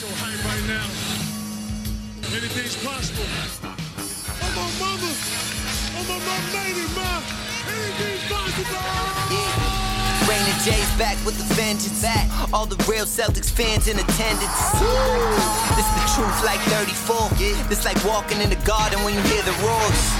so 0.00 0.08
hype 0.16 0.40
right 0.48 0.64
now. 0.64 0.88
Anything's 2.32 2.72
possible. 2.80 3.28
I'm 4.40 4.56
on 4.56 4.72
mama. 4.80 5.12
I'm 5.92 6.08
on 6.08 6.22
my 6.24 6.40
lady, 6.56 6.88
ma. 6.96 7.20
Anything's 7.68 8.24
possible. 8.32 8.80
Raina 10.24 10.56
J's 10.64 10.88
back 10.96 11.20
with 11.26 11.36
the 11.36 11.44
vengeance. 11.52 12.00
Back. 12.00 12.32
All 12.48 12.64
the 12.64 12.80
real 12.88 13.04
Celtics 13.04 13.52
fans 13.52 13.88
in 13.88 14.00
attendance. 14.00 14.60
This 15.76 15.84
is 15.84 15.94
the 16.00 16.06
truth 16.16 16.38
like 16.48 16.60
34. 16.72 17.68
This 17.68 17.84
like 17.84 18.00
walking 18.02 18.40
in 18.40 18.48
the 18.48 18.62
garden 18.64 19.04
when 19.04 19.12
you 19.12 19.20
hear 19.28 19.42
the 19.42 19.52
roars. 19.60 20.19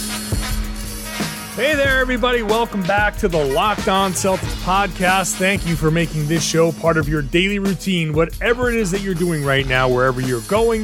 Hey 1.55 1.75
there, 1.75 1.99
everybody. 1.99 2.43
Welcome 2.43 2.81
back 2.83 3.17
to 3.17 3.27
the 3.27 3.43
Locked 3.43 3.89
On 3.89 4.13
Celtics 4.13 4.63
podcast. 4.63 5.35
Thank 5.35 5.67
you 5.67 5.75
for 5.75 5.91
making 5.91 6.27
this 6.27 6.47
show 6.47 6.71
part 6.71 6.95
of 6.95 7.09
your 7.09 7.21
daily 7.21 7.59
routine, 7.59 8.13
whatever 8.13 8.69
it 8.69 8.75
is 8.75 8.89
that 8.91 9.01
you're 9.01 9.13
doing 9.13 9.43
right 9.43 9.67
now, 9.67 9.89
wherever 9.89 10.21
you're 10.21 10.39
going. 10.47 10.83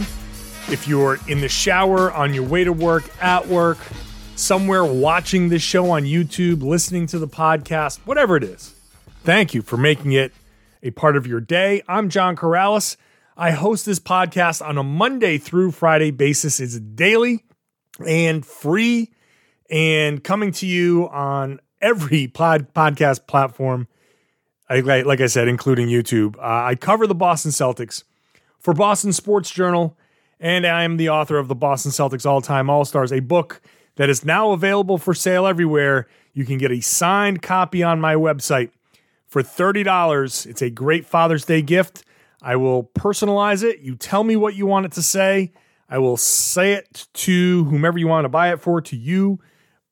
If 0.70 0.86
you're 0.86 1.20
in 1.30 1.40
the 1.40 1.48
shower, 1.48 2.12
on 2.12 2.34
your 2.34 2.44
way 2.44 2.66
to 2.66 2.74
work, 2.74 3.06
at 3.24 3.48
work, 3.48 3.78
somewhere 4.36 4.84
watching 4.84 5.48
this 5.48 5.62
show 5.62 5.90
on 5.92 6.04
YouTube, 6.04 6.62
listening 6.62 7.08
to 7.08 7.18
the 7.18 7.30
podcast, 7.30 8.00
whatever 8.00 8.36
it 8.36 8.44
is, 8.44 8.76
thank 9.24 9.54
you 9.54 9.62
for 9.62 9.78
making 9.78 10.12
it 10.12 10.34
a 10.84 10.92
part 10.92 11.16
of 11.16 11.26
your 11.26 11.40
day. 11.40 11.82
I'm 11.88 12.10
John 12.10 12.36
Karalis. 12.36 12.98
I 13.38 13.52
host 13.52 13.86
this 13.86 14.00
podcast 14.00 14.62
on 14.64 14.78
a 14.78 14.84
Monday 14.84 15.38
through 15.38 15.72
Friday 15.72 16.12
basis. 16.12 16.60
It's 16.60 16.78
daily 16.78 17.46
and 18.06 18.46
free 18.46 19.14
and 19.70 20.24
coming 20.24 20.52
to 20.54 20.66
you 20.66 21.10
on 21.10 21.60
every 21.82 22.28
pod, 22.28 22.74
podcast 22.74 23.28
platform. 23.28 23.88
I, 24.70 24.80
like 24.82 25.22
I 25.22 25.28
said, 25.28 25.48
including 25.48 25.88
YouTube. 25.88 26.38
Uh, 26.38 26.66
I 26.66 26.76
cover 26.76 27.08
the 27.08 27.16
Boston 27.16 27.52
Celtics 27.52 28.04
for 28.60 28.74
Boston 28.74 29.14
Sports 29.14 29.50
Journal, 29.50 29.98
and 30.40 30.68
I 30.68 30.84
am 30.84 30.98
the 30.98 31.10
author 31.10 31.38
of 31.38 31.48
the 31.48 31.56
Boston 31.56 31.92
Celtics 31.92 32.26
All 32.26 32.42
Time 32.42 32.70
All 32.70 32.84
Stars, 32.84 33.14
a 33.14 33.22
book 33.22 33.62
that 33.96 34.10
is 34.10 34.26
now 34.26 34.52
available 34.52 34.98
for 34.98 35.14
sale 35.14 35.48
everywhere. 35.48 36.08
You 36.34 36.46
can 36.46 36.58
get 36.58 36.72
a 36.72 36.82
signed 36.82 37.42
copy 37.42 37.82
on 37.82 38.02
my 38.02 38.16
website 38.16 38.72
for 39.26 39.42
$30. 39.42 40.46
It's 40.46 40.62
a 40.62 40.70
great 40.70 41.06
Father's 41.06 41.46
Day 41.46 41.62
gift. 41.62 42.04
I 42.42 42.56
will 42.58 42.84
personalize 42.84 43.64
it. 43.64 43.80
You 43.80 43.96
tell 43.96 44.24
me 44.24 44.36
what 44.36 44.56
you 44.56 44.66
want 44.66 44.86
it 44.86 44.92
to 44.94 45.02
say. 45.02 45.52
I 45.90 45.98
will 46.00 46.18
say 46.18 46.74
it 46.74 47.08
to 47.14 47.64
whomever 47.66 47.98
you 47.98 48.08
want 48.08 48.26
to 48.26 48.30
buy 48.30 48.52
it 48.52 48.60
for, 48.60 48.82
to 48.82 48.96
you 48.96 49.40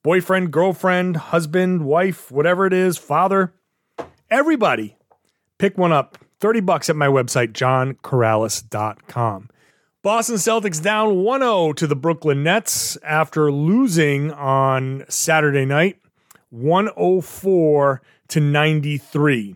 boyfriend, 0.05 0.51
girlfriend, 0.51 1.17
husband, 1.17 1.83
wife, 1.83 2.31
whatever 2.31 2.67
it 2.67 2.73
is, 2.73 2.95
father, 2.95 3.55
everybody, 4.29 4.95
pick 5.57 5.79
one 5.79 5.91
up. 5.91 6.19
30 6.41 6.59
bucks 6.59 6.91
at 6.91 6.95
my 6.95 7.07
website, 7.07 7.53
johnkaralis.com. 7.53 9.49
Boston 10.03 10.35
Celtics 10.35 10.79
down 10.79 11.23
1 11.23 11.39
0 11.41 11.73
to 11.73 11.87
the 11.87 11.95
Brooklyn 11.95 12.43
Nets 12.43 12.97
after 12.97 13.51
losing 13.51 14.31
on 14.31 15.05
Saturday 15.09 15.65
night, 15.65 15.97
104 16.51 18.03
to 18.27 18.39
93. 18.39 19.55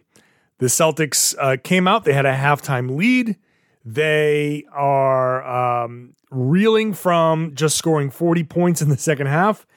The 0.57 0.65
Celtics 0.65 1.35
uh, 1.37 1.57
came 1.63 1.87
out, 1.87 2.05
they 2.05 2.13
had 2.13 2.25
a 2.25 2.35
halftime 2.35 2.97
lead. 2.97 3.37
They 3.85 4.65
are 4.71 5.83
um, 5.83 6.15
reeling 6.31 6.95
from 6.95 7.53
just 7.53 7.77
scoring 7.77 8.09
40 8.09 8.45
points 8.45 8.81
in 8.81 8.89
the 8.89 8.97
second 8.97 9.27
half 9.27 9.67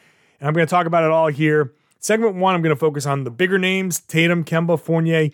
and 0.43 0.49
I'm 0.49 0.55
going 0.55 0.67
to 0.67 0.71
talk 0.71 0.87
about 0.87 1.05
it 1.05 1.11
all 1.13 1.29
here. 1.29 1.73
Segment 2.01 2.35
one, 2.35 2.57
I'm 2.57 2.63
going 2.63 2.75
to 2.75 2.79
focus 2.79 3.07
on 3.07 3.23
the 3.23 3.31
bigger 3.31 3.59
names 3.59 4.01
Tatum, 4.01 4.43
Kemba, 4.43 4.79
Fournier. 4.79 5.31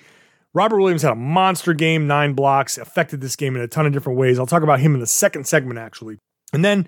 Robert 0.53 0.79
Williams 0.81 1.01
had 1.01 1.13
a 1.13 1.17
monster 1.17 1.73
game, 1.73 2.07
nine 2.07 2.35
blocks, 2.35 2.77
affected 2.77 3.23
this 3.23 3.35
game 3.35 3.57
in 3.57 3.63
a 3.63 3.69
ton 3.69 3.87
of 3.87 3.95
different 3.95 4.19
ways. 4.19 4.39
I'll 4.39 4.45
talk 4.45 4.63
about 4.63 4.81
him 4.81 4.93
in 4.93 5.01
the 5.01 5.07
second 5.07 5.47
segment, 5.47 5.79
actually. 5.79 6.19
And 6.53 6.63
then, 6.63 6.87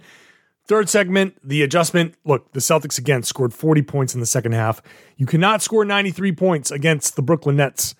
third 0.66 0.90
segment, 0.90 1.36
the 1.42 1.62
adjustment. 1.62 2.14
Look, 2.26 2.52
the 2.52 2.60
Celtics 2.60 2.98
again 2.98 3.22
scored 3.22 3.54
40 3.54 3.80
points 3.82 4.12
in 4.12 4.20
the 4.20 4.26
second 4.26 4.52
half. 4.52 4.82
You 5.16 5.24
cannot 5.24 5.62
score 5.62 5.86
93 5.86 6.32
points 6.32 6.70
against 6.70 7.16
the 7.16 7.22
Brooklyn 7.22 7.56
Nets 7.56 7.94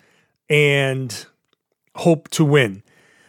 and 0.49 1.25
hope 1.95 2.29
to 2.29 2.45
win. 2.45 2.83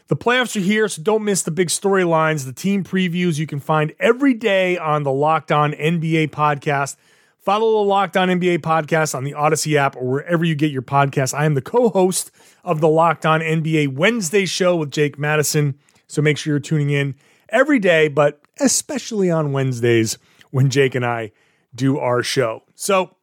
The 0.09 0.17
playoffs 0.17 0.57
are 0.57 0.61
here, 0.61 0.89
so 0.89 1.03
don't 1.03 1.25
miss 1.25 1.43
the 1.43 1.51
big 1.51 1.69
storylines, 1.69 2.45
the 2.45 2.53
team 2.53 2.85
previews 2.85 3.39
you 3.39 3.47
can 3.47 3.61
find 3.61 3.93
every 3.99 4.35
day 4.35 4.77
on 4.77 5.05
the 5.05 5.13
Locked 5.13 5.53
On 5.53 5.73
NBA 5.73 6.31
podcast. 6.31 6.97
Follow 7.39 7.73
the 7.83 7.89
Locked 7.89 8.17
On 8.17 8.29
NBA 8.29 8.59
podcast 8.59 9.15
on 9.15 9.25
the 9.25 9.35
Odyssey 9.35 9.79
app 9.79 9.97
or 9.97 10.09
wherever 10.09 10.45
you 10.45 10.55
get 10.55 10.71
your 10.71 10.83
podcasts. 10.83 11.35
I 11.35 11.45
am 11.45 11.55
the 11.55 11.63
co 11.63 11.89
host 11.89 12.31
of 12.65 12.81
the 12.81 12.89
Locked 12.89 13.27
On 13.27 13.41
NBA 13.41 13.95
Wednesday 13.95 14.45
show 14.45 14.77
with 14.77 14.91
Jake 14.91 15.19
Madison. 15.19 15.79
So 16.07 16.21
make 16.21 16.37
sure 16.37 16.53
you're 16.53 16.61
tuning 16.61 16.91
in 16.91 17.15
every 17.49 17.79
day, 17.79 18.09
but 18.09 18.41
especially 18.61 19.31
on 19.31 19.53
Wednesdays 19.53 20.19
when 20.51 20.71
Jake 20.71 20.95
and 20.95 21.07
I 21.07 21.33
do 21.75 21.99
our 21.99 22.23
show. 22.23 22.63
So 22.75 23.17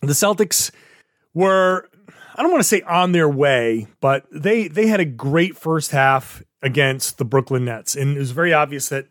the 0.00 0.08
Celtics 0.08 0.70
were 1.34 1.88
I 2.34 2.42
don't 2.42 2.50
want 2.50 2.62
to 2.62 2.68
say 2.68 2.82
on 2.82 3.12
their 3.12 3.28
way, 3.28 3.86
but 4.00 4.26
they 4.30 4.68
they 4.68 4.86
had 4.86 5.00
a 5.00 5.04
great 5.04 5.56
first 5.56 5.90
half 5.90 6.42
against 6.62 7.18
the 7.18 7.24
Brooklyn 7.24 7.64
Nets, 7.64 7.94
and 7.94 8.16
it 8.16 8.18
was 8.18 8.30
very 8.30 8.52
obvious 8.52 8.88
that 8.88 9.06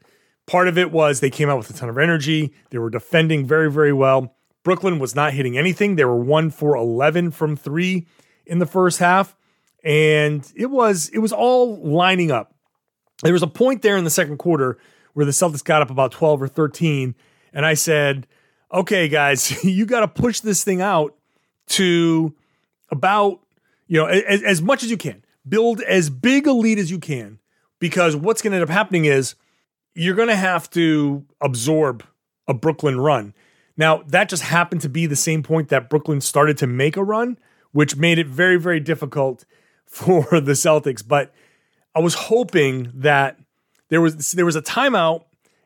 part 0.48 0.68
of 0.68 0.78
it 0.78 0.92
was 0.92 1.20
they 1.20 1.30
came 1.30 1.50
out 1.50 1.58
with 1.58 1.70
a 1.70 1.74
ton 1.74 1.90
of 1.90 1.98
energy. 1.98 2.54
They 2.70 2.78
were 2.78 2.90
defending 2.90 3.46
very 3.46 3.72
very 3.72 3.94
well. 3.94 4.36
Brooklyn 4.64 5.00
was 5.00 5.16
not 5.16 5.34
hitting 5.34 5.58
anything. 5.58 5.96
They 5.96 6.06
were 6.06 6.16
one 6.16 6.50
for 6.50 6.76
eleven 6.76 7.32
from 7.32 7.56
three 7.56 8.08
in 8.46 8.60
the 8.60 8.66
first 8.66 9.00
half, 9.00 9.36
and 9.84 10.52
it 10.56 10.68
was 10.68 11.10
it 11.10 11.20
was 11.20 11.32
all 11.34 11.78
lining 11.78 12.32
up. 12.32 12.56
There 13.24 13.34
was 13.34 13.44
a 13.44 13.48
point 13.48 13.82
there 13.82 13.98
in 13.98 14.04
the 14.04 14.10
second 14.10 14.38
quarter 14.38 14.80
where 15.14 15.26
the 15.26 15.32
Celtics 15.32 15.64
got 15.64 15.82
up 15.82 15.92
about 15.92 16.12
twelve 16.12 16.42
or 16.42 16.48
thirteen, 16.48 17.16
and 17.54 17.66
I 17.66 17.76
said, 17.76 18.26
"Okay, 18.74 19.08
guys, 19.08 19.64
you 19.64 19.86
got 19.86 20.00
to 20.00 20.08
push 20.08 20.40
this 20.40 20.64
thing 20.64 20.82
out 20.82 21.16
to." 21.70 22.34
About 22.92 23.40
you 23.88 23.98
know 23.98 24.06
as, 24.06 24.44
as 24.44 24.62
much 24.62 24.84
as 24.84 24.92
you 24.92 24.98
can 24.98 25.24
build 25.48 25.82
as 25.82 26.10
big 26.10 26.46
a 26.46 26.52
lead 26.52 26.78
as 26.78 26.92
you 26.92 27.00
can 27.00 27.40
because 27.80 28.16
what's 28.16 28.42
going 28.42 28.52
to 28.52 28.58
end 28.58 28.64
up 28.64 28.70
happening 28.70 29.06
is 29.06 29.36
you're 29.96 30.16
going 30.16 30.28
to 30.28 30.36
have 30.36 30.70
to 30.72 31.26
absorb 31.42 32.06
a 32.48 32.54
Brooklyn 32.54 33.00
run. 33.00 33.34
Now, 33.76 34.04
that 34.08 34.30
just 34.30 34.44
happened 34.44 34.82
to 34.82 34.90
be 34.90 35.06
the 35.06 35.16
same 35.16 35.44
point 35.44 35.70
that 35.70 35.90
Brooklyn 35.90 36.22
started 36.22 36.58
to 36.58 36.68
make 36.68 36.96
a 36.96 37.04
run, 37.04 37.38
which 37.72 37.96
made 37.96 38.20
it 38.20 38.28
very, 38.28 38.58
very 38.58 38.80
difficult 38.80 39.46
for 39.86 40.40
the 40.40 40.54
Celtics. 40.54 41.06
But 41.06 41.34
I 41.96 42.00
was 42.00 42.14
hoping 42.14 42.92
that 42.96 43.40
there 43.90 44.00
was 44.00 44.32
there 44.32 44.46
was 44.46 44.56
a 44.56 44.62
timeout, 44.62 45.26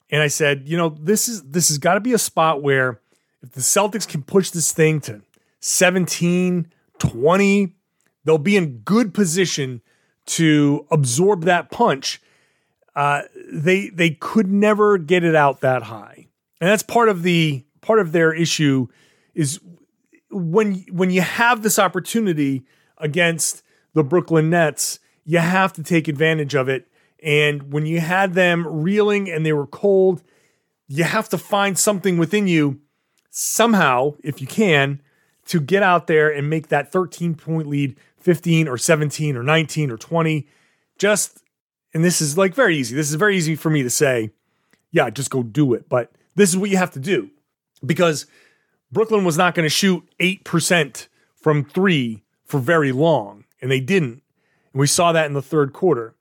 and 0.09 0.22
I 0.24 0.28
said, 0.28 0.68
you 0.68 0.78
know, 0.78 0.90
this 0.90 1.28
is 1.28 1.44
this 1.44 1.68
has 1.68 1.78
got 1.78 1.94
to 1.96 2.00
be 2.00 2.13
a 2.13 2.18
spot 2.18 2.63
where 2.63 3.00
if 3.44 3.52
the 3.52 3.62
Celtics 3.62 4.07
can 4.07 4.24
push 4.24 4.50
this 4.50 4.72
thing 4.72 5.00
to 5.02 5.22
17, 5.59 6.72
20, 7.00 7.75
they'll 8.23 8.38
be 8.38 8.57
in 8.57 8.79
good 8.79 9.13
position 9.13 9.81
to 10.25 10.85
absorb 10.91 11.44
that 11.44 11.72
punch. 11.72 12.22
Uh, 12.95 13.23
they 13.51 13.89
they 13.89 14.11
could 14.11 14.51
never 14.51 14.97
get 14.97 15.23
it 15.23 15.35
out 15.35 15.59
that 15.61 15.83
high, 15.83 16.27
and 16.62 16.69
that's 16.69 16.83
part 16.83 17.09
of 17.09 17.24
the 17.24 17.65
part 17.81 18.00
of 18.00 18.13
their 18.13 18.33
issue 18.33 18.88
is 19.33 19.59
when 20.31 20.86
when 20.92 21.12
you 21.12 21.21
have 21.21 21.62
this 21.62 21.77
opportunity 21.77 22.63
against 22.98 23.63
the 23.94 24.03
Brooklyn 24.03 24.50
Nets, 24.50 25.00
you 25.25 25.39
have 25.39 25.74
to 25.74 25.83
take 25.83 26.07
advantage 26.07 26.56
of 26.56 26.69
it. 26.69 26.88
And 27.24 27.74
when 27.74 27.86
you 27.86 28.00
had 28.00 28.33
them 28.33 28.68
reeling 28.68 29.30
and 29.30 29.45
they 29.45 29.53
were 29.53 29.68
cold, 29.68 30.21
you 30.88 31.03
have 31.03 31.30
to 31.30 31.38
find 31.38 31.77
something 31.77 32.18
within 32.18 32.48
you 32.48 32.80
somehow, 33.30 34.15
if 34.24 34.39
you 34.39 34.48
can, 34.48 35.01
to 35.45 35.59
get 35.59 35.83
out 35.83 36.07
there 36.07 36.30
and 36.30 36.50
make 36.50 36.69
that 36.69 36.92
13 36.92 37.36
point 37.36 37.68
lead 37.68 37.95
15 38.19 38.68
or 38.68 38.77
17 38.77 39.38
or 39.38 39.44
19 39.44 39.92
or 39.92 39.97
20. 39.97 40.47
Just, 40.97 41.44
and 41.94 42.03
this 42.03 42.21
is 42.21 42.38
like 42.38 42.53
very 42.53 42.77
easy. 42.77 42.95
This 42.95 43.09
is 43.09 43.15
very 43.15 43.38
easy 43.38 43.56
for 43.56 43.69
me 43.69 43.83
to 43.83 43.89
say, 43.89 44.31
yeah, 44.92 45.09
just 45.09 45.30
go 45.30 45.44
do 45.44 45.74
it. 45.74 45.88
But 45.89 46.12
this 46.36 46.50
is 46.50 46.57
what 46.57 46.69
you 46.69 46.77
have 46.77 46.92
to 46.92 47.00
do 47.00 47.30
because 47.86 48.25
Brooklyn 48.92 49.24
was 49.24 49.38
not 49.38 49.56
going 49.56 49.65
to 49.65 49.69
shoot 49.69 50.07
8% 50.19 51.07
from 51.36 51.63
three 51.63 52.24
for 52.45 52.59
very 52.59 52.91
long, 52.91 53.44
and 53.62 53.69
they 53.69 53.80
didn't. 53.80 54.24
And 54.74 54.80
we 54.80 54.88
saw 54.88 55.12
that 55.12 55.25
in 55.25 55.33
the 55.33 55.41
third 55.41 55.74
quarter. 55.74 56.15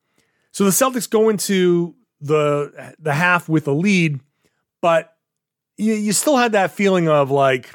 So 0.51 0.65
the 0.65 0.71
Celtics 0.71 1.09
go 1.09 1.29
into 1.29 1.95
the 2.21 2.95
the 2.99 3.13
half 3.13 3.49
with 3.49 3.67
a 3.67 3.73
lead, 3.73 4.21
but 4.81 5.17
you, 5.77 5.95
you 5.95 6.13
still 6.13 6.37
had 6.37 6.53
that 6.53 6.71
feeling 6.71 7.09
of 7.09 7.31
like 7.31 7.71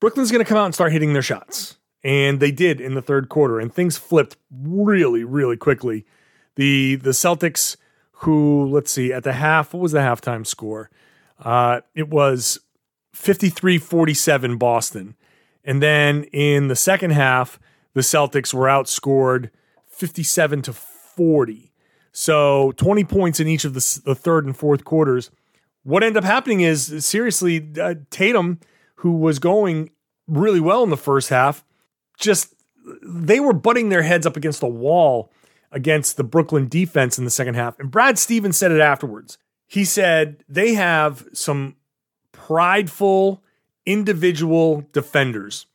Brooklyn's 0.00 0.30
going 0.30 0.44
to 0.44 0.48
come 0.48 0.58
out 0.58 0.66
and 0.66 0.74
start 0.74 0.92
hitting 0.92 1.12
their 1.12 1.22
shots. 1.22 1.78
And 2.04 2.38
they 2.38 2.52
did 2.52 2.80
in 2.80 2.94
the 2.94 3.02
third 3.02 3.28
quarter, 3.28 3.58
and 3.58 3.72
things 3.72 3.96
flipped 3.96 4.36
really, 4.50 5.24
really 5.24 5.56
quickly. 5.56 6.04
The 6.54 6.96
the 6.96 7.10
Celtics, 7.10 7.76
who 8.12 8.66
let's 8.66 8.92
see, 8.92 9.12
at 9.12 9.24
the 9.24 9.32
half, 9.32 9.74
what 9.74 9.80
was 9.80 9.92
the 9.92 9.98
halftime 9.98 10.46
score? 10.46 10.90
Uh, 11.38 11.80
it 11.94 12.08
was 12.08 12.60
53-47 13.14 14.58
Boston. 14.58 15.16
And 15.64 15.82
then 15.82 16.24
in 16.24 16.68
the 16.68 16.76
second 16.76 17.10
half, 17.10 17.58
the 17.94 18.02
Celtics 18.02 18.54
were 18.54 18.66
outscored 18.66 19.50
57 19.88 20.62
to 20.62 20.72
40. 20.72 21.72
So 22.12 22.72
20 22.76 23.04
points 23.04 23.40
in 23.40 23.48
each 23.48 23.64
of 23.64 23.74
the, 23.74 24.00
the 24.04 24.14
third 24.14 24.46
and 24.46 24.56
fourth 24.56 24.84
quarters. 24.84 25.30
What 25.82 26.02
ended 26.02 26.22
up 26.22 26.24
happening 26.24 26.60
is 26.60 27.04
seriously, 27.04 27.68
uh, 27.80 27.94
Tatum, 28.10 28.60
who 29.06 29.12
was 29.12 29.38
going 29.38 29.90
really 30.26 30.58
well 30.58 30.82
in 30.82 30.90
the 30.90 30.96
first 30.96 31.28
half, 31.28 31.64
just 32.18 32.54
they 33.04 33.38
were 33.38 33.52
butting 33.52 33.88
their 33.88 34.02
heads 34.02 34.26
up 34.26 34.36
against 34.36 34.64
a 34.64 34.68
wall 34.68 35.30
against 35.70 36.16
the 36.16 36.24
Brooklyn 36.24 36.66
defense 36.66 37.18
in 37.18 37.24
the 37.24 37.30
second 37.30 37.54
half. 37.54 37.78
And 37.78 37.88
Brad 37.88 38.18
Stevens 38.18 38.56
said 38.56 38.72
it 38.72 38.80
afterwards. 38.80 39.38
He 39.68 39.84
said 39.84 40.42
they 40.48 40.74
have 40.74 41.24
some 41.32 41.76
prideful 42.32 43.44
individual 43.84 44.84
defenders. 44.92 45.66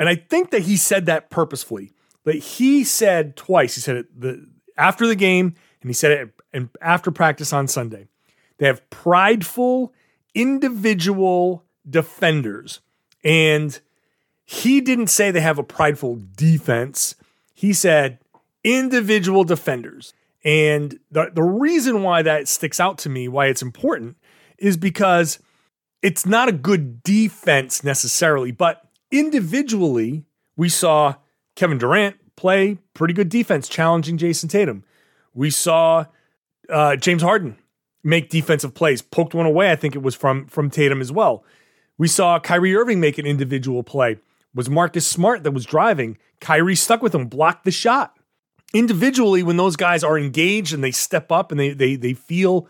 And 0.00 0.08
I 0.08 0.16
think 0.16 0.50
that 0.50 0.62
he 0.62 0.76
said 0.76 1.06
that 1.06 1.30
purposefully. 1.30 1.92
But 2.24 2.34
he 2.36 2.82
said 2.82 3.36
twice, 3.36 3.76
he 3.76 3.80
said 3.80 3.96
it 3.96 4.20
the, 4.20 4.44
after 4.76 5.06
the 5.06 5.14
game, 5.14 5.54
and 5.80 5.88
he 5.88 5.94
said 5.94 6.10
it 6.10 6.30
and 6.52 6.68
after 6.80 7.12
practice 7.12 7.52
on 7.52 7.68
Sunday. 7.68 8.08
They 8.58 8.66
have 8.66 8.88
prideful 8.90 9.92
individual 10.34 11.64
defenders. 11.88 12.80
And 13.24 13.78
he 14.44 14.80
didn't 14.80 15.08
say 15.08 15.30
they 15.30 15.40
have 15.40 15.58
a 15.58 15.64
prideful 15.64 16.20
defense. 16.36 17.14
He 17.54 17.72
said 17.72 18.18
individual 18.64 19.44
defenders. 19.44 20.14
And 20.44 20.98
the, 21.10 21.30
the 21.32 21.42
reason 21.42 22.02
why 22.02 22.22
that 22.22 22.48
sticks 22.48 22.80
out 22.80 22.98
to 22.98 23.08
me, 23.08 23.28
why 23.28 23.46
it's 23.46 23.62
important, 23.62 24.16
is 24.58 24.76
because 24.76 25.38
it's 26.02 26.26
not 26.26 26.48
a 26.48 26.52
good 26.52 27.02
defense 27.02 27.84
necessarily, 27.84 28.50
but 28.50 28.84
individually, 29.10 30.24
we 30.56 30.68
saw 30.68 31.14
Kevin 31.54 31.78
Durant 31.78 32.16
play 32.36 32.78
pretty 32.94 33.14
good 33.14 33.28
defense, 33.28 33.68
challenging 33.68 34.18
Jayson 34.18 34.48
Tatum. 34.48 34.84
We 35.32 35.50
saw 35.50 36.06
uh, 36.68 36.96
James 36.96 37.22
Harden 37.22 37.56
make 38.02 38.30
defensive 38.30 38.74
plays, 38.74 39.00
poked 39.00 39.34
one 39.34 39.46
away. 39.46 39.70
I 39.70 39.76
think 39.76 39.94
it 39.94 40.02
was 40.02 40.14
from 40.14 40.46
from 40.46 40.70
Tatum 40.70 41.00
as 41.00 41.12
well. 41.12 41.44
We 42.02 42.08
saw 42.08 42.40
Kyrie 42.40 42.74
Irving 42.74 42.98
make 42.98 43.18
an 43.18 43.26
individual 43.26 43.84
play. 43.84 44.18
Was 44.56 44.68
Marcus 44.68 45.06
Smart 45.06 45.44
that 45.44 45.52
was 45.52 45.64
driving? 45.64 46.18
Kyrie 46.40 46.74
stuck 46.74 47.00
with 47.00 47.14
him, 47.14 47.28
blocked 47.28 47.64
the 47.64 47.70
shot. 47.70 48.18
Individually, 48.74 49.44
when 49.44 49.56
those 49.56 49.76
guys 49.76 50.02
are 50.02 50.18
engaged 50.18 50.74
and 50.74 50.82
they 50.82 50.90
step 50.90 51.30
up 51.30 51.52
and 51.52 51.60
they 51.60 51.70
they 51.74 51.94
they 51.94 52.12
feel 52.12 52.66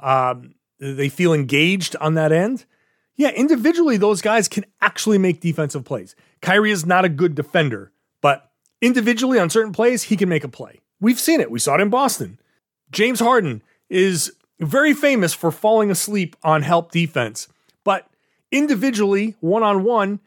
um, 0.00 0.56
they 0.80 1.08
feel 1.08 1.32
engaged 1.32 1.94
on 2.00 2.14
that 2.14 2.32
end, 2.32 2.64
yeah, 3.14 3.30
individually, 3.30 3.98
those 3.98 4.20
guys 4.20 4.48
can 4.48 4.64
actually 4.80 5.16
make 5.16 5.38
defensive 5.38 5.84
plays. 5.84 6.16
Kyrie 6.40 6.72
is 6.72 6.84
not 6.84 7.04
a 7.04 7.08
good 7.08 7.36
defender, 7.36 7.92
but 8.20 8.50
individually 8.80 9.38
on 9.38 9.48
certain 9.48 9.72
plays, 9.72 10.02
he 10.02 10.16
can 10.16 10.28
make 10.28 10.42
a 10.42 10.48
play. 10.48 10.80
We've 11.00 11.20
seen 11.20 11.40
it. 11.40 11.52
We 11.52 11.60
saw 11.60 11.76
it 11.76 11.80
in 11.80 11.88
Boston. 11.88 12.40
James 12.90 13.20
Harden 13.20 13.62
is 13.88 14.32
very 14.58 14.92
famous 14.92 15.34
for 15.34 15.52
falling 15.52 15.88
asleep 15.88 16.34
on 16.42 16.62
help 16.62 16.90
defense, 16.90 17.46
individually, 18.52 19.34
one 19.40 19.64
on 19.64 19.82
one, 19.82 20.20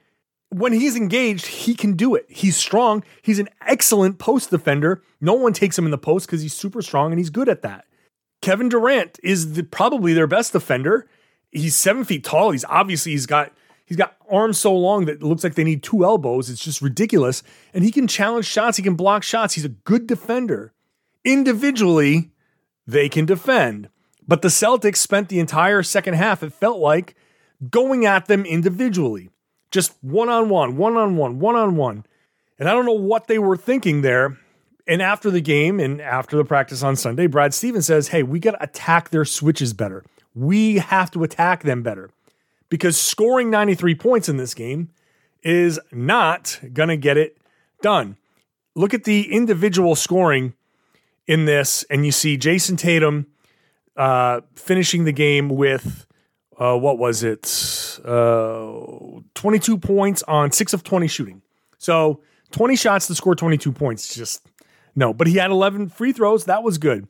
when 0.50 0.74
he's 0.74 0.95
engaged, 0.95 1.45
he 1.45 1.74
can 1.74 1.94
do 1.94 2.16
it. 2.16 2.25
He's 2.27 2.57
strong. 2.57 3.04
He's 3.22 3.39
an 3.39 3.50
excellent 3.66 4.19
post 4.19 4.50
defender. 4.50 5.01
No 5.22 5.33
one 5.33 5.54
takes 5.54 5.77
him 5.77 5.86
in 5.86 5.92
the 5.92 5.98
post 5.98 6.27
because 6.27 6.42
he's 6.42 6.54
super 6.54 6.81
strong 6.81 7.12
and 7.12 7.19
he's 7.19 7.30
good 7.30 7.48
at 7.48 7.62
that. 7.62 7.86
Kevin 8.42 8.69
Durant 8.69 9.19
is 9.24 9.54
the, 9.54 9.63
probably 9.63 10.13
their 10.13 10.27
best 10.27 10.51
defender 10.51 11.07
he's 11.56 11.75
seven 11.75 12.04
feet 12.04 12.24
tall. 12.24 12.51
He's 12.51 12.66
obviously 12.66 13.13
he's 13.13 13.25
got 13.25 13.51
he's 13.86 13.98
got 13.98 14.16
arms 14.30 14.60
so 14.60 14.75
long 14.75 15.06
that 15.06 15.18
it 15.18 15.24
looks 15.24 15.44
like 15.44 15.56
they 15.56 15.63
need 15.63 15.81
two 15.81 16.04
elbows. 16.04 16.50
It's 16.50 16.63
just 16.63 16.81
ridiculous. 16.81 17.42
And 17.74 17.83
he 17.83 17.92
can 17.92 18.07
challenge 18.07 18.45
shots. 18.45 18.77
He 18.77 18.83
can 18.83 18.95
block 18.95 19.24
shots. 19.24 19.56
He's 19.56 19.66
a 19.66 19.69
good 19.69 20.06
defender. 20.06 20.74
Individually, 21.24 22.31
they 22.86 23.10
can 23.10 23.25
defend. 23.25 23.89
But 24.27 24.42
the 24.42 24.50
Celtics 24.50 24.98
spent 24.98 25.30
the 25.30 25.39
entire 25.39 25.83
second 25.83 26.16
half, 26.16 26.42
it 26.42 26.51
felt 26.51 26.80
like, 26.80 27.16
going 27.70 28.06
at 28.06 28.28
them 28.28 28.46
individually. 28.46 29.30
Just 29.72 29.94
one 30.02 30.30
on 30.30 30.50
one, 30.50 30.78
one 30.78 30.98
on 30.98 31.16
one, 31.16 31.40
one 31.40 31.56
on 31.56 31.76
one. 31.76 32.06
And 32.58 32.70
I 32.70 32.74
don't 32.74 32.86
know 32.86 32.94
what 32.94 33.28
they 33.28 33.40
were 33.40 33.58
thinking 33.58 34.02
there. 34.02 34.38
And 34.88 35.02
after 35.02 35.32
the 35.32 35.42
game 35.42 35.80
and 35.80 36.00
after 36.00 36.38
the 36.38 36.46
practice 36.46 36.84
on 36.84 36.96
Sunday, 36.96 37.28
Brad 37.28 37.54
Stevens 37.54 37.88
says, 37.88 38.10
hey, 38.10 38.24
we 38.24 38.40
got 38.40 38.52
to 38.52 38.64
attack 38.64 39.10
their 39.10 39.26
switches 39.26 39.74
better. 39.74 40.04
We 40.34 40.78
have 40.78 41.12
to 41.12 41.24
attack 41.24 41.64
them 41.64 41.82
better 41.82 42.12
because 42.70 42.98
scoring 42.98 43.50
93 43.50 43.96
points 43.96 44.30
in 44.30 44.38
this 44.38 44.54
game 44.54 44.90
is 45.44 45.80
not 45.92 46.60
going 46.74 46.90
to 46.90 46.98
get 46.98 47.18
it 47.18 47.38
done. 47.82 48.18
Look 48.76 48.94
at 48.94 49.06
the 49.06 49.32
individual 49.32 49.96
scoring 49.96 50.54
in 51.28 51.46
this, 51.46 51.84
and 51.90 52.06
you 52.06 52.12
see 52.12 52.38
Jayson 52.38 52.78
Tatum 52.78 53.28
uh, 53.96 54.42
finishing 54.56 55.06
the 55.06 55.12
game 55.12 55.50
with 55.50 56.06
uh, 56.60 56.78
what 56.78 56.98
was 56.98 57.24
it? 57.24 58.00
Uh, 58.06 59.22
22 59.34 59.78
points 59.78 60.24
on 60.24 60.52
six 60.52 60.74
of 60.74 60.84
20 60.84 61.07
shooting. 61.07 61.42
So 61.78 62.22
20 62.52 62.75
shots 62.75 63.07
to 63.07 63.16
score 63.16 63.36
22 63.36 63.72
points. 63.72 64.16
Just 64.16 64.48
no, 64.96 65.13
but 65.13 65.28
he 65.28 65.36
had 65.36 65.52
11 65.52 65.90
free 65.90 66.13
throws. 66.13 66.46
That 66.46 66.63
was 66.63 66.78
good. 66.78 67.07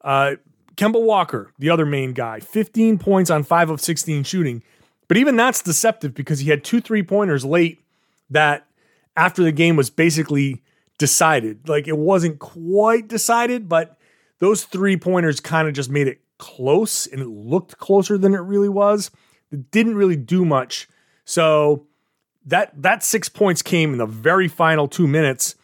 Uh, 0.00 0.36
Kemba 0.76 1.00
Walker, 1.00 1.52
the 1.58 1.70
other 1.70 1.86
main 1.86 2.12
guy, 2.12 2.40
15 2.40 2.98
points 2.98 3.30
on 3.30 3.44
5 3.44 3.70
of 3.70 3.80
16 3.80 4.24
shooting. 4.24 4.62
But 5.08 5.16
even 5.16 5.36
that's 5.36 5.62
deceptive 5.62 6.14
because 6.14 6.38
he 6.38 6.50
had 6.50 6.64
two 6.64 6.80
three 6.80 7.02
pointers 7.02 7.44
late 7.44 7.82
that 8.30 8.66
after 9.16 9.42
the 9.42 9.52
game 9.52 9.76
was 9.76 9.90
basically 9.90 10.62
decided. 10.98 11.68
Like 11.68 11.88
it 11.88 11.98
wasn't 11.98 12.38
quite 12.38 13.08
decided, 13.08 13.68
but 13.68 13.98
those 14.38 14.64
three 14.64 14.96
pointers 14.96 15.40
kind 15.40 15.66
of 15.66 15.74
just 15.74 15.90
made 15.90 16.06
it 16.06 16.20
close 16.40 17.06
and 17.06 17.20
it 17.20 17.28
looked 17.28 17.78
closer 17.78 18.18
than 18.18 18.34
it 18.34 18.38
really 18.38 18.68
was. 18.68 19.10
It 19.52 19.70
didn't 19.70 19.94
really 19.94 20.16
do 20.16 20.44
much. 20.44 20.88
So 21.24 21.86
that 22.46 22.72
that 22.82 23.04
6 23.04 23.28
points 23.28 23.62
came 23.62 23.92
in 23.92 23.98
the 23.98 24.06
very 24.06 24.48
final 24.48 24.88
2 24.88 25.06
minutes. 25.06 25.54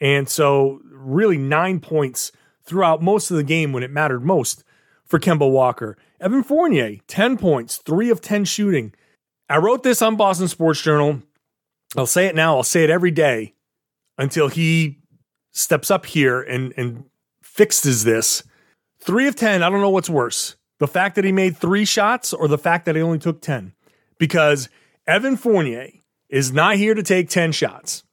And 0.00 0.28
so 0.28 0.80
really 0.84 1.38
9 1.38 1.78
points 1.78 2.32
throughout 2.64 3.02
most 3.02 3.30
of 3.30 3.36
the 3.36 3.44
game 3.44 3.72
when 3.72 3.82
it 3.82 3.90
mattered 3.90 4.24
most 4.24 4.64
for 5.04 5.20
Kemba 5.20 5.48
Walker. 5.50 5.96
Evan 6.20 6.42
Fournier, 6.42 6.96
10 7.06 7.36
points, 7.36 7.76
3 7.76 8.10
of 8.10 8.20
10 8.20 8.44
shooting. 8.44 8.94
I 9.48 9.58
wrote 9.58 9.82
this 9.82 10.00
on 10.00 10.16
Boston 10.16 10.48
Sports 10.48 10.80
Journal. 10.80 11.20
I'll 11.96 12.06
say 12.06 12.26
it 12.26 12.34
now, 12.34 12.56
I'll 12.56 12.62
say 12.62 12.84
it 12.84 12.90
every 12.90 13.10
day 13.10 13.54
until 14.16 14.48
he 14.48 15.00
steps 15.52 15.90
up 15.90 16.06
here 16.06 16.40
and, 16.40 16.72
and 16.76 17.04
fixes 17.42 18.04
this. 18.04 18.42
3 19.02 19.28
of 19.28 19.36
10, 19.36 19.62
I 19.62 19.70
don't 19.70 19.80
know 19.80 19.90
what's 19.90 20.10
worse. 20.10 20.56
The 20.78 20.88
fact 20.88 21.16
that 21.16 21.24
he 21.24 21.32
made 21.32 21.56
3 21.56 21.84
shots 21.84 22.32
or 22.32 22.48
the 22.48 22.58
fact 22.58 22.86
that 22.86 22.96
he 22.96 23.02
only 23.02 23.18
took 23.18 23.40
10. 23.40 23.72
Because 24.18 24.68
Evan 25.06 25.36
Fournier 25.36 25.90
is 26.28 26.52
not 26.52 26.76
here 26.76 26.94
to 26.94 27.02
take 27.02 27.28
10 27.28 27.52
shots. 27.52 28.04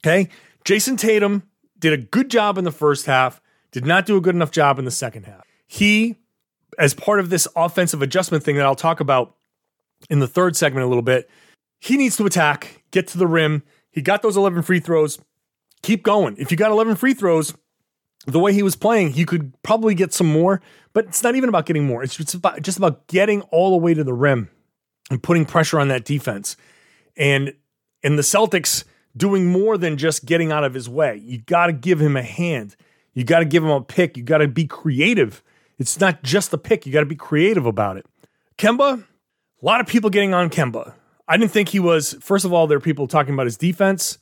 Okay? 0.00 0.28
Jayson 0.64 0.96
Tatum 0.98 1.44
did 1.78 1.92
a 1.92 1.96
good 1.96 2.30
job 2.30 2.58
in 2.58 2.64
the 2.64 2.72
first 2.72 3.06
half 3.06 3.40
did 3.72 3.86
not 3.86 4.06
do 4.06 4.16
a 4.16 4.20
good 4.20 4.34
enough 4.34 4.50
job 4.50 4.78
in 4.78 4.84
the 4.84 4.90
second 4.90 5.24
half. 5.24 5.42
He, 5.66 6.16
as 6.78 6.94
part 6.94 7.18
of 7.18 7.30
this 7.30 7.48
offensive 7.56 8.02
adjustment 8.02 8.44
thing 8.44 8.56
that 8.56 8.66
I'll 8.66 8.74
talk 8.74 9.00
about 9.00 9.34
in 10.10 10.20
the 10.20 10.28
third 10.28 10.54
segment 10.56 10.84
a 10.84 10.88
little 10.88 11.02
bit, 11.02 11.28
he 11.80 11.96
needs 11.96 12.16
to 12.18 12.26
attack, 12.26 12.84
get 12.90 13.08
to 13.08 13.18
the 13.18 13.26
rim. 13.26 13.62
He 13.90 14.02
got 14.02 14.22
those 14.22 14.36
11 14.36 14.62
free 14.62 14.78
throws. 14.78 15.18
Keep 15.82 16.04
going. 16.04 16.36
If 16.38 16.50
you 16.50 16.56
got 16.56 16.70
11 16.70 16.96
free 16.96 17.14
throws, 17.14 17.54
the 18.26 18.38
way 18.38 18.52
he 18.52 18.62
was 18.62 18.76
playing, 18.76 19.12
he 19.12 19.24
could 19.24 19.52
probably 19.62 19.94
get 19.94 20.12
some 20.12 20.26
more, 20.26 20.60
but 20.92 21.06
it's 21.06 21.22
not 21.22 21.34
even 21.34 21.48
about 21.48 21.66
getting 21.66 21.86
more. 21.86 22.02
It's 22.02 22.16
just 22.16 22.34
about, 22.34 22.62
just 22.62 22.78
about 22.78 23.06
getting 23.08 23.42
all 23.42 23.70
the 23.70 23.76
way 23.76 23.94
to 23.94 24.04
the 24.04 24.14
rim 24.14 24.48
and 25.10 25.22
putting 25.22 25.44
pressure 25.44 25.80
on 25.80 25.88
that 25.88 26.04
defense. 26.04 26.56
And 27.16 27.54
and 28.02 28.18
the 28.18 28.22
Celtics 28.22 28.84
doing 29.16 29.46
more 29.46 29.76
than 29.76 29.96
just 29.96 30.24
getting 30.24 30.52
out 30.52 30.64
of 30.64 30.74
his 30.74 30.88
way. 30.88 31.20
You 31.22 31.38
got 31.38 31.66
to 31.66 31.72
give 31.72 32.00
him 32.00 32.16
a 32.16 32.22
hand. 32.22 32.76
You 33.14 33.24
got 33.24 33.40
to 33.40 33.44
give 33.44 33.62
him 33.62 33.70
a 33.70 33.82
pick. 33.82 34.16
You 34.16 34.22
got 34.22 34.38
to 34.38 34.48
be 34.48 34.66
creative. 34.66 35.42
It's 35.78 36.00
not 36.00 36.22
just 36.22 36.50
the 36.50 36.58
pick. 36.58 36.86
You 36.86 36.92
got 36.92 37.00
to 37.00 37.06
be 37.06 37.16
creative 37.16 37.66
about 37.66 37.96
it. 37.96 38.06
Kemba, 38.56 39.02
a 39.02 39.64
lot 39.64 39.80
of 39.80 39.86
people 39.86 40.10
getting 40.10 40.34
on 40.34 40.50
Kemba. 40.50 40.94
I 41.28 41.36
didn't 41.36 41.52
think 41.52 41.68
he 41.68 41.78
was. 41.78 42.14
First 42.20 42.44
of 42.44 42.52
all, 42.52 42.66
there 42.66 42.78
are 42.78 42.80
people 42.80 43.06
talking 43.06 43.34
about 43.34 43.46
his 43.46 43.56
defense. 43.56 44.18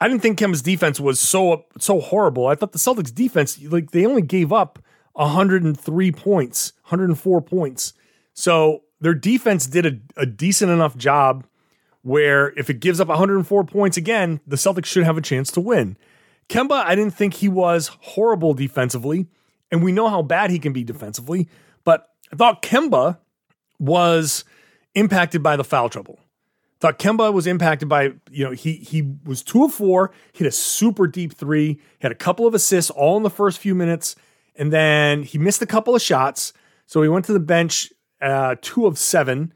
I 0.00 0.08
didn't 0.08 0.22
think 0.22 0.38
Kemba's 0.38 0.62
defense 0.62 1.00
was 1.00 1.20
so 1.20 1.66
so 1.78 2.00
horrible. 2.00 2.46
I 2.46 2.54
thought 2.54 2.72
the 2.72 2.78
Celtics 2.78 3.14
defense, 3.14 3.60
like 3.62 3.90
they 3.90 4.06
only 4.06 4.22
gave 4.22 4.52
up 4.52 4.78
103 5.14 6.12
points, 6.12 6.72
104 6.84 7.40
points. 7.42 7.92
So 8.32 8.82
their 9.00 9.14
defense 9.14 9.66
did 9.66 9.86
a, 9.86 10.22
a 10.22 10.26
decent 10.26 10.70
enough 10.70 10.96
job 10.96 11.44
where 12.02 12.52
if 12.56 12.70
it 12.70 12.80
gives 12.80 13.00
up 13.00 13.08
104 13.08 13.64
points 13.64 13.96
again, 13.96 14.40
the 14.46 14.56
Celtics 14.56 14.86
should 14.86 15.04
have 15.04 15.18
a 15.18 15.22
chance 15.22 15.50
to 15.52 15.60
win. 15.60 15.96
Kemba, 16.48 16.84
I 16.84 16.94
didn't 16.94 17.14
think 17.14 17.34
he 17.34 17.48
was 17.48 17.88
horrible 18.00 18.54
defensively, 18.54 19.26
and 19.70 19.82
we 19.82 19.92
know 19.92 20.08
how 20.08 20.22
bad 20.22 20.50
he 20.50 20.58
can 20.58 20.72
be 20.72 20.84
defensively, 20.84 21.48
but 21.84 22.08
I 22.32 22.36
thought 22.36 22.62
Kemba 22.62 23.18
was 23.78 24.44
impacted 24.94 25.42
by 25.42 25.56
the 25.56 25.64
foul 25.64 25.88
trouble. 25.88 26.18
Thought 26.80 26.98
Kemba 27.00 27.32
was 27.32 27.46
impacted 27.46 27.88
by, 27.88 28.12
you 28.30 28.44
know, 28.44 28.52
he 28.52 28.74
he 28.74 29.02
was 29.24 29.42
two 29.42 29.64
of 29.64 29.74
four, 29.74 30.12
hit 30.32 30.46
a 30.46 30.52
super 30.52 31.08
deep 31.08 31.34
three, 31.34 31.80
had 32.00 32.12
a 32.12 32.14
couple 32.14 32.46
of 32.46 32.54
assists 32.54 32.90
all 32.90 33.16
in 33.16 33.24
the 33.24 33.30
first 33.30 33.58
few 33.58 33.74
minutes, 33.74 34.14
and 34.54 34.72
then 34.72 35.24
he 35.24 35.38
missed 35.38 35.60
a 35.60 35.66
couple 35.66 35.94
of 35.96 36.02
shots. 36.02 36.52
So 36.86 37.02
he 37.02 37.08
went 37.08 37.24
to 37.26 37.32
the 37.32 37.40
bench, 37.40 37.92
uh, 38.22 38.54
two 38.62 38.86
of 38.86 38.96
seven, 38.96 39.52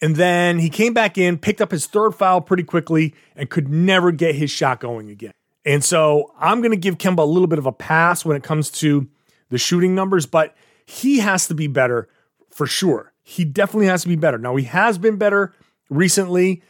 and 0.00 0.16
then 0.16 0.58
he 0.58 0.70
came 0.70 0.94
back 0.94 1.18
in, 1.18 1.38
picked 1.38 1.60
up 1.60 1.70
his 1.70 1.86
third 1.86 2.12
foul 2.12 2.40
pretty 2.40 2.64
quickly, 2.64 3.14
and 3.36 3.50
could 3.50 3.68
never 3.68 4.10
get 4.10 4.34
his 4.34 4.50
shot 4.50 4.80
going 4.80 5.10
again. 5.10 5.32
And 5.66 5.84
so 5.84 6.32
I'm 6.38 6.60
going 6.60 6.72
to 6.72 6.76
give 6.76 6.98
Kemba 6.98 7.18
a 7.18 7.24
little 7.24 7.46
bit 7.46 7.58
of 7.58 7.66
a 7.66 7.72
pass 7.72 8.24
when 8.24 8.36
it 8.36 8.42
comes 8.42 8.70
to 8.72 9.08
the 9.50 9.58
shooting 9.58 9.94
numbers, 9.94 10.26
but 10.26 10.54
he 10.86 11.18
has 11.18 11.46
to 11.48 11.54
be 11.54 11.66
better 11.66 12.08
for 12.50 12.66
sure. 12.66 13.12
He 13.22 13.44
definitely 13.44 13.86
has 13.86 14.02
to 14.02 14.08
be 14.08 14.16
better. 14.16 14.38
Now, 14.38 14.56
he 14.56 14.64
has 14.64 14.98
been 14.98 15.16
better 15.16 15.54
recently, 15.90 16.62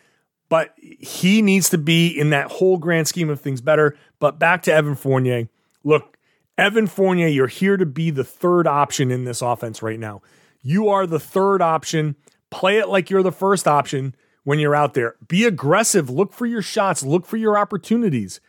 but 0.48 0.74
he 0.78 1.42
needs 1.42 1.70
to 1.70 1.78
be 1.78 2.08
in 2.08 2.30
that 2.30 2.50
whole 2.50 2.76
grand 2.78 3.08
scheme 3.08 3.30
of 3.30 3.40
things 3.40 3.60
better. 3.60 3.96
But 4.18 4.38
back 4.38 4.62
to 4.64 4.72
Evan 4.72 4.94
Fournier. 4.94 5.48
Look, 5.82 6.16
Evan 6.56 6.86
Fournier, 6.86 7.26
you're 7.26 7.46
here 7.46 7.76
to 7.76 7.86
be 7.86 8.10
the 8.10 8.24
third 8.24 8.66
option 8.66 9.10
in 9.10 9.24
this 9.24 9.42
offense 9.42 9.82
right 9.82 9.98
now. 9.98 10.22
You 10.62 10.88
are 10.88 11.06
the 11.06 11.20
third 11.20 11.60
option. 11.60 12.16
Play 12.50 12.78
it 12.78 12.88
like 12.88 13.10
you're 13.10 13.22
the 13.22 13.32
first 13.32 13.66
option 13.66 14.14
when 14.44 14.58
you're 14.58 14.74
out 14.74 14.94
there. 14.94 15.16
Be 15.26 15.44
aggressive. 15.44 16.08
Look 16.08 16.32
for 16.32 16.46
your 16.46 16.62
shots. 16.62 17.02
Look 17.02 17.26
for 17.26 17.36
your 17.36 17.58
opportunities. 17.58 18.40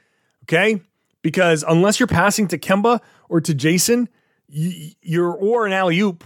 Okay? 0.44 0.82
Because 1.22 1.64
unless 1.68 2.00
you're 2.00 2.08
passing 2.08 2.48
to 2.50 2.58
Kemba 2.58 3.02
or 3.30 3.42
to 3.42 3.56
Jayson, 3.56 4.08
you're 4.48 5.32
or 5.32 5.66
an 5.66 5.74
alley 5.74 6.00
oop, 6.00 6.24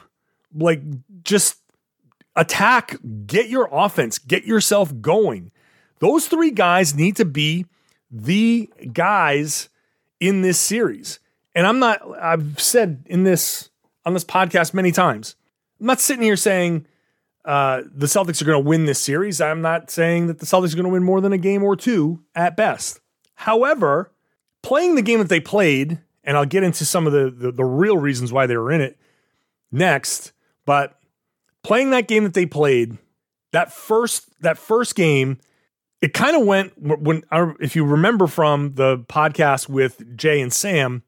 like 0.54 0.82
just 1.24 1.59
attack, 2.36 2.98
get 3.26 3.50
your 3.50 3.70
offense, 3.72 4.18
get 4.18 4.46
yourself 4.46 4.94
going. 5.02 5.52
Those 6.00 6.28
three 6.28 6.52
guys 6.52 6.96
need 6.96 7.16
to 7.18 7.26
be 7.26 7.66
the 8.12 8.70
guys 8.94 9.70
in 10.20 10.42
this 10.42 10.58
series. 10.58 11.20
And 11.56 11.68
I'm 11.68 11.80
not, 11.80 12.02
I've 12.22 12.60
said 12.60 13.04
in 13.08 13.24
this, 13.24 13.70
on 14.06 14.14
this 14.14 14.24
podcast 14.24 14.74
many 14.74 14.92
times, 14.92 15.36
I'm 15.80 15.88
not 15.88 16.00
sitting 16.00 16.24
here 16.24 16.36
saying 16.36 16.86
uh, 17.46 17.84
the 17.94 18.06
Celtics 18.06 18.42
are 18.42 18.46
going 18.46 18.64
to 18.64 18.68
win 18.70 18.86
this 18.86 19.00
series. 19.00 19.42
I'm 19.42 19.62
not 19.62 19.90
saying 19.90 20.28
that 20.28 20.40
the 20.40 20.46
Celtics 20.46 20.74
are 20.74 20.78
going 20.78 20.86
to 20.86 20.92
win 20.92 21.04
more 21.04 21.22
than 21.22 21.34
a 21.34 21.38
game 21.38 21.64
or 21.64 21.76
two 21.76 22.22
at 22.36 22.56
best. 22.56 23.00
However, 23.36 24.12
playing 24.62 24.96
the 24.96 25.02
game 25.02 25.20
that 25.20 25.30
they 25.30 25.40
played, 25.40 26.00
and 26.24 26.38
I'll 26.38 26.46
get 26.46 26.64
into 26.64 26.86
some 26.86 27.08
of 27.08 27.14
the, 27.14 27.30
the, 27.30 27.52
the 27.52 27.66
real 27.66 27.98
reasons 27.98 28.32
why 28.34 28.46
they 28.46 28.58
were 28.58 28.72
in 28.72 28.82
it 28.82 28.98
next, 29.72 30.34
but 30.66 30.99
playing 31.70 31.92
that 31.92 32.08
game 32.08 32.24
that 32.24 32.34
they 32.34 32.48
played, 32.48 32.98
that 33.52 33.72
first 33.72 34.42
that 34.42 34.58
first 34.58 34.96
game, 34.96 35.38
it 36.02 36.16
kind 36.16 36.36
of 36.36 36.44
went 36.44 36.74
when 36.82 37.22
if 37.60 37.76
you 37.76 37.86
remember 37.86 38.26
from 38.26 38.74
the 38.74 38.98
podcast 38.98 39.70
with 39.70 40.18
Jay 40.18 40.42
and 40.42 40.52
Sam, 40.52 41.04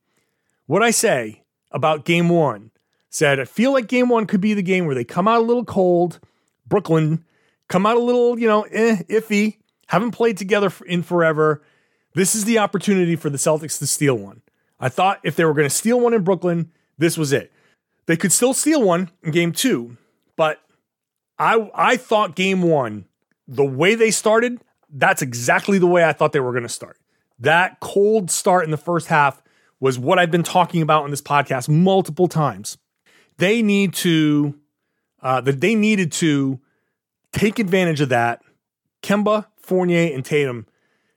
what 0.67 0.83
I 0.83 0.91
say 0.91 1.41
about 1.71 2.05
game 2.05 2.29
1 2.29 2.69
said 3.09 3.39
I 3.39 3.45
feel 3.45 3.73
like 3.73 3.87
game 3.87 4.07
1 4.07 4.27
could 4.27 4.39
be 4.39 4.53
the 4.53 4.61
game 4.61 4.85
where 4.85 4.93
they 4.93 5.03
come 5.03 5.27
out 5.27 5.39
a 5.41 5.43
little 5.43 5.65
cold, 5.65 6.19
Brooklyn 6.67 7.25
come 7.67 7.87
out 7.87 7.97
a 7.97 7.99
little, 7.99 8.37
you 8.37 8.47
know, 8.47 8.61
eh, 8.69 8.97
iffy, 9.09 9.57
haven't 9.87 10.11
played 10.11 10.37
together 10.37 10.71
in 10.85 11.01
forever. 11.01 11.63
This 12.13 12.35
is 12.35 12.45
the 12.45 12.59
opportunity 12.59 13.15
for 13.15 13.31
the 13.31 13.39
Celtics 13.39 13.79
to 13.79 13.87
steal 13.87 14.15
one. 14.15 14.43
I 14.79 14.89
thought 14.89 15.21
if 15.23 15.35
they 15.35 15.43
were 15.43 15.55
going 15.55 15.67
to 15.67 15.75
steal 15.75 15.99
one 15.99 16.13
in 16.13 16.23
Brooklyn, 16.23 16.71
this 16.99 17.17
was 17.17 17.33
it. 17.33 17.51
They 18.05 18.15
could 18.15 18.31
still 18.31 18.53
steal 18.53 18.83
one 18.83 19.09
in 19.23 19.31
game 19.31 19.53
2, 19.53 19.97
but 20.35 20.61
I 21.37 21.69
I 21.73 21.97
thought 21.97 22.35
game 22.35 22.61
one, 22.61 23.05
the 23.47 23.65
way 23.65 23.95
they 23.95 24.11
started, 24.11 24.61
that's 24.89 25.21
exactly 25.21 25.77
the 25.77 25.87
way 25.87 26.03
I 26.03 26.13
thought 26.13 26.31
they 26.31 26.39
were 26.39 26.51
going 26.51 26.63
to 26.63 26.69
start. 26.69 26.97
That 27.39 27.79
cold 27.79 28.29
start 28.29 28.65
in 28.65 28.71
the 28.71 28.77
first 28.77 29.07
half 29.07 29.41
was 29.79 29.97
what 29.97 30.19
I've 30.19 30.31
been 30.31 30.43
talking 30.43 30.81
about 30.81 31.05
in 31.05 31.11
this 31.11 31.21
podcast 31.21 31.67
multiple 31.67 32.27
times. 32.27 32.77
They 33.37 33.63
need 33.63 33.93
to, 33.95 34.59
uh, 35.23 35.41
that 35.41 35.59
they 35.59 35.73
needed 35.73 36.11
to 36.13 36.59
take 37.31 37.57
advantage 37.57 37.99
of 37.99 38.09
that. 38.09 38.43
Kemba, 39.01 39.47
Fournier, 39.57 40.13
and 40.13 40.23
Tatum. 40.23 40.67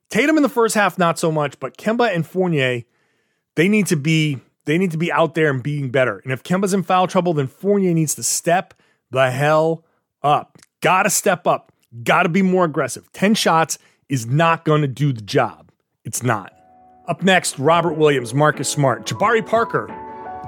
Tatum 0.08 0.38
in 0.38 0.42
the 0.42 0.48
first 0.48 0.74
half, 0.74 0.96
not 0.96 1.18
so 1.18 1.30
much, 1.30 1.60
but 1.60 1.76
Kemba 1.76 2.14
and 2.14 2.26
Fournier, 2.26 2.84
they 3.56 3.68
need 3.68 3.86
to 3.88 3.96
be 3.96 4.40
they 4.64 4.78
need 4.78 4.92
to 4.92 4.96
be 4.96 5.12
out 5.12 5.34
there 5.34 5.50
and 5.50 5.62
being 5.62 5.90
better. 5.90 6.20
And 6.24 6.32
if 6.32 6.42
Kemba's 6.42 6.72
in 6.72 6.82
foul 6.82 7.06
trouble, 7.06 7.34
then 7.34 7.46
Fournier 7.46 7.92
needs 7.92 8.14
to 8.14 8.22
step 8.22 8.72
the 9.14 9.30
hell 9.30 9.84
up. 10.22 10.58
Got 10.80 11.04
to 11.04 11.10
step 11.10 11.46
up. 11.46 11.72
Got 12.02 12.24
to 12.24 12.28
be 12.28 12.42
more 12.42 12.64
aggressive. 12.64 13.10
10 13.12 13.34
shots 13.34 13.78
is 14.08 14.26
not 14.26 14.64
to 14.82 14.88
do 14.88 15.12
the 15.12 15.22
job. 15.22 15.70
It's 16.04 16.22
not. 16.22 16.52
Up 17.06 17.22
next, 17.22 17.58
Robert 17.58 17.94
Williams, 17.94 18.34
Marcus 18.34 18.68
Smart, 18.68 19.06
Jabari 19.06 19.46
Parker. 19.46 19.88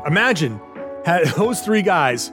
Imagine 0.06 0.60
had 1.04 1.26
those 1.36 1.60
three 1.60 1.82
guys 1.82 2.32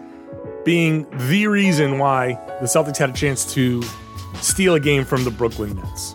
being 0.66 1.06
the 1.30 1.48
reason 1.48 2.00
why 2.00 2.34
the 2.60 2.66
Celtics 2.66 2.98
had 2.98 3.10
a 3.10 3.14
chance 3.14 3.54
to 3.54 3.84
steal 4.42 4.76
a 4.76 4.80
game 4.80 5.06
from 5.06 5.24
the 5.24 5.32
Brooklyn 5.32 5.76
Nets. 5.76 6.14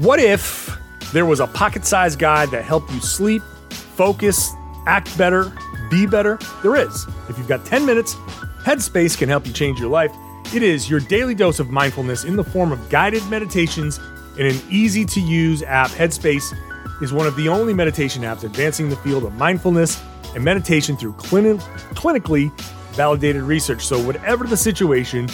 What 0.00 0.20
if 0.20 0.76
there 1.12 1.26
was 1.26 1.40
a 1.40 1.46
pocket 1.46 1.84
sized 1.86 2.18
guy 2.18 2.46
that 2.46 2.64
helped 2.64 2.90
you 2.92 3.00
sleep, 3.00 3.42
focus, 3.70 4.52
act 4.86 5.16
better, 5.16 5.52
be 5.90 6.06
better? 6.06 6.38
There 6.62 6.76
is. 6.76 7.06
If 7.28 7.38
you've 7.38 7.48
got 7.48 7.64
10 7.64 7.86
minutes, 7.86 8.16
Headspace 8.64 9.16
can 9.16 9.28
help 9.28 9.46
you 9.46 9.52
change 9.52 9.78
your 9.78 9.88
life. 9.88 10.12
It 10.52 10.62
is 10.62 10.90
your 10.90 11.00
daily 11.00 11.34
dose 11.34 11.60
of 11.60 11.70
mindfulness 11.70 12.24
in 12.24 12.36
the 12.36 12.44
form 12.44 12.72
of 12.72 12.88
guided 12.90 13.26
meditations 13.28 14.00
in 14.38 14.46
an 14.46 14.60
easy 14.68 15.04
to 15.04 15.20
use 15.20 15.62
app. 15.62 15.90
Headspace 15.90 16.54
is 17.00 17.12
one 17.12 17.26
of 17.26 17.36
the 17.36 17.48
only 17.48 17.72
meditation 17.72 18.22
apps 18.22 18.44
advancing 18.44 18.88
the 18.88 18.96
field 18.96 19.24
of 19.24 19.34
mindfulness 19.34 20.02
and 20.34 20.44
meditation 20.44 20.96
through 20.96 21.12
clini- 21.14 21.60
clinically 21.94 22.52
validated 22.92 23.42
research. 23.42 23.86
So, 23.86 24.04
whatever 24.04 24.44
the 24.44 24.56
situation, 24.56 25.28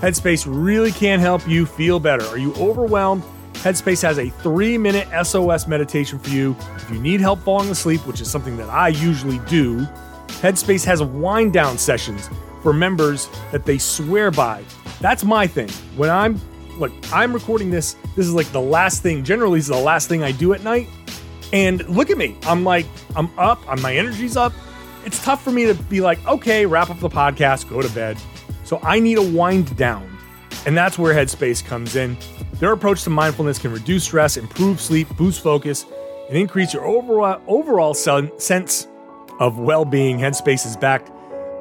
Headspace 0.00 0.46
really 0.48 0.90
can 0.90 1.20
help 1.20 1.46
you 1.46 1.66
feel 1.66 2.00
better. 2.00 2.24
Are 2.26 2.38
you 2.38 2.54
overwhelmed? 2.54 3.22
Headspace 3.54 4.02
has 4.02 4.18
a 4.18 4.30
three 4.30 4.78
minute 4.78 5.06
SOS 5.24 5.66
meditation 5.66 6.18
for 6.18 6.30
you. 6.30 6.56
If 6.76 6.90
you 6.90 6.98
need 6.98 7.20
help 7.20 7.40
falling 7.40 7.68
asleep, 7.68 8.06
which 8.06 8.22
is 8.22 8.30
something 8.30 8.56
that 8.56 8.70
I 8.70 8.88
usually 8.88 9.38
do, 9.40 9.80
Headspace 10.40 10.84
has 10.86 11.02
wind 11.02 11.52
down 11.52 11.76
sessions 11.76 12.30
for 12.62 12.72
members 12.72 13.28
that 13.52 13.64
they 13.64 13.78
swear 13.78 14.30
by. 14.30 14.62
That's 15.00 15.24
my 15.24 15.46
thing. 15.46 15.70
When 15.96 16.10
I'm 16.10 16.40
look, 16.78 16.92
I'm 17.12 17.32
recording 17.32 17.70
this. 17.70 17.94
This 18.16 18.26
is 18.26 18.34
like 18.34 18.50
the 18.52 18.60
last 18.60 19.02
thing. 19.02 19.22
Generally, 19.22 19.60
is 19.60 19.66
the 19.68 19.76
last 19.76 20.08
thing 20.08 20.22
I 20.22 20.32
do 20.32 20.52
at 20.52 20.62
night. 20.64 20.88
And 21.52 21.86
look 21.88 22.10
at 22.10 22.18
me. 22.18 22.36
I'm 22.44 22.64
like, 22.64 22.86
I'm 23.16 23.30
up. 23.38 23.60
I'm, 23.68 23.80
my 23.82 23.94
energy's 23.94 24.36
up. 24.36 24.52
It's 25.04 25.22
tough 25.24 25.42
for 25.42 25.50
me 25.50 25.66
to 25.66 25.74
be 25.74 26.00
like, 26.00 26.24
okay, 26.26 26.66
wrap 26.66 26.90
up 26.90 27.00
the 27.00 27.08
podcast, 27.08 27.68
go 27.68 27.82
to 27.82 27.88
bed. 27.90 28.18
So 28.64 28.78
I 28.82 29.00
need 29.00 29.18
a 29.18 29.22
wind 29.22 29.76
down. 29.76 30.08
And 30.66 30.76
that's 30.76 30.98
where 30.98 31.14
Headspace 31.14 31.64
comes 31.64 31.96
in. 31.96 32.16
Their 32.54 32.72
approach 32.72 33.02
to 33.04 33.10
mindfulness 33.10 33.58
can 33.58 33.72
reduce 33.72 34.04
stress, 34.04 34.36
improve 34.36 34.80
sleep, 34.80 35.08
boost 35.16 35.42
focus, 35.42 35.86
and 36.28 36.36
increase 36.36 36.74
your 36.74 36.84
overall 36.84 37.40
overall 37.48 37.94
sense 37.94 38.86
of 39.38 39.58
well-being. 39.58 40.18
Headspace 40.18 40.66
is 40.66 40.76
backed 40.76 41.10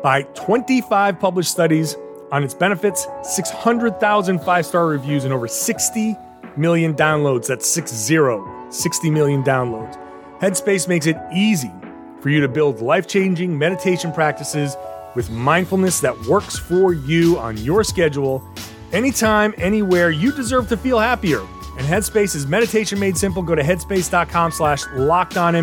by 0.01 0.23
25 0.23 1.19
published 1.19 1.51
studies 1.51 1.95
on 2.31 2.43
its 2.43 2.53
benefits, 2.53 3.07
600,000 3.23 4.39
five 4.39 4.65
star 4.65 4.87
reviews, 4.87 5.23
and 5.25 5.33
over 5.33 5.47
60 5.47 6.15
million 6.57 6.93
downloads. 6.93 7.47
That's 7.47 7.67
60, 7.67 8.17
60 8.69 9.09
million 9.09 9.43
downloads. 9.43 9.97
Headspace 10.39 10.87
makes 10.87 11.05
it 11.05 11.17
easy 11.33 11.71
for 12.21 12.29
you 12.29 12.39
to 12.41 12.47
build 12.47 12.81
life 12.81 13.07
changing 13.07 13.57
meditation 13.57 14.11
practices 14.11 14.75
with 15.15 15.29
mindfulness 15.29 15.99
that 16.01 16.19
works 16.27 16.57
for 16.57 16.93
you 16.93 17.37
on 17.39 17.57
your 17.57 17.83
schedule, 17.83 18.43
anytime, 18.91 19.53
anywhere. 19.57 20.11
You 20.11 20.31
deserve 20.31 20.69
to 20.69 20.77
feel 20.77 20.99
happier. 20.99 21.41
And 21.77 21.87
Headspace 21.87 22.35
is 22.35 22.45
meditation 22.45 22.99
made 22.99 23.17
simple. 23.17 23.41
Go 23.41 23.55
to 23.55 23.63
headspace.com 23.63 24.51
slash 24.51 24.83
locked 24.93 25.37
on. 25.37 25.53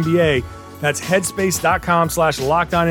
That's 0.81 1.01
headspace.com 1.01 2.11
slash 2.11 2.39
locked 2.41 2.75
on 2.75 2.89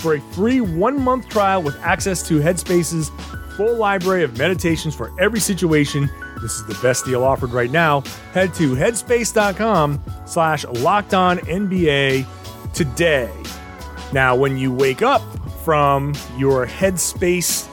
for 0.00 0.14
a 0.14 0.20
free 0.20 0.60
one 0.60 1.00
month 1.00 1.28
trial 1.28 1.62
with 1.62 1.78
access 1.82 2.26
to 2.28 2.40
Headspace's 2.40 3.10
full 3.56 3.76
library 3.76 4.24
of 4.24 4.38
meditations 4.38 4.94
for 4.94 5.12
every 5.20 5.40
situation. 5.40 6.10
This 6.40 6.52
is 6.52 6.66
the 6.66 6.78
best 6.82 7.04
deal 7.04 7.22
offered 7.22 7.52
right 7.52 7.70
now. 7.70 8.00
Head 8.32 8.54
to 8.54 8.74
headspace.com 8.74 10.02
slash 10.26 10.64
locked 10.64 11.14
on 11.14 11.38
NBA 11.38 12.24
today. 12.72 13.30
Now, 14.12 14.34
when 14.34 14.56
you 14.56 14.72
wake 14.72 15.02
up 15.02 15.22
from 15.64 16.14
your 16.36 16.66
Headspace 16.66 17.68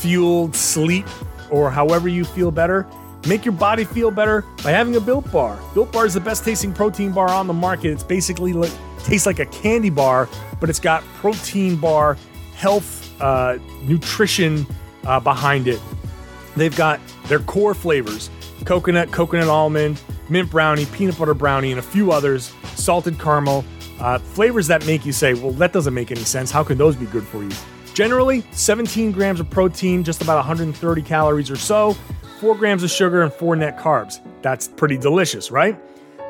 fueled 0.00 0.56
sleep 0.56 1.06
or 1.50 1.70
however 1.70 2.08
you 2.08 2.24
feel 2.24 2.50
better. 2.50 2.86
Make 3.26 3.44
your 3.44 3.52
body 3.52 3.84
feel 3.84 4.10
better 4.10 4.42
by 4.64 4.70
having 4.70 4.96
a 4.96 5.00
Built 5.00 5.30
Bar. 5.30 5.58
Built 5.74 5.92
Bar 5.92 6.06
is 6.06 6.14
the 6.14 6.20
best 6.20 6.44
tasting 6.44 6.72
protein 6.72 7.12
bar 7.12 7.28
on 7.28 7.46
the 7.46 7.52
market. 7.52 7.90
It's 7.90 8.02
basically 8.02 8.52
like 8.54 8.72
tastes 9.04 9.26
like 9.26 9.38
a 9.38 9.46
candy 9.46 9.90
bar, 9.90 10.28
but 10.60 10.70
it's 10.70 10.80
got 10.80 11.02
protein 11.14 11.76
bar, 11.76 12.16
health, 12.54 13.10
uh, 13.20 13.58
nutrition 13.82 14.66
uh, 15.06 15.20
behind 15.20 15.68
it. 15.68 15.80
They've 16.56 16.76
got 16.76 17.00
their 17.26 17.38
core 17.40 17.74
flavors: 17.74 18.30
coconut, 18.64 19.12
coconut 19.12 19.48
almond, 19.48 20.00
mint 20.28 20.50
brownie, 20.50 20.86
peanut 20.86 21.18
butter 21.18 21.34
brownie, 21.34 21.70
and 21.70 21.78
a 21.78 21.82
few 21.82 22.12
others. 22.12 22.52
Salted 22.74 23.18
caramel. 23.18 23.64
Uh, 23.98 24.18
flavors 24.18 24.66
that 24.66 24.86
make 24.86 25.04
you 25.04 25.12
say, 25.12 25.34
"Well, 25.34 25.52
that 25.52 25.72
doesn't 25.72 25.92
make 25.92 26.10
any 26.10 26.24
sense. 26.24 26.50
How 26.50 26.64
can 26.64 26.78
those 26.78 26.96
be 26.96 27.06
good 27.06 27.24
for 27.24 27.42
you?" 27.42 27.50
Generally, 27.92 28.44
17 28.52 29.12
grams 29.12 29.40
of 29.40 29.50
protein, 29.50 30.04
just 30.04 30.22
about 30.22 30.36
130 30.36 31.02
calories 31.02 31.50
or 31.50 31.56
so, 31.56 31.94
4 32.40 32.54
grams 32.54 32.82
of 32.82 32.90
sugar, 32.90 33.22
and 33.22 33.32
4 33.32 33.56
net 33.56 33.78
carbs. 33.78 34.20
That's 34.42 34.68
pretty 34.68 34.96
delicious, 34.96 35.50
right? 35.50 35.78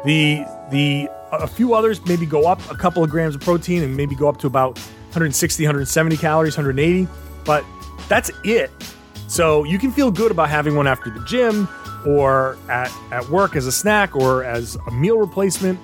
The 0.05 0.45
the 0.71 1.09
a 1.33 1.47
few 1.47 1.75
others 1.75 2.05
maybe 2.07 2.27
go 2.27 2.47
up 2.47 2.61
a 2.71 2.77
couple 2.77 3.03
of 3.05 3.11
grams 3.11 3.35
of 3.35 3.41
protein 3.41 3.83
and 3.83 3.97
maybe 3.97 4.15
go 4.15 4.29
up 4.29 4.39
to 4.39 4.47
about 4.47 4.79
160, 5.11 5.65
170 5.65 6.17
calories, 6.17 6.57
180, 6.57 7.09
but 7.45 7.65
that's 8.09 8.31
it. 8.45 8.71
So 9.29 9.65
you 9.65 9.79
can 9.79 9.93
feel 9.93 10.11
good 10.11 10.31
about 10.31 10.51
having 10.51 10.75
one 10.75 10.87
after 10.87 11.11
the 11.11 11.25
gym 11.25 11.69
or 12.07 12.57
at, 12.69 12.93
at 13.13 13.29
work 13.29 13.57
as 13.57 13.67
a 13.67 13.73
snack 13.73 14.17
or 14.17 14.45
as 14.45 14.77
a 14.87 14.91
meal 14.91 15.19
replacement. 15.19 15.79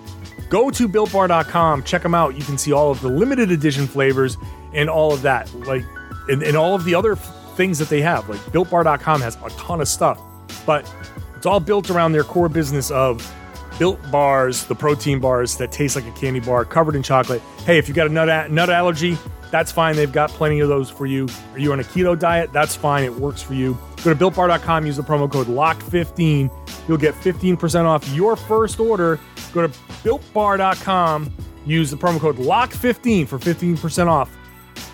Go 0.49 0.71
to 0.71 0.89
builtbar.com, 0.89 1.83
check 1.85 2.03
them 2.03 2.15
out. 2.15 2.37
You 2.37 2.45
can 2.45 2.59
see 2.59 2.73
all 2.73 2.91
of 2.91 3.01
the 3.01 3.09
limited 3.09 3.51
edition 3.51 3.87
flavors 3.87 4.37
and 4.73 4.89
all 4.89 5.13
of 5.13 5.23
that. 5.23 5.53
Like, 5.61 5.85
and, 6.29 6.43
and 6.43 6.57
all 6.57 6.75
of 6.75 6.85
the 6.85 6.95
other 6.95 7.17
things 7.17 7.79
that 7.79 7.89
they 7.89 8.01
have. 8.03 8.29
Like, 8.29 8.41
builtbar.com 8.53 9.21
has 9.21 9.37
a 9.45 9.51
ton 9.51 9.81
of 9.81 9.89
stuff, 9.89 10.21
but 10.65 10.93
it's 11.37 11.47
all 11.47 11.61
built 11.61 11.91
around 11.91 12.13
their 12.13 12.25
core 12.25 12.49
business 12.49 12.91
of 12.91 13.33
built 13.79 13.99
bars, 14.11 14.65
the 14.65 14.75
protein 14.75 15.21
bars 15.21 15.57
that 15.57 15.73
taste 15.73 15.97
like 15.97 16.07
a 16.07 16.13
candy 16.13 16.41
bar 16.41 16.65
covered 16.65 16.95
in 16.97 17.03
chocolate. 17.03 17.43
Hey, 17.65 17.79
if 17.79 17.89
you've 17.89 17.97
got 17.97 18.07
a 18.07 18.11
nut, 18.11 18.51
nut 18.51 18.71
allergy, 18.71 19.17
that's 19.51 19.73
fine. 19.73 19.97
They've 19.97 20.13
got 20.13 20.31
plenty 20.31 20.61
of 20.61 20.69
those 20.69 20.91
for 20.91 21.07
you. 21.07 21.29
Are 21.53 21.59
you 21.59 21.73
on 21.73 21.81
a 21.81 21.85
keto 21.85 22.19
diet? 22.19 22.53
That's 22.53 22.75
fine. 22.75 23.05
It 23.05 23.15
works 23.15 23.43
for 23.43 23.55
you. 23.55 23.79
Go 24.03 24.15
to 24.15 24.17
builtbar.com, 24.17 24.87
use 24.87 24.97
the 24.97 25.03
promo 25.03 25.31
code 25.31 25.47
LOCK15. 25.47 26.51
You'll 26.89 26.99
get 26.99 27.15
15% 27.15 27.85
off 27.85 28.09
your 28.11 28.37
first 28.37 28.79
order. 28.79 29.19
Go 29.53 29.67
to 29.67 29.69
builtbar.com, 30.05 31.33
use 31.65 31.91
the 31.91 31.97
promo 31.97 32.21
code 32.21 32.37
LOCK15 32.37 33.27
for 33.27 33.39
15% 33.39 34.07
off 34.07 34.31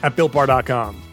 at 0.02 0.16
builtbar.com. 0.16 1.12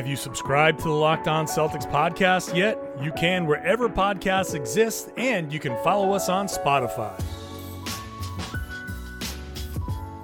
Have 0.00 0.08
you 0.08 0.16
subscribed 0.16 0.78
to 0.78 0.84
the 0.84 0.94
Locked 0.94 1.28
On 1.28 1.44
Celtics 1.44 1.84
podcast 1.92 2.56
yet? 2.56 2.78
You 3.02 3.12
can 3.12 3.44
wherever 3.44 3.86
podcasts 3.86 4.54
exist, 4.54 5.10
and 5.18 5.52
you 5.52 5.60
can 5.60 5.76
follow 5.84 6.14
us 6.14 6.30
on 6.30 6.46
Spotify. 6.46 7.22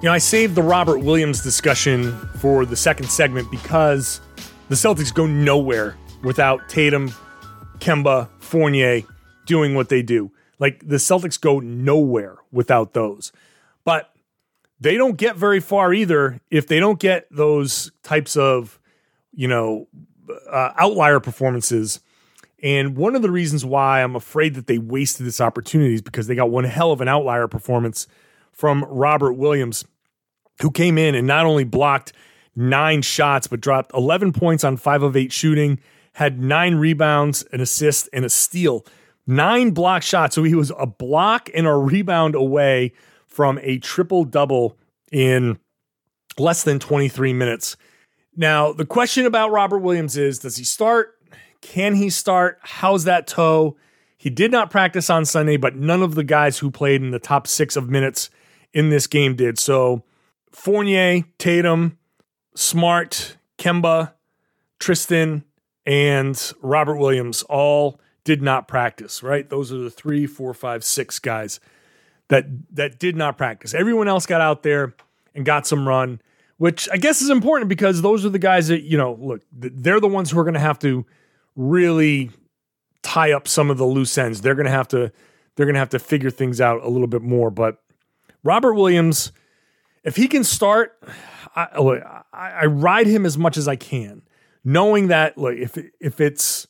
You 0.01 0.07
know, 0.07 0.13
I 0.13 0.17
saved 0.17 0.55
the 0.55 0.63
Robert 0.63 0.97
Williams 1.01 1.43
discussion 1.43 2.11
for 2.39 2.65
the 2.65 2.75
second 2.75 3.07
segment 3.11 3.51
because 3.51 4.19
the 4.67 4.73
Celtics 4.73 5.13
go 5.13 5.27
nowhere 5.27 5.95
without 6.23 6.67
Tatum, 6.69 7.13
Kemba, 7.77 8.29
Fournier 8.39 9.03
doing 9.45 9.75
what 9.75 9.89
they 9.89 10.01
do. 10.01 10.31
Like 10.57 10.87
the 10.87 10.95
Celtics 10.95 11.39
go 11.39 11.59
nowhere 11.59 12.37
without 12.51 12.93
those. 12.93 13.31
But 13.83 14.11
they 14.79 14.97
don't 14.97 15.17
get 15.17 15.35
very 15.35 15.59
far 15.59 15.93
either 15.93 16.41
if 16.49 16.65
they 16.65 16.79
don't 16.79 16.99
get 16.99 17.27
those 17.29 17.91
types 18.01 18.35
of, 18.35 18.79
you 19.37 19.47
know, 19.47 19.87
uh, 20.51 20.71
outlier 20.77 21.21
performances. 21.21 22.01
And 22.61 22.97
one 22.97 23.15
of 23.15 23.21
the 23.21 23.31
reasons 23.31 23.63
why 23.63 24.01
I'm 24.01 24.15
afraid 24.15 24.55
that 24.55 24.65
they 24.65 24.79
wasted 24.79 25.25
this 25.25 25.39
opportunity 25.39 25.93
is 25.93 26.01
because 26.01 26.25
they 26.25 26.35
got 26.35 26.49
one 26.49 26.63
hell 26.63 26.91
of 26.91 27.01
an 27.01 27.07
outlier 27.07 27.47
performance 27.47 28.07
from 28.51 28.83
Robert 28.89 29.33
Williams, 29.33 29.85
who 30.61 30.71
came 30.71 30.97
in 30.97 31.13
and 31.13 31.27
not 31.27 31.45
only 31.45 31.63
blocked 31.63 32.13
nine 32.55 33.03
shots, 33.03 33.45
but 33.45 33.61
dropped 33.61 33.93
11 33.93 34.33
points 34.33 34.63
on 34.63 34.75
five 34.75 35.03
of 35.03 35.15
eight 35.15 35.31
shooting, 35.31 35.79
had 36.13 36.41
nine 36.41 36.75
rebounds, 36.75 37.45
an 37.53 37.61
assist, 37.61 38.09
and 38.11 38.25
a 38.25 38.29
steal. 38.29 38.83
Nine 39.27 39.69
block 39.69 40.01
shots. 40.01 40.33
So 40.33 40.41
he 40.41 40.55
was 40.55 40.71
a 40.79 40.87
block 40.87 41.51
and 41.53 41.67
a 41.67 41.75
rebound 41.75 42.33
away 42.33 42.93
from 43.27 43.59
a 43.61 43.77
triple 43.77 44.23
double 44.23 44.77
in 45.11 45.59
less 46.39 46.63
than 46.63 46.79
23 46.79 47.33
minutes. 47.33 47.77
Now, 48.37 48.71
the 48.71 48.85
question 48.85 49.25
about 49.25 49.51
Robert 49.51 49.79
Williams 49.79 50.15
is 50.15 50.39
does 50.39 50.57
he 50.57 50.63
start? 50.63 51.17
Can 51.61 51.95
he 51.95 52.09
start? 52.11 52.59
How's 52.61 53.03
that 53.05 53.25
toe? 53.25 53.75
He 54.17 54.29
did 54.29 54.51
not 54.51 54.69
practice 54.69 55.09
on 55.09 55.25
Sunday, 55.25 55.57
but 55.57 55.75
none 55.75 56.03
of 56.03 56.15
the 56.15 56.23
guys 56.23 56.59
who 56.59 56.69
played 56.71 57.01
in 57.01 57.11
the 57.11 57.19
top 57.19 57.47
six 57.47 57.75
of 57.75 57.89
minutes 57.89 58.29
in 58.73 58.89
this 58.89 59.07
game 59.07 59.35
did. 59.35 59.57
So 59.57 60.03
Fournier, 60.51 61.23
Tatum, 61.39 61.97
Smart, 62.55 63.37
Kemba, 63.57 64.13
Tristan, 64.79 65.43
and 65.85 66.53
Robert 66.61 66.97
Williams 66.97 67.43
all 67.43 67.99
did 68.23 68.41
not 68.41 68.67
practice, 68.67 69.23
right? 69.23 69.49
Those 69.49 69.71
are 69.71 69.77
the 69.77 69.89
three, 69.89 70.27
four, 70.27 70.53
five, 70.53 70.83
six 70.83 71.17
guys 71.17 71.59
that 72.27 72.45
that 72.75 72.99
did 72.99 73.15
not 73.15 73.37
practice. 73.37 73.73
Everyone 73.73 74.07
else 74.07 74.25
got 74.25 74.41
out 74.41 74.63
there 74.63 74.95
and 75.33 75.45
got 75.45 75.65
some 75.65 75.87
run, 75.87 76.21
which 76.57 76.89
I 76.91 76.97
guess 76.97 77.21
is 77.21 77.29
important 77.29 77.69
because 77.69 78.01
those 78.01 78.25
are 78.25 78.29
the 78.29 78.39
guys 78.39 78.67
that, 78.67 78.83
you 78.83 78.97
know, 78.97 79.17
look, 79.19 79.41
they're 79.51 79.99
the 79.99 80.07
ones 80.07 80.31
who 80.31 80.39
are 80.39 80.43
going 80.43 80.53
to 80.55 80.59
have 80.59 80.79
to 80.79 81.05
really 81.55 82.31
tie 83.03 83.31
up 83.31 83.47
some 83.47 83.69
of 83.69 83.77
the 83.77 83.85
loose 83.85 84.17
ends. 84.17 84.41
They're 84.41 84.55
going 84.55 84.65
to 84.65 84.71
have 84.71 84.87
to 84.89 85.11
they're 85.55 85.65
going 85.65 85.75
to 85.75 85.79
have 85.79 85.89
to 85.89 85.99
figure 85.99 86.29
things 86.29 86.61
out 86.61 86.83
a 86.83 86.89
little 86.89 87.07
bit 87.07 87.23
more, 87.23 87.49
but 87.49 87.81
Robert 88.43 88.73
Williams 88.73 89.31
if 90.07 90.15
he 90.15 90.29
can 90.29 90.45
start, 90.45 90.97
I, 91.53 92.13
I, 92.31 92.65
ride 92.65 93.07
him 93.07 93.25
as 93.25 93.37
much 93.37 93.57
as 93.57 93.67
I 93.67 93.75
can, 93.75 94.21
knowing 94.63 95.07
that 95.07 95.37
look, 95.37 95.57
if 95.57 95.77
if 95.99 96.21
it's 96.21 96.65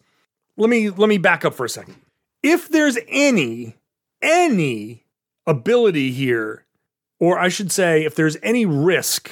let 0.58 0.72
me 0.72 0.90
let 0.90 1.08
me 1.08 1.20
back 1.20 1.46
up 1.46 1.54
for 1.54 1.64
a 1.64 1.70
second. 1.70 1.98
If 2.42 2.68
there's 2.70 2.98
any 3.08 3.76
any 4.24 5.06
ability 5.46 6.12
here, 6.12 6.66
or 7.20 7.38
I 7.38 7.50
should 7.50 7.72
say, 7.72 8.06
if 8.06 8.16
there's 8.16 8.38
any 8.42 8.66
risk 8.66 9.30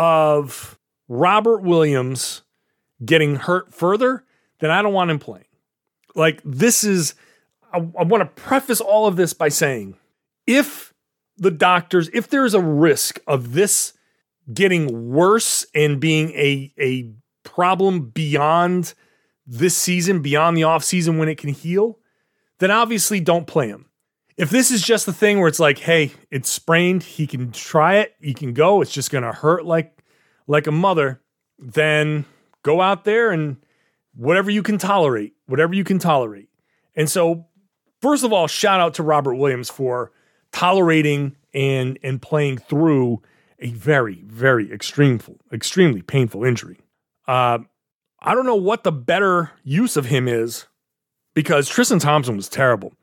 of 0.00 0.78
Robert 1.08 1.60
Williams 1.62 2.40
getting 3.04 3.36
hurt 3.36 3.74
further, 3.74 4.24
then 4.60 4.70
I 4.70 4.80
don't 4.80 4.94
want 4.94 5.10
him 5.10 5.18
playing. 5.18 5.44
Like 6.14 6.40
this 6.42 6.84
is, 6.84 7.14
I, 7.70 7.76
I 7.76 8.04
want 8.04 8.22
to 8.22 8.42
preface 8.42 8.80
all 8.80 9.06
of 9.06 9.16
this 9.16 9.34
by 9.34 9.50
saying, 9.50 9.98
if 10.46 10.94
the 11.36 11.50
doctors, 11.50 12.08
if 12.14 12.28
there's 12.28 12.54
a 12.54 12.62
risk 12.62 13.20
of 13.26 13.52
this 13.52 13.92
getting 14.54 15.10
worse 15.10 15.66
and 15.74 16.00
being 16.00 16.30
a 16.30 16.72
a 16.78 17.12
problem 17.44 18.08
beyond 18.08 18.94
this 19.46 19.76
season, 19.76 20.22
beyond 20.22 20.56
the 20.56 20.62
offseason 20.62 21.18
when 21.18 21.28
it 21.28 21.36
can 21.36 21.50
heal, 21.50 21.98
then 22.58 22.70
obviously 22.70 23.20
don't 23.20 23.46
play 23.46 23.68
him. 23.68 23.89
If 24.40 24.48
this 24.48 24.70
is 24.70 24.80
just 24.80 25.04
the 25.04 25.12
thing 25.12 25.38
where 25.38 25.48
it's 25.48 25.60
like, 25.60 25.76
hey, 25.76 26.12
it's 26.30 26.48
sprained, 26.48 27.02
he 27.02 27.26
can 27.26 27.52
try 27.52 27.96
it, 27.96 28.14
he 28.22 28.32
can 28.32 28.54
go, 28.54 28.80
it's 28.80 28.90
just 28.90 29.10
gonna 29.10 29.34
hurt 29.34 29.66
like 29.66 30.02
like 30.46 30.66
a 30.66 30.72
mother, 30.72 31.20
then 31.58 32.24
go 32.62 32.80
out 32.80 33.04
there 33.04 33.32
and 33.32 33.58
whatever 34.14 34.50
you 34.50 34.62
can 34.62 34.78
tolerate, 34.78 35.34
whatever 35.44 35.74
you 35.74 35.84
can 35.84 35.98
tolerate. 35.98 36.48
And 36.96 37.10
so, 37.10 37.48
first 38.00 38.24
of 38.24 38.32
all, 38.32 38.46
shout 38.46 38.80
out 38.80 38.94
to 38.94 39.02
Robert 39.02 39.34
Williams 39.34 39.68
for 39.68 40.10
tolerating 40.52 41.36
and 41.52 41.98
and 42.02 42.22
playing 42.22 42.56
through 42.56 43.20
a 43.58 43.72
very 43.72 44.22
very 44.26 44.72
extreme 44.72 45.20
extremely 45.52 46.00
painful 46.00 46.44
injury. 46.44 46.80
Uh, 47.28 47.58
I 48.20 48.34
don't 48.34 48.46
know 48.46 48.56
what 48.56 48.84
the 48.84 48.92
better 48.92 49.50
use 49.64 49.98
of 49.98 50.06
him 50.06 50.26
is 50.28 50.64
because 51.34 51.68
Tristan 51.68 51.98
Thompson 51.98 52.36
was 52.36 52.48
terrible. 52.48 52.94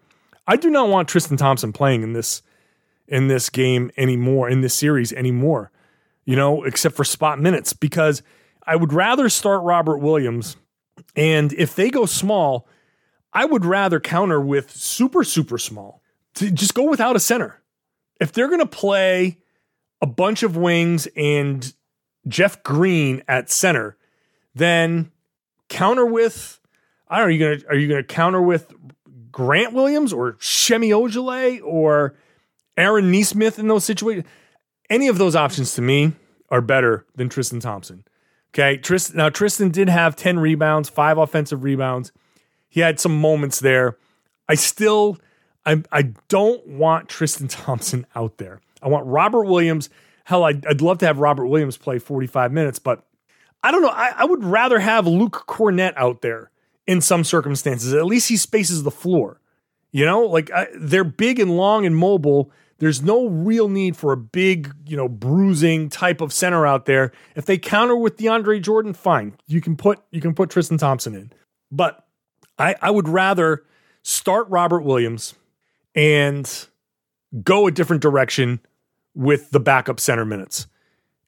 I 0.47 0.55
do 0.55 0.69
not 0.69 0.89
want 0.89 1.09
Tristan 1.09 1.37
Thompson 1.37 1.73
playing 1.73 2.03
in 2.03 2.13
this 2.13 2.41
in 3.07 3.27
this 3.27 3.49
game 3.49 3.91
anymore 3.97 4.49
in 4.49 4.61
this 4.61 4.73
series 4.73 5.13
anymore. 5.13 5.71
You 6.25 6.35
know, 6.35 6.63
except 6.63 6.95
for 6.95 7.03
spot 7.03 7.39
minutes 7.39 7.73
because 7.73 8.21
I 8.65 8.75
would 8.75 8.93
rather 8.93 9.29
start 9.29 9.63
Robert 9.63 9.97
Williams 9.97 10.57
and 11.15 11.53
if 11.53 11.75
they 11.75 11.89
go 11.89 12.05
small, 12.05 12.67
I 13.33 13.45
would 13.45 13.65
rather 13.65 13.99
counter 13.99 14.41
with 14.41 14.71
super 14.71 15.23
super 15.23 15.57
small. 15.57 16.01
To 16.35 16.51
just 16.51 16.75
go 16.75 16.83
without 16.83 17.15
a 17.15 17.19
center 17.19 17.63
if 18.19 18.31
they're 18.31 18.47
going 18.47 18.59
to 18.59 18.65
play 18.65 19.37
a 20.01 20.07
bunch 20.07 20.43
of 20.43 20.55
wings 20.55 21.07
and 21.15 21.73
Jeff 22.27 22.61
Green 22.63 23.23
at 23.27 23.49
center, 23.49 23.97
then 24.53 25.11
counter 25.69 26.05
with 26.05 26.59
I 27.07 27.19
don't 27.19 27.25
know. 27.25 27.27
Are 27.27 27.31
you 27.31 27.57
gonna 27.57 27.69
are 27.69 27.75
you 27.75 27.87
gonna 27.87 28.03
counter 28.03 28.41
with 28.41 28.73
Grant 29.31 29.73
Williams 29.73 30.13
or 30.13 30.37
Semi 30.39 30.89
Ojeleye 30.89 31.61
or 31.63 32.15
Aaron 32.77 33.11
Nesmith 33.11 33.59
in 33.59 33.67
those 33.67 33.85
situations? 33.85 34.25
any 34.89 35.07
of 35.07 35.17
those 35.17 35.35
options 35.35 35.73
to 35.75 35.81
me 35.81 36.13
are 36.49 36.61
better 36.61 37.05
than 37.15 37.29
Tristan 37.29 37.59
Thompson. 37.59 38.03
Okay, 38.53 38.77
Tristan. 38.77 39.17
Now 39.17 39.29
Tristan 39.29 39.69
did 39.69 39.89
have 39.89 40.15
ten 40.15 40.39
rebounds, 40.39 40.89
five 40.89 41.17
offensive 41.17 41.63
rebounds. 41.63 42.11
He 42.69 42.79
had 42.79 42.99
some 42.99 43.19
moments 43.19 43.59
there. 43.59 43.97
I 44.49 44.55
still, 44.55 45.17
I, 45.65 45.83
I 45.91 46.13
don't 46.27 46.65
want 46.67 47.09
Tristan 47.09 47.47
Thompson 47.47 48.05
out 48.15 48.37
there. 48.37 48.61
I 48.81 48.87
want 48.87 49.05
Robert 49.05 49.45
Williams. 49.45 49.89
Hell, 50.23 50.43
I'd, 50.43 50.65
I'd 50.65 50.81
love 50.81 50.97
to 50.99 51.05
have 51.05 51.19
Robert 51.19 51.47
Williams 51.47 51.77
play 51.77 51.99
45 51.99 52.51
minutes, 52.51 52.79
but 52.79 53.05
I 53.63 53.71
don't 53.71 53.81
know. 53.81 53.89
I, 53.89 54.13
I 54.17 54.25
would 54.25 54.43
rather 54.43 54.79
have 54.79 55.07
Luke 55.07 55.45
Kornet 55.47 55.93
out 55.95 56.21
there 56.21 56.51
in 56.87 57.01
some 57.01 57.23
circumstances. 57.23 57.93
At 57.93 58.05
least 58.05 58.29
he 58.29 58.37
spaces 58.37 58.83
the 58.83 58.91
floor. 58.91 59.39
You 59.91 60.05
know, 60.05 60.21
like 60.21 60.51
I, 60.51 60.67
they're 60.75 61.03
big 61.03 61.39
and 61.39 61.55
long 61.55 61.85
and 61.85 61.95
mobile. 61.95 62.51
There's 62.79 63.01
no 63.01 63.27
real 63.27 63.69
need 63.69 63.97
for 63.97 64.11
a 64.13 64.17
big, 64.17 64.73
you 64.85 64.95
know, 64.95 65.07
bruising 65.07 65.89
type 65.89 66.21
of 66.21 66.31
center 66.31 66.67
out 66.67 66.85
there. 66.85 67.11
If 67.35 67.45
they 67.45 67.57
counter 67.57 67.95
with 67.95 68.17
DeAndre 68.17 68.61
Jordan, 68.61 68.93
fine. 68.93 69.35
You 69.47 69.61
can 69.61 69.75
put 69.75 69.99
you 70.11 70.21
can 70.21 70.33
put 70.33 70.49
Tristan 70.49 70.77
Thompson 70.77 71.15
in. 71.15 71.31
But 71.71 72.05
I, 72.57 72.75
I 72.81 72.91
would 72.91 73.07
rather 73.07 73.63
start 74.03 74.47
Robert 74.49 74.81
Williams 74.81 75.35
and 75.95 76.67
go 77.43 77.67
a 77.67 77.71
different 77.71 78.01
direction 78.01 78.59
with 79.13 79.49
the 79.51 79.59
backup 79.59 79.99
center 79.99 80.25
minutes 80.25 80.67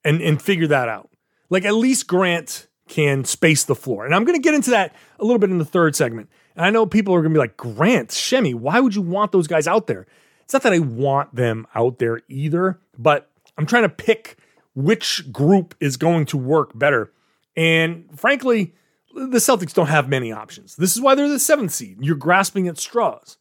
and, 0.06 0.22
and 0.22 0.42
figure 0.42 0.68
that 0.68 0.88
out. 0.88 1.10
Like 1.50 1.66
at 1.66 1.74
least 1.74 2.08
Grant 2.08 2.68
can 2.90 3.24
space 3.24 3.64
the 3.64 3.76
floor. 3.76 4.06
And 4.06 4.14
I'm 4.14 4.26
going 4.26 4.38
to 4.38 4.44
get 4.44 4.54
into 4.54 4.72
that 4.72 4.94
a 5.20 5.24
little 5.24 5.40
bit 5.40 5.50
in 5.50 5.60
the 5.60 5.66
third 5.66 5.96
segment. 5.96 6.30
And 6.56 6.66
I 6.66 6.72
know 6.72 6.86
people 6.86 7.14
are 7.16 7.22
going 7.22 7.32
to 7.32 7.38
be 7.38 7.40
like, 7.40 7.56
Grant, 7.56 8.12
Semi, 8.12 8.54
why 8.54 8.82
would 8.82 8.96
you 8.96 9.02
want 9.02 9.32
those 9.32 9.48
guys 9.48 9.68
out 9.68 9.88
there? 9.88 10.08
It's 10.42 10.54
not 10.54 10.64
that 10.64 10.74
I 10.74 10.80
want 10.80 11.34
them 11.36 11.68
out 11.76 12.00
there 12.00 12.22
either, 12.28 12.80
but 12.98 13.30
I'm 13.58 13.66
trying 13.66 13.84
to 13.84 13.90
pick 13.90 14.38
which 14.76 15.32
group 15.32 15.76
is 15.80 15.96
going 15.96 16.26
to 16.26 16.38
work 16.38 16.78
better. 16.78 17.14
And 17.56 18.10
frankly, 18.20 18.74
the 19.14 19.38
Celtics 19.38 19.74
don't 19.74 19.88
have 19.88 20.10
many 20.10 20.32
options. 20.32 20.76
This 20.76 20.96
is 20.96 21.02
why 21.02 21.16
they're 21.16 21.30
the 21.30 21.40
seventh 21.40 21.72
seed. 21.72 21.98
You're 22.02 22.16
grasping 22.16 22.68
at 22.68 22.78
straws. 22.78 23.38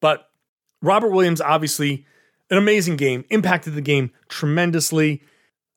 But 0.00 0.30
Robert 0.80 1.10
Williams, 1.10 1.40
obviously, 1.40 2.06
an 2.50 2.58
amazing 2.58 2.96
game, 2.96 3.24
impacted 3.30 3.74
the 3.74 3.80
game 3.80 4.10
tremendously. 4.28 5.22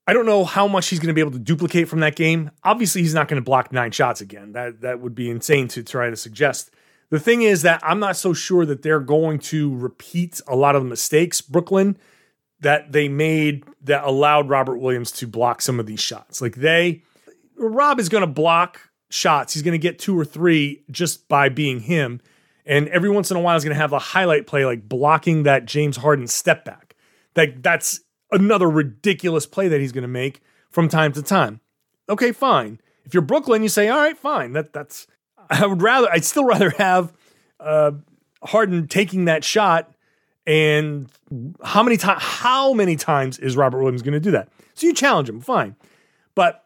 I 0.08 0.14
don't 0.14 0.26
know 0.26 0.46
how 0.46 0.68
much 0.68 0.90
he's 0.90 1.00
going 1.00 1.08
to 1.08 1.14
be 1.14 1.22
able 1.22 1.32
to 1.32 1.40
duplicate 1.40 1.88
from 1.88 2.00
that 2.02 2.16
game. 2.16 2.52
Obviously, 2.64 3.02
he's 3.02 3.16
not 3.16 3.28
going 3.28 3.42
to 3.42 3.46
block 3.46 3.72
nine 3.72 3.92
shots 3.92 4.22
again. 4.22 4.52
That 4.52 4.82
that 4.82 5.00
would 5.00 5.16
be 5.16 5.30
insane 5.30 5.68
to 5.70 5.84
try 5.84 6.10
to 6.10 6.16
suggest. 6.16 6.72
The 7.10 7.20
thing 7.20 7.42
is 7.42 7.62
that 7.64 7.80
I'm 7.84 8.00
not 8.00 8.18
so 8.18 8.34
sure 8.34 8.66
that 8.66 8.82
they're 8.82 9.00
going 9.00 9.40
to 9.40 9.76
repeat 9.76 10.42
a 10.48 10.56
lot 10.56 10.76
of 10.76 10.84
the 10.84 10.90
mistakes 10.90 11.42
Brooklyn 11.42 11.98
that 12.60 12.92
they 12.92 13.08
made 13.08 13.64
that 13.84 14.04
allowed 14.04 14.50
Robert 14.50 14.78
Williams 14.78 15.12
to 15.14 15.28
block 15.28 15.62
some 15.62 15.80
of 15.80 15.86
these 15.86 16.00
shots. 16.00 16.42
Like 16.42 16.56
they 16.56 17.04
Rob 17.58 18.00
is 18.00 18.10
going 18.10 18.22
to 18.22 18.28
block 18.28 18.90
shots. 19.10 19.54
He's 19.54 19.64
going 19.64 19.74
to 19.74 19.80
get 19.80 20.00
two 20.00 20.18
or 20.18 20.26
three 20.26 20.84
just 20.92 21.28
by 21.28 21.50
being 21.50 21.80
him. 21.80 22.22
And 22.66 22.88
every 22.90 23.10
once 23.10 23.30
in 23.30 23.38
a 23.38 23.40
while, 23.40 23.56
he's 23.56 23.64
going 23.64 23.76
to 23.76 23.82
have 23.82 23.94
a 23.94 24.00
highlight 24.00 24.48
play 24.48 24.66
like 24.66 24.88
blocking 24.88 25.44
that 25.44 25.66
James 25.66 25.98
Harden 25.98 26.28
step 26.28 26.66
back. 26.66 26.96
That 27.36 27.62
that's 27.62 28.00
another 28.36 28.70
ridiculous 28.70 29.46
play 29.46 29.68
that 29.68 29.80
he's 29.80 29.92
going 29.92 30.04
to 30.04 30.08
make 30.08 30.42
from 30.70 30.88
time 30.90 31.14
to 31.14 31.24
time. 31.24 31.62
Okay, 32.10 32.32
fine. 32.32 32.80
If 33.06 33.14
you're 33.14 33.24
Brooklyn, 33.24 33.64
you 33.64 33.70
say, 33.70 33.88
all 33.88 33.98
right, 33.98 34.18
fine. 34.18 34.54
That 34.54 34.74
that's. 34.74 35.08
I 35.50 35.66
would 35.66 35.82
rather. 35.82 36.12
I'd 36.12 36.26
still 36.26 36.46
rather 36.46 36.72
have 36.72 37.14
uh, 37.60 37.92
Harden 38.44 38.88
taking 38.88 39.26
that 39.26 39.44
shot. 39.44 39.92
And 40.48 41.10
how 41.64 41.82
many 41.82 41.98
times? 41.98 42.22
How 42.22 42.74
many 42.74 42.96
times 42.96 43.40
is 43.40 43.58
Robert 43.58 43.80
Williams 43.80 44.02
going 44.02 44.14
to 44.14 44.20
do 44.20 44.32
that? 44.32 44.50
So 44.76 44.88
you 44.88 44.94
challenge 44.94 45.30
him, 45.30 45.42
fine. 45.42 45.76
But 46.36 46.64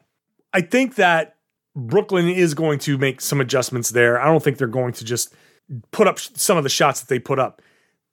I 0.53 0.61
think 0.61 0.95
that 0.95 1.35
Brooklyn 1.75 2.27
is 2.27 2.53
going 2.53 2.79
to 2.79 2.97
make 2.97 3.21
some 3.21 3.39
adjustments 3.39 3.89
there. 3.91 4.19
I 4.19 4.25
don't 4.25 4.43
think 4.43 4.57
they're 4.57 4.67
going 4.67 4.93
to 4.93 5.05
just 5.05 5.33
put 5.91 6.07
up 6.07 6.19
some 6.19 6.57
of 6.57 6.63
the 6.63 6.69
shots 6.69 6.99
that 7.01 7.07
they 7.07 7.19
put 7.19 7.39
up. 7.39 7.61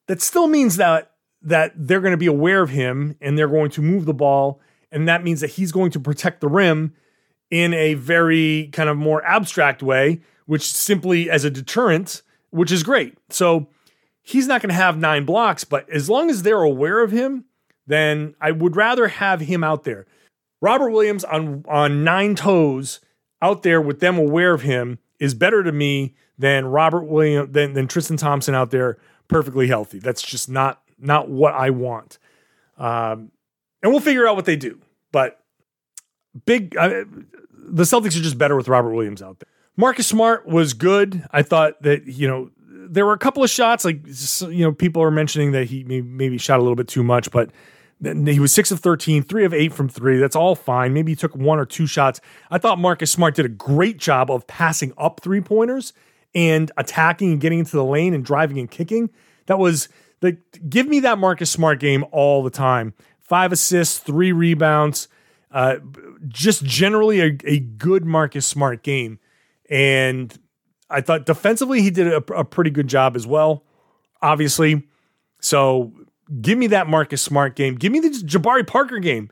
That 0.06 0.22
still 0.22 0.46
means 0.46 0.76
that 0.76 1.12
that 1.46 1.72
they're 1.74 2.00
going 2.00 2.12
to 2.12 2.18
be 2.18 2.26
aware 2.26 2.62
of 2.62 2.70
him 2.70 3.16
and 3.20 3.38
they're 3.38 3.48
going 3.48 3.70
to 3.70 3.82
move 3.82 4.04
the 4.04 4.14
ball 4.14 4.60
and 4.92 5.08
that 5.08 5.24
means 5.24 5.40
that 5.40 5.50
he's 5.50 5.72
going 5.72 5.90
to 5.92 6.00
protect 6.00 6.40
the 6.40 6.48
rim 6.48 6.94
in 7.50 7.74
a 7.74 7.94
very 7.94 8.70
kind 8.72 8.88
of 8.88 8.96
more 8.96 9.24
abstract 9.24 9.82
way, 9.82 10.20
which 10.46 10.72
simply 10.72 11.30
as 11.30 11.44
a 11.44 11.50
deterrent, 11.50 12.22
which 12.50 12.72
is 12.72 12.82
great. 12.82 13.16
So 13.30 13.68
he's 14.22 14.46
not 14.46 14.62
going 14.62 14.70
to 14.70 14.74
have 14.74 14.96
nine 14.96 15.24
blocks, 15.24 15.64
but 15.64 15.88
as 15.90 16.08
long 16.08 16.30
as 16.30 16.42
they're 16.42 16.62
aware 16.62 17.02
of 17.02 17.10
him, 17.10 17.44
then 17.86 18.34
I 18.40 18.52
would 18.52 18.74
rather 18.74 19.08
have 19.08 19.40
him 19.40 19.62
out 19.62 19.84
there. 19.84 20.06
Robert 20.60 20.90
Williams 20.90 21.24
on 21.24 21.64
on 21.68 22.02
nine 22.02 22.34
toes 22.34 23.00
out 23.42 23.62
there 23.62 23.80
with 23.80 24.00
them 24.00 24.18
aware 24.18 24.54
of 24.54 24.62
him 24.62 24.98
is 25.20 25.34
better 25.34 25.62
to 25.62 25.72
me 25.72 26.14
than 26.38 26.66
Robert 26.66 27.04
Williams 27.04 27.52
than, 27.52 27.74
than 27.74 27.86
Tristan 27.86 28.16
Thompson 28.16 28.54
out 28.54 28.70
there 28.70 28.96
perfectly 29.28 29.68
healthy. 29.68 29.98
That's 29.98 30.22
just 30.22 30.48
not 30.48 30.82
not 30.98 31.28
what 31.28 31.54
I 31.54 31.70
want. 31.70 32.18
Um, 32.78 33.30
and 33.82 33.92
we'll 33.92 34.00
figure 34.00 34.26
out 34.26 34.36
what 34.36 34.44
they 34.44 34.56
do. 34.56 34.80
But 35.12 35.40
big, 36.44 36.70
the 36.70 37.82
Celtics 37.84 38.18
are 38.18 38.22
just 38.22 38.38
better 38.38 38.56
with 38.56 38.68
Robert 38.68 38.94
Williams 38.94 39.22
out 39.22 39.38
there. 39.38 39.48
Marcus 39.76 40.06
Smart 40.06 40.46
was 40.46 40.72
good. 40.72 41.24
I 41.30 41.42
thought 41.42 41.82
that 41.82 42.06
you 42.06 42.26
know 42.26 42.50
there 42.88 43.04
were 43.04 43.12
a 43.12 43.18
couple 43.18 43.44
of 43.44 43.50
shots 43.50 43.84
like 43.84 44.00
you 44.42 44.64
know 44.64 44.72
people 44.72 45.02
are 45.02 45.10
mentioning 45.10 45.52
that 45.52 45.66
he 45.66 45.84
maybe 45.84 46.38
shot 46.38 46.58
a 46.58 46.62
little 46.62 46.76
bit 46.76 46.88
too 46.88 47.02
much, 47.02 47.30
but 47.30 47.50
he 48.02 48.38
was 48.38 48.52
six 48.52 48.70
of 48.70 48.80
13, 48.80 49.22
three 49.22 49.44
of 49.44 49.54
eight 49.54 49.72
from 49.72 49.88
three. 49.88 50.18
That's 50.18 50.36
all 50.36 50.54
fine. 50.54 50.92
Maybe 50.92 51.12
he 51.12 51.16
took 51.16 51.34
one 51.34 51.58
or 51.58 51.64
two 51.64 51.86
shots. 51.86 52.20
I 52.50 52.58
thought 52.58 52.78
Marcus 52.78 53.10
Smart 53.10 53.34
did 53.34 53.46
a 53.46 53.50
great 53.50 53.96
job 53.96 54.30
of 54.30 54.46
passing 54.46 54.92
up 54.98 55.20
three 55.22 55.40
pointers 55.40 55.92
and 56.34 56.70
attacking 56.76 57.32
and 57.32 57.40
getting 57.40 57.60
into 57.60 57.76
the 57.76 57.84
lane 57.84 58.12
and 58.12 58.24
driving 58.24 58.58
and 58.58 58.70
kicking. 58.70 59.08
That 59.46 59.58
was 59.58 59.88
the 60.20 60.38
give 60.68 60.86
me 60.88 61.00
that 61.00 61.18
Marcus 61.18 61.50
Smart 61.50 61.80
game 61.80 62.04
all 62.12 62.42
the 62.42 62.50
time. 62.50 62.94
Five 63.20 63.52
assists, 63.52 63.98
three 63.98 64.32
rebounds, 64.32 65.08
uh, 65.50 65.76
just 66.28 66.64
generally 66.64 67.20
a, 67.20 67.36
a, 67.44 67.58
good 67.58 68.04
Marcus 68.04 68.46
Smart 68.46 68.84
game. 68.84 69.18
And 69.68 70.36
I 70.88 71.00
thought 71.00 71.26
defensively 71.26 71.82
he 71.82 71.90
did 71.90 72.06
a, 72.06 72.16
a 72.32 72.44
pretty 72.44 72.70
good 72.70 72.86
job 72.86 73.16
as 73.16 73.26
well. 73.26 73.64
Obviously, 74.22 74.86
so 75.40 75.92
Give 76.40 76.58
me 76.58 76.66
that 76.68 76.88
Marcus 76.88 77.22
Smart 77.22 77.54
game. 77.54 77.76
Give 77.76 77.92
me 77.92 78.00
the 78.00 78.08
Jabari 78.08 78.66
Parker 78.66 78.98
game. 78.98 79.30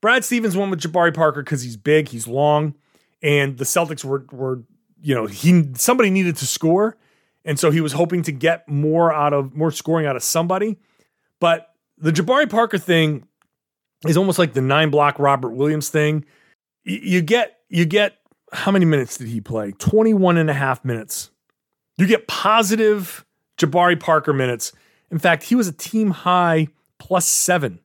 Brad 0.00 0.24
Stevens 0.24 0.56
won 0.56 0.70
with 0.70 0.80
Jabari 0.80 1.12
Parker 1.12 1.42
because 1.42 1.62
he's 1.62 1.76
big, 1.76 2.08
he's 2.08 2.28
long, 2.28 2.74
and 3.22 3.58
the 3.58 3.64
Celtics 3.64 4.04
were 4.04 4.24
were 4.30 4.62
you 5.02 5.14
know 5.14 5.26
he 5.26 5.68
somebody 5.74 6.10
needed 6.10 6.36
to 6.36 6.46
score, 6.46 6.96
and 7.44 7.58
so 7.58 7.70
he 7.70 7.80
was 7.80 7.92
hoping 7.92 8.22
to 8.22 8.32
get 8.32 8.68
more 8.68 9.12
out 9.12 9.32
of 9.32 9.54
more 9.54 9.70
scoring 9.70 10.06
out 10.06 10.16
of 10.16 10.22
somebody. 10.22 10.76
But 11.40 11.68
the 11.96 12.10
Jabari 12.10 12.48
Parker 12.48 12.78
thing 12.78 13.26
is 14.06 14.16
almost 14.16 14.38
like 14.38 14.52
the 14.52 14.60
nine 14.60 14.90
block 14.90 15.18
Robert 15.18 15.50
Williams 15.50 15.88
thing. 15.88 16.24
you 16.84 17.22
get 17.22 17.58
you 17.68 17.84
get 17.84 18.18
how 18.52 18.70
many 18.70 18.84
minutes 18.84 19.18
did 19.18 19.28
he 19.28 19.40
play? 19.40 19.72
21 19.72 20.38
and 20.38 20.48
a 20.48 20.54
half 20.54 20.84
minutes. 20.84 21.30
You 21.96 22.06
get 22.06 22.28
positive 22.28 23.24
Jabari 23.58 23.98
Parker 23.98 24.32
minutes 24.32 24.72
in 25.10 25.18
fact, 25.18 25.44
he 25.44 25.54
was 25.54 25.68
a 25.68 25.72
team 25.72 26.10
high 26.10 26.68
plus 26.98 27.26
seven 27.26 27.80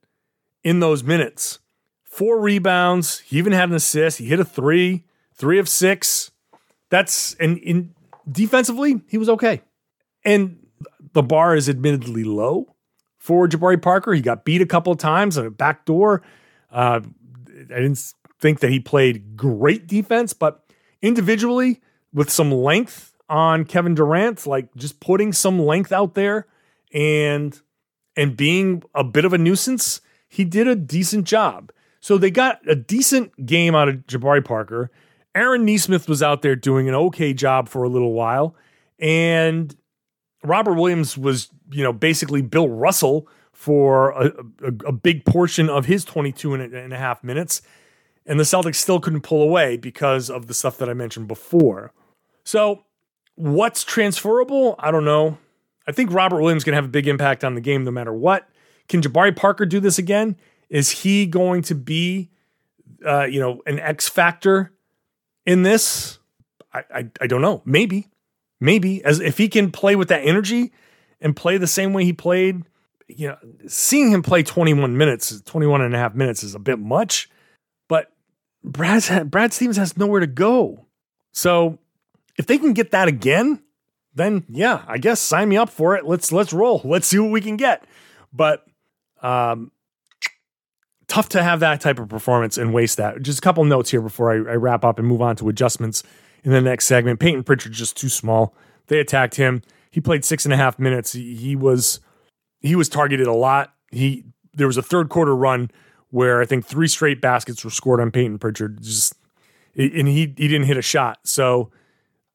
in 0.64 0.80
those 0.80 1.04
minutes. 1.04 1.60
Four 2.04 2.40
rebounds. 2.40 3.20
He 3.20 3.38
even 3.38 3.54
had 3.54 3.70
an 3.70 3.76
assist. 3.76 4.18
He 4.18 4.26
hit 4.26 4.40
a 4.40 4.46
three, 4.46 5.06
three 5.34 5.60
of 5.60 5.70
six. 5.70 6.32
That's 6.90 7.34
and 7.36 7.58
in 7.60 7.94
defensively, 8.30 9.02
he 9.08 9.18
was 9.18 9.30
okay. 9.30 9.62
And 10.26 10.66
the 11.14 11.24
bar 11.24 11.56
is 11.56 11.70
admittedly 11.70 12.24
low 12.24 12.76
for 13.18 13.48
Jabari 13.48 13.82
Parker. 13.82 14.14
He 14.14 14.22
got 14.22 14.46
beat 14.46 14.62
a 14.62 14.66
couple 14.66 14.92
of 14.92 15.00
times 15.00 15.38
on 15.38 15.46
a 15.46 15.52
back 15.52 15.86
door. 15.86 16.24
Uh, 16.72 17.02
I 17.50 17.80
didn't 17.80 18.14
think 18.40 18.60
that 18.60 18.72
he 18.72 18.80
played 18.80 19.38
great 19.38 19.88
defense, 19.88 20.34
but 20.34 20.66
individually, 21.02 21.82
with 22.14 22.30
some 22.30 22.52
length 22.52 23.16
on 23.30 23.66
Kevin 23.66 23.96
Durant, 23.96 24.46
like 24.46 24.74
just 24.76 25.00
putting 25.00 25.34
some 25.34 25.60
length 25.60 25.92
out 25.92 26.14
there, 26.14 26.48
and 26.94 27.60
and 28.16 28.38
being 28.38 28.84
a 28.94 29.04
bit 29.04 29.26
of 29.26 29.34
a 29.34 29.38
nuisance, 29.38 30.02
he 30.28 30.44
did 30.44 30.68
a 30.68 30.76
decent 30.76 31.26
job. 31.26 31.72
So 32.00 32.18
they 32.18 32.32
got 32.32 32.60
a 32.68 32.76
decent 32.76 33.46
game 33.46 33.76
out 33.76 33.88
of 33.88 33.96
Jabari 34.08 34.44
Parker. 34.44 34.92
Aaron 35.36 35.66
Nesmith 35.66 36.08
was 36.08 36.22
out 36.22 36.42
there 36.42 36.56
doing 36.56 36.88
an 36.88 36.96
okay 36.96 37.34
job 37.34 37.68
for 37.68 37.84
a 37.84 37.90
little 37.90 38.14
while. 38.14 38.56
And 39.00 39.76
Robert 40.44 40.74
Williams 40.74 41.18
was, 41.18 41.50
you 41.72 41.84
know, 41.84 41.94
basically 41.94 42.42
Bill 42.42 42.70
Russell 42.70 43.28
for 43.52 44.12
a, 44.12 44.26
a, 44.64 44.88
a 44.88 44.92
big 44.92 45.26
portion 45.26 45.70
of 45.70 45.86
his 45.86 46.06
22 46.06 46.54
and 46.54 46.74
a, 46.74 46.80
and 46.80 46.94
a 46.94 46.98
half 46.98 47.24
minutes. 47.24 47.62
And 48.26 48.40
the 48.40 48.44
Celtics 48.44 48.76
still 48.76 49.00
couldn't 49.00 49.22
pull 49.22 49.42
away 49.42 49.78
because 49.78 50.30
of 50.30 50.48
the 50.48 50.54
stuff 50.54 50.78
that 50.78 50.90
I 50.90 50.94
mentioned 50.94 51.28
before. 51.28 51.92
So, 52.44 52.84
what's 53.36 53.84
transferable? 53.84 54.76
I 54.80 54.92
don't 54.92 55.06
know. 55.06 55.38
I 55.88 55.92
think 55.92 56.14
Robert 56.14 56.42
Williams 56.42 56.64
going 56.64 56.74
to 56.74 56.78
have 56.78 56.86
a 56.86 56.90
big 56.90 57.08
impact 57.08 57.44
on 57.44 57.56
the 57.56 57.62
game 57.62 57.84
no 57.84 57.92
matter 57.92 58.14
what. 58.14 58.48
Can 58.88 59.02
Jabari 59.02 59.36
Parker 59.36 59.66
do 59.66 59.80
this 59.80 59.98
again? 59.98 60.38
Is 60.70 60.90
he 60.90 61.26
going 61.26 61.62
to 61.64 61.76
be, 61.76 62.30
uh, 63.06 63.26
you 63.26 63.40
know, 63.40 63.62
an 63.66 63.80
X 63.80 64.08
factor 64.08 64.72
in 65.46 65.64
this? 65.64 66.20
I, 66.74 66.84
I, 66.94 67.10
I 67.22 67.28
don't 67.28 67.42
know. 67.42 67.62
Maybe, 67.66 68.10
maybe 68.60 69.04
as 69.04 69.20
if 69.20 69.38
he 69.38 69.48
can 69.50 69.72
play 69.72 69.96
with 69.96 70.08
that 70.10 70.26
energy 70.26 70.72
and 71.22 71.36
play 71.36 71.58
the 71.58 71.68
same 71.68 71.94
way 71.94 72.04
he 72.04 72.14
played. 72.14 72.64
You 73.08 73.30
know, 73.30 73.38
seeing 73.68 74.12
him 74.12 74.24
play 74.24 74.44
21 74.44 74.98
minutes, 74.98 75.42
21 75.42 75.82
and 75.82 75.94
a 75.94 75.98
half 75.98 76.16
minutes 76.16 76.44
is 76.44 76.56
a 76.56 76.60
bit 76.60 76.80
much, 76.80 77.30
but 77.88 78.12
Brad's, 78.64 79.12
Brad 79.26 79.54
Stevens 79.54 79.78
has 79.78 79.98
nowhere 79.98 80.22
to 80.22 80.28
go. 80.28 80.86
So 81.34 81.80
if 82.38 82.46
they 82.46 82.58
can 82.58 82.74
get 82.74 82.92
that 82.92 83.08
again, 83.08 83.62
then 84.16 84.46
yeah, 84.50 84.84
I 84.88 84.98
guess 84.98 85.20
sign 85.20 85.50
me 85.50 85.58
up 85.58 85.70
for 85.70 85.96
it. 85.96 86.06
Let's 86.06 86.32
let's 86.32 86.54
roll. 86.54 86.82
Let's 86.84 87.08
see 87.08 87.20
what 87.20 87.32
we 87.32 87.42
can 87.42 87.58
get. 87.58 87.84
But 88.32 88.66
um, 89.22 89.72
tough 91.14 91.30
to 91.30 91.44
have 91.44 91.60
that 91.60 91.80
type 91.80 92.00
of 92.00 92.10
performance 92.10 92.58
and 92.58 92.74
waste 92.74 92.98
that. 92.98 93.22
Just 93.22 93.38
a 93.38 93.42
couple 93.42 93.64
notes 93.66 93.92
here 93.92 94.02
before 94.02 94.32
I, 94.32 94.54
I 94.54 94.56
wrap 94.56 94.84
up 94.84 94.98
and 94.98 95.08
move 95.08 95.22
on 95.22 95.36
to 95.36 95.48
adjustments 95.48 96.02
in 96.44 96.52
the 96.52 96.60
next 96.60 96.88
segment. 96.88 97.20
Peyton 97.20 97.44
Pritchard 97.44 97.72
just 97.72 97.96
too 97.96 98.10
small. 98.10 98.56
They 98.88 99.00
attacked 99.00 99.36
him. 99.36 99.62
He 99.92 100.02
played 100.02 100.26
six 100.26 100.44
and 100.44 100.52
a 100.52 100.58
half 100.58 100.80
minutes. 100.80 101.14
He, 101.14 101.36
he 101.36 101.56
was 101.56 102.00
he 102.62 102.76
was 102.76 102.90
targeted 102.90 103.28
a 103.28 103.34
lot. 103.34 103.76
He 103.92 104.26
there 104.56 104.66
was 104.66 104.76
a 104.76 104.82
third 104.82 105.10
quarter 105.10 105.36
run 105.36 105.70
where 106.10 106.42
I 106.42 106.46
think 106.46 106.66
three 106.66 106.88
straight 106.88 107.22
baskets 107.22 107.64
were 107.64 107.70
scored 107.70 108.00
on 108.00 108.10
Peyton 108.10 108.40
Pritchard. 108.40 108.82
Just 108.82 109.14
and 109.76 110.08
he 110.08 110.34
he 110.36 110.48
didn't 110.48 110.64
hit 110.64 110.78
a 110.78 110.82
shot. 110.82 111.20
So 111.26 111.70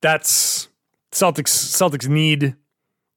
that's 0.02 0.68
Celtics 1.10 1.50
Celtics 1.50 2.06
need 2.06 2.54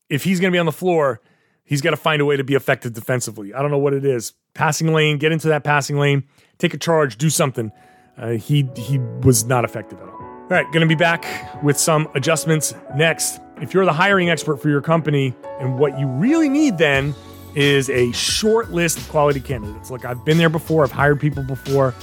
if 0.09 0.23
he's 0.23 0.39
going 0.39 0.51
to 0.51 0.55
be 0.55 0.59
on 0.59 0.65
the 0.65 0.71
floor, 0.71 1.21
he's 1.63 1.81
got 1.81 1.91
to 1.91 1.97
find 1.97 2.19
a 2.19 2.25
way 2.25 2.35
to 2.35 2.43
be 2.43 2.55
effective 2.55 2.93
defensively. 2.93 3.53
I 3.53 3.61
don't 3.61 3.69
know 3.69 3.77
what 3.77 3.93
it 3.93 4.05
is. 4.05 4.33
Passing 4.53 4.93
lane, 4.93 5.17
get 5.17 5.31
into 5.31 5.47
that 5.47 5.63
passing 5.63 5.97
lane, 5.97 6.23
take 6.57 6.73
a 6.73 6.77
charge, 6.77 7.17
do 7.17 7.29
something. 7.29 7.71
Uh, 8.17 8.31
he 8.31 8.69
he 8.75 8.99
was 9.23 9.45
not 9.45 9.63
effective 9.63 9.99
at 9.99 10.07
all. 10.07 10.15
All 10.15 10.47
right, 10.49 10.65
going 10.67 10.81
to 10.81 10.87
be 10.87 10.95
back 10.95 11.63
with 11.63 11.77
some 11.77 12.09
adjustments 12.13 12.73
next. 12.95 13.39
If 13.61 13.73
you're 13.73 13.85
the 13.85 13.93
hiring 13.93 14.29
expert 14.29 14.57
for 14.57 14.69
your 14.69 14.81
company, 14.81 15.33
and 15.59 15.79
what 15.79 15.97
you 15.97 16.07
really 16.07 16.49
need 16.49 16.77
then 16.77 17.15
is 17.55 17.89
a 17.89 18.11
short 18.11 18.71
list 18.71 18.97
of 18.97 19.07
quality 19.09 19.39
candidates. 19.39 19.89
Look, 19.89 20.03
I've 20.03 20.23
been 20.25 20.37
there 20.37 20.49
before. 20.49 20.83
I've 20.83 20.91
hired 20.91 21.19
people 21.19 21.43
before. 21.43 21.93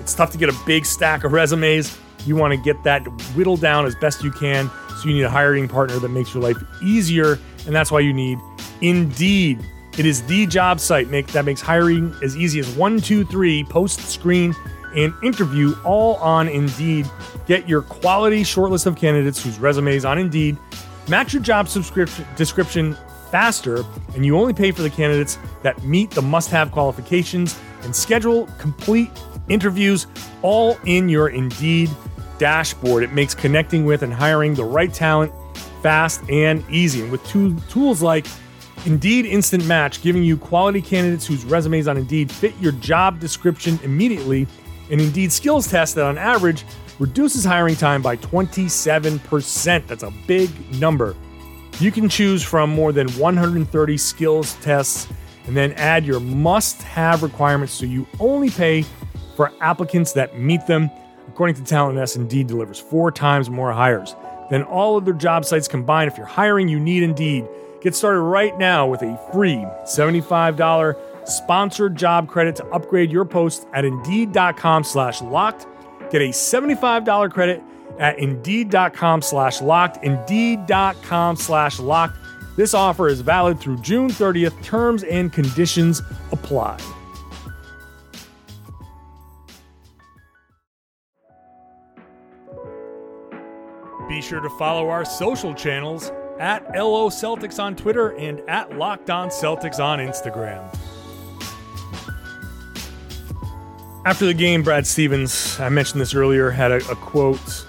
It's 0.00 0.14
tough 0.14 0.30
to 0.32 0.38
get 0.38 0.48
a 0.48 0.56
big 0.66 0.86
stack 0.86 1.24
of 1.24 1.32
resumes. 1.32 1.98
You 2.24 2.36
want 2.36 2.52
to 2.52 2.60
get 2.60 2.82
that 2.84 3.02
whittled 3.34 3.60
down 3.60 3.86
as 3.86 3.94
best 3.96 4.22
you 4.22 4.30
can. 4.30 4.70
So 4.98 5.08
you 5.08 5.14
need 5.14 5.22
a 5.24 5.30
hiring 5.30 5.68
partner 5.68 5.98
that 5.98 6.10
makes 6.10 6.34
your 6.34 6.42
life 6.42 6.56
easier, 6.82 7.38
and 7.66 7.74
that's 7.74 7.90
why 7.90 8.00
you 8.00 8.12
need 8.12 8.38
Indeed. 8.80 9.60
It 9.98 10.06
is 10.06 10.22
the 10.22 10.46
job 10.46 10.80
site 10.80 11.08
make, 11.08 11.26
that 11.28 11.44
makes 11.44 11.60
hiring 11.60 12.14
as 12.22 12.36
easy 12.36 12.60
as 12.60 12.68
one, 12.76 13.00
two, 13.00 13.24
three, 13.24 13.64
post, 13.64 14.00
screen, 14.00 14.54
and 14.94 15.12
interview 15.22 15.74
all 15.84 16.16
on 16.16 16.48
Indeed. 16.48 17.08
Get 17.46 17.68
your 17.68 17.82
quality 17.82 18.42
shortlist 18.42 18.86
of 18.86 18.96
candidates 18.96 19.42
whose 19.42 19.58
resumes 19.58 20.04
on 20.04 20.18
Indeed 20.18 20.56
match 21.08 21.32
your 21.32 21.42
job 21.42 21.68
subscription 21.68 22.24
description 22.36 22.96
faster, 23.30 23.84
and 24.14 24.24
you 24.26 24.36
only 24.36 24.52
pay 24.52 24.72
for 24.72 24.82
the 24.82 24.90
candidates 24.90 25.38
that 25.62 25.82
meet 25.84 26.10
the 26.10 26.22
must-have 26.22 26.72
qualifications 26.72 27.58
and 27.82 27.94
schedule 27.94 28.48
complete 28.58 29.10
interviews 29.48 30.06
all 30.42 30.76
in 30.84 31.08
your 31.08 31.28
Indeed 31.28 31.90
dashboard. 32.38 33.02
It 33.02 33.12
makes 33.12 33.34
connecting 33.34 33.84
with 33.84 34.02
and 34.02 34.12
hiring 34.12 34.54
the 34.54 34.64
right 34.64 34.92
talent 34.92 35.32
fast 35.82 36.22
and 36.30 36.64
easy. 36.70 37.02
And 37.02 37.12
with 37.12 37.24
two 37.26 37.56
tools 37.68 38.02
like 38.02 38.26
Indeed 38.86 39.26
Instant 39.26 39.66
Match, 39.66 40.00
giving 40.00 40.22
you 40.22 40.38
quality 40.38 40.80
candidates 40.80 41.26
whose 41.26 41.44
resumes 41.44 41.86
on 41.86 41.98
Indeed 41.98 42.32
fit 42.32 42.54
your 42.60 42.72
job 42.72 43.20
description 43.20 43.78
immediately, 43.82 44.46
and 44.90 45.00
Indeed 45.00 45.32
Skills 45.32 45.68
Test 45.68 45.96
that 45.96 46.04
on 46.06 46.16
average 46.16 46.64
reduces 46.98 47.44
hiring 47.44 47.76
time 47.76 48.00
by 48.00 48.16
27%. 48.16 49.86
That's 49.86 50.02
a 50.02 50.12
big 50.26 50.50
number. 50.80 51.14
You 51.78 51.92
can 51.92 52.08
choose 52.08 52.42
from 52.42 52.70
more 52.70 52.92
than 52.92 53.08
130 53.12 53.96
skills 53.98 54.54
tests 54.56 55.08
and 55.46 55.56
then 55.56 55.72
add 55.72 56.04
your 56.04 56.20
must 56.20 56.82
have 56.82 57.22
requirements 57.22 57.72
so 57.72 57.84
you 57.84 58.06
only 58.18 58.50
pay 58.50 58.84
for 59.36 59.52
applicants 59.60 60.12
that 60.12 60.38
meet 60.38 60.66
them. 60.66 60.90
According 61.28 61.56
to 61.56 61.64
Talent 61.64 61.96
Nest, 61.96 62.16
Indeed 62.16 62.46
delivers 62.46 62.78
four 62.78 63.10
times 63.12 63.50
more 63.50 63.72
hires 63.72 64.14
than 64.50 64.62
all 64.62 64.96
other 64.96 65.12
job 65.12 65.44
sites 65.44 65.68
combined. 65.68 66.10
If 66.10 66.16
you're 66.16 66.26
hiring, 66.26 66.68
you 66.68 66.80
need 66.80 67.02
Indeed. 67.02 67.46
Get 67.80 67.94
started 67.94 68.20
right 68.20 68.56
now 68.58 68.86
with 68.86 69.02
a 69.02 69.18
free 69.32 69.66
$75 69.84 70.96
sponsored 71.26 71.96
job 71.96 72.28
credit 72.28 72.56
to 72.56 72.66
upgrade 72.66 73.10
your 73.10 73.24
post 73.24 73.66
at 73.72 73.84
Indeed.com 73.84 74.84
slash 74.84 75.22
locked. 75.22 75.66
Get 76.10 76.22
a 76.22 76.28
$75 76.28 77.30
credit 77.30 77.62
at 77.98 78.18
Indeed.com 78.18 79.22
slash 79.22 79.62
locked. 79.62 80.02
Indeed.com 80.04 81.36
slash 81.36 81.78
locked. 81.78 82.16
This 82.56 82.74
offer 82.74 83.08
is 83.08 83.20
valid 83.20 83.60
through 83.60 83.80
June 83.80 84.10
30th. 84.10 84.62
Terms 84.62 85.02
and 85.04 85.32
conditions 85.32 86.02
apply. 86.32 86.78
Be 94.08 94.20
sure 94.20 94.40
to 94.40 94.50
follow 94.50 94.88
our 94.90 95.04
social 95.04 95.54
channels 95.54 96.10
at 96.40 96.74
LO 96.74 97.10
Celtics 97.10 97.62
on 97.62 97.76
Twitter 97.76 98.16
and 98.16 98.40
at 98.48 98.76
Locked 98.76 99.10
On 99.10 99.28
Celtics 99.28 99.78
on 99.78 99.98
Instagram. 99.98 100.66
After 104.06 104.24
the 104.24 104.32
game, 104.32 104.62
Brad 104.62 104.86
Stevens, 104.86 105.60
I 105.60 105.68
mentioned 105.68 106.00
this 106.00 106.14
earlier, 106.14 106.50
had 106.50 106.72
a, 106.72 106.76
a 106.90 106.96
quote 106.96 107.66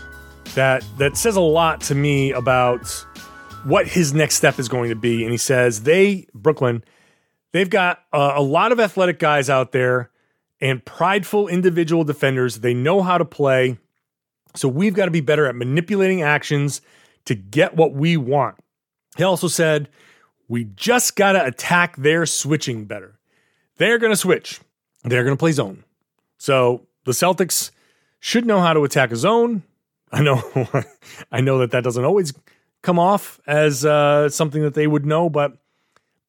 that 0.56 0.84
that 0.98 1.18
says 1.18 1.36
a 1.36 1.42
lot 1.42 1.82
to 1.82 1.96
me 1.96 2.32
about 2.32 2.88
what 3.66 3.88
his 3.88 4.14
next 4.14 4.36
step 4.36 4.58
is 4.58 4.70
going 4.70 4.90
to 4.90 4.96
be. 4.96 5.24
And 5.24 5.32
he 5.32 5.38
says 5.38 5.84
they 5.84 6.28
Brooklyn, 6.34 6.86
they've 7.52 7.70
got 7.70 8.00
a, 8.14 8.34
a 8.36 8.42
lot 8.42 8.72
of 8.72 8.80
athletic 8.80 9.20
guys 9.20 9.50
out 9.50 9.74
there 9.74 10.10
and 10.62 10.84
prideful 10.86 11.50
individual 11.50 12.06
defenders. 12.06 12.62
They 12.62 12.74
know 12.74 13.02
how 13.02 13.18
to 13.18 13.26
play. 13.26 13.78
So 14.56 14.70
we've 14.70 14.94
got 14.94 15.06
to 15.06 15.12
be 15.12 15.22
better 15.22 15.46
at 15.48 15.56
manipulating 15.56 16.22
actions 16.22 16.82
to 17.26 17.36
get 17.36 17.76
what 17.76 17.94
we 17.94 18.16
want. 18.18 18.58
He 19.18 19.24
also 19.24 19.48
said, 19.48 19.90
we 20.48 20.66
just 20.66 21.16
got 21.16 21.34
to 21.34 21.46
attack 21.46 21.96
their 21.98 22.26
switching 22.26 22.86
better. 22.86 23.20
They're 23.78 24.00
going 24.00 24.12
to 24.12 24.18
switch, 24.18 24.60
they're 25.04 25.24
going 25.24 25.36
to 25.36 25.40
play 25.40 25.52
zone. 25.52 25.84
So 26.38 26.88
the 27.06 27.12
Celtics 27.12 27.72
should 28.20 28.46
know 28.46 28.60
how 28.60 28.74
to 28.74 28.84
attack 28.84 29.12
a 29.12 29.16
zone. 29.16 29.64
I 30.12 30.22
know, 30.22 30.42
I 31.32 31.42
know 31.42 31.60
that 31.60 31.72
that 31.72 31.84
doesn't 31.84 32.04
always 32.04 32.34
come 32.82 33.00
off 33.00 33.40
as 33.48 33.86
uh, 33.86 34.30
something 34.30 34.62
that 34.62 34.74
they 34.74 34.88
would 34.88 35.06
know, 35.06 35.30
but 35.30 35.58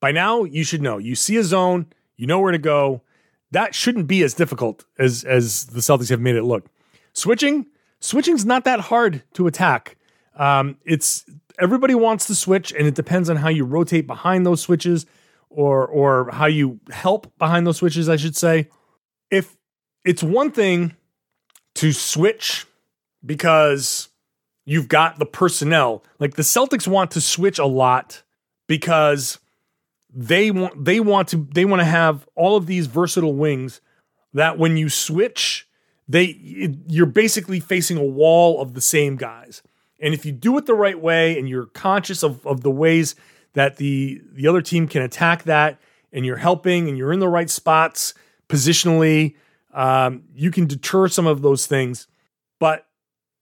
by 0.01 0.12
now 0.12 0.45
you 0.45 0.64
should 0.64 0.83
know. 0.83 0.99
You 0.99 1.14
see 1.14 1.37
a 1.37 1.45
zone, 1.45 1.87
you 2.16 2.27
know 2.27 2.40
where 2.40 2.53
to 2.53 2.59
go. 2.59 3.03
That 3.51 3.75
shouldn't 3.75 4.07
be 4.07 4.23
as 4.23 4.35
difficult 4.35 4.85
as 4.99 5.25
as 5.25 5.66
the 5.66 5.81
Celtics 5.81 6.09
have 6.09 6.21
made 6.21 6.37
it 6.37 6.45
look. 6.45 6.66
Switching, 7.12 7.66
switching's 8.01 8.45
not 8.45 8.64
that 8.64 8.81
hard 8.81 9.23
to 9.35 9.47
attack. 9.47 9.97
Um, 10.37 10.79
it's 10.85 11.25
everybody 11.59 11.95
wants 11.95 12.27
to 12.27 12.35
switch, 12.35 12.73
and 12.73 12.87
it 12.87 12.95
depends 12.95 13.31
on 13.31 13.37
how 13.37 13.49
you 13.49 13.65
rotate 13.65 14.07
behind 14.07 14.47
those 14.47 14.61
switches, 14.61 15.07
or 15.51 15.87
or 15.87 16.31
how 16.31 16.47
you 16.47 16.81
help 16.91 17.37
behind 17.38 17.67
those 17.67 17.79
switches. 17.79 18.09
I 18.09 18.17
should 18.17 18.37
say. 18.37 18.69
If 19.31 19.57
it's 20.05 20.23
one 20.23 20.51
thing 20.51 20.95
to 21.77 21.93
switch 21.93 22.67
because 23.25 24.09
you've 24.65 24.88
got 24.88 25.19
the 25.19 25.27
personnel, 25.27 26.05
like 26.19 26.35
the 26.35 26.43
Celtics 26.43 26.87
want 26.87 27.11
to 27.12 27.21
switch 27.21 27.59
a 27.59 27.67
lot 27.67 28.23
because 28.67 29.38
they 30.12 30.51
want 30.51 30.85
they 30.85 31.01
want 31.01 31.29
to 31.29 31.49
they 31.53 31.65
want 31.65 31.81
to 31.81 31.87
have 31.87 32.27
all 32.35 32.57
of 32.57 32.67
these 32.67 32.87
versatile 32.87 33.35
wings 33.35 33.81
that 34.35 34.59
when 34.59 34.77
you 34.77 34.88
switch 34.88 35.67
they 36.09 36.25
it, 36.27 36.73
you're 36.88 37.07
basically 37.07 37.61
facing 37.61 37.97
a 37.97 38.05
wall 38.05 38.61
of 38.61 38.75
the 38.75 38.81
same 38.81 39.17
guys. 39.17 39.62
And 40.03 40.12
if 40.12 40.27
you 40.27 40.33
do 40.33 40.59
it 40.59 40.67
the 40.67 40.75
right 40.75 41.01
way 41.01 41.38
and 41.38 41.49
you're 41.49 41.67
conscious 41.67 42.23
of, 42.23 42.45
of 42.45 42.62
the 42.62 42.71
ways 42.71 43.15
that 43.55 43.77
the 43.77 44.21
the 44.33 44.49
other 44.49 44.61
team 44.61 44.88
can 44.88 45.03
attack 45.03 45.45
that 45.45 45.81
and 46.12 46.27
you're 46.27 46.37
helping 46.37 46.88
and 46.88 46.99
you're 46.99 47.12
in 47.12 47.21
the 47.21 47.29
right 47.29 47.49
spots 47.49 48.12
positionally, 48.49 49.37
um, 49.73 50.25
you 50.35 50.51
can 50.51 50.67
deter 50.67 51.09
some 51.09 51.27
of 51.27 51.41
those 51.41 51.67
things. 51.67 52.09
But 52.59 52.87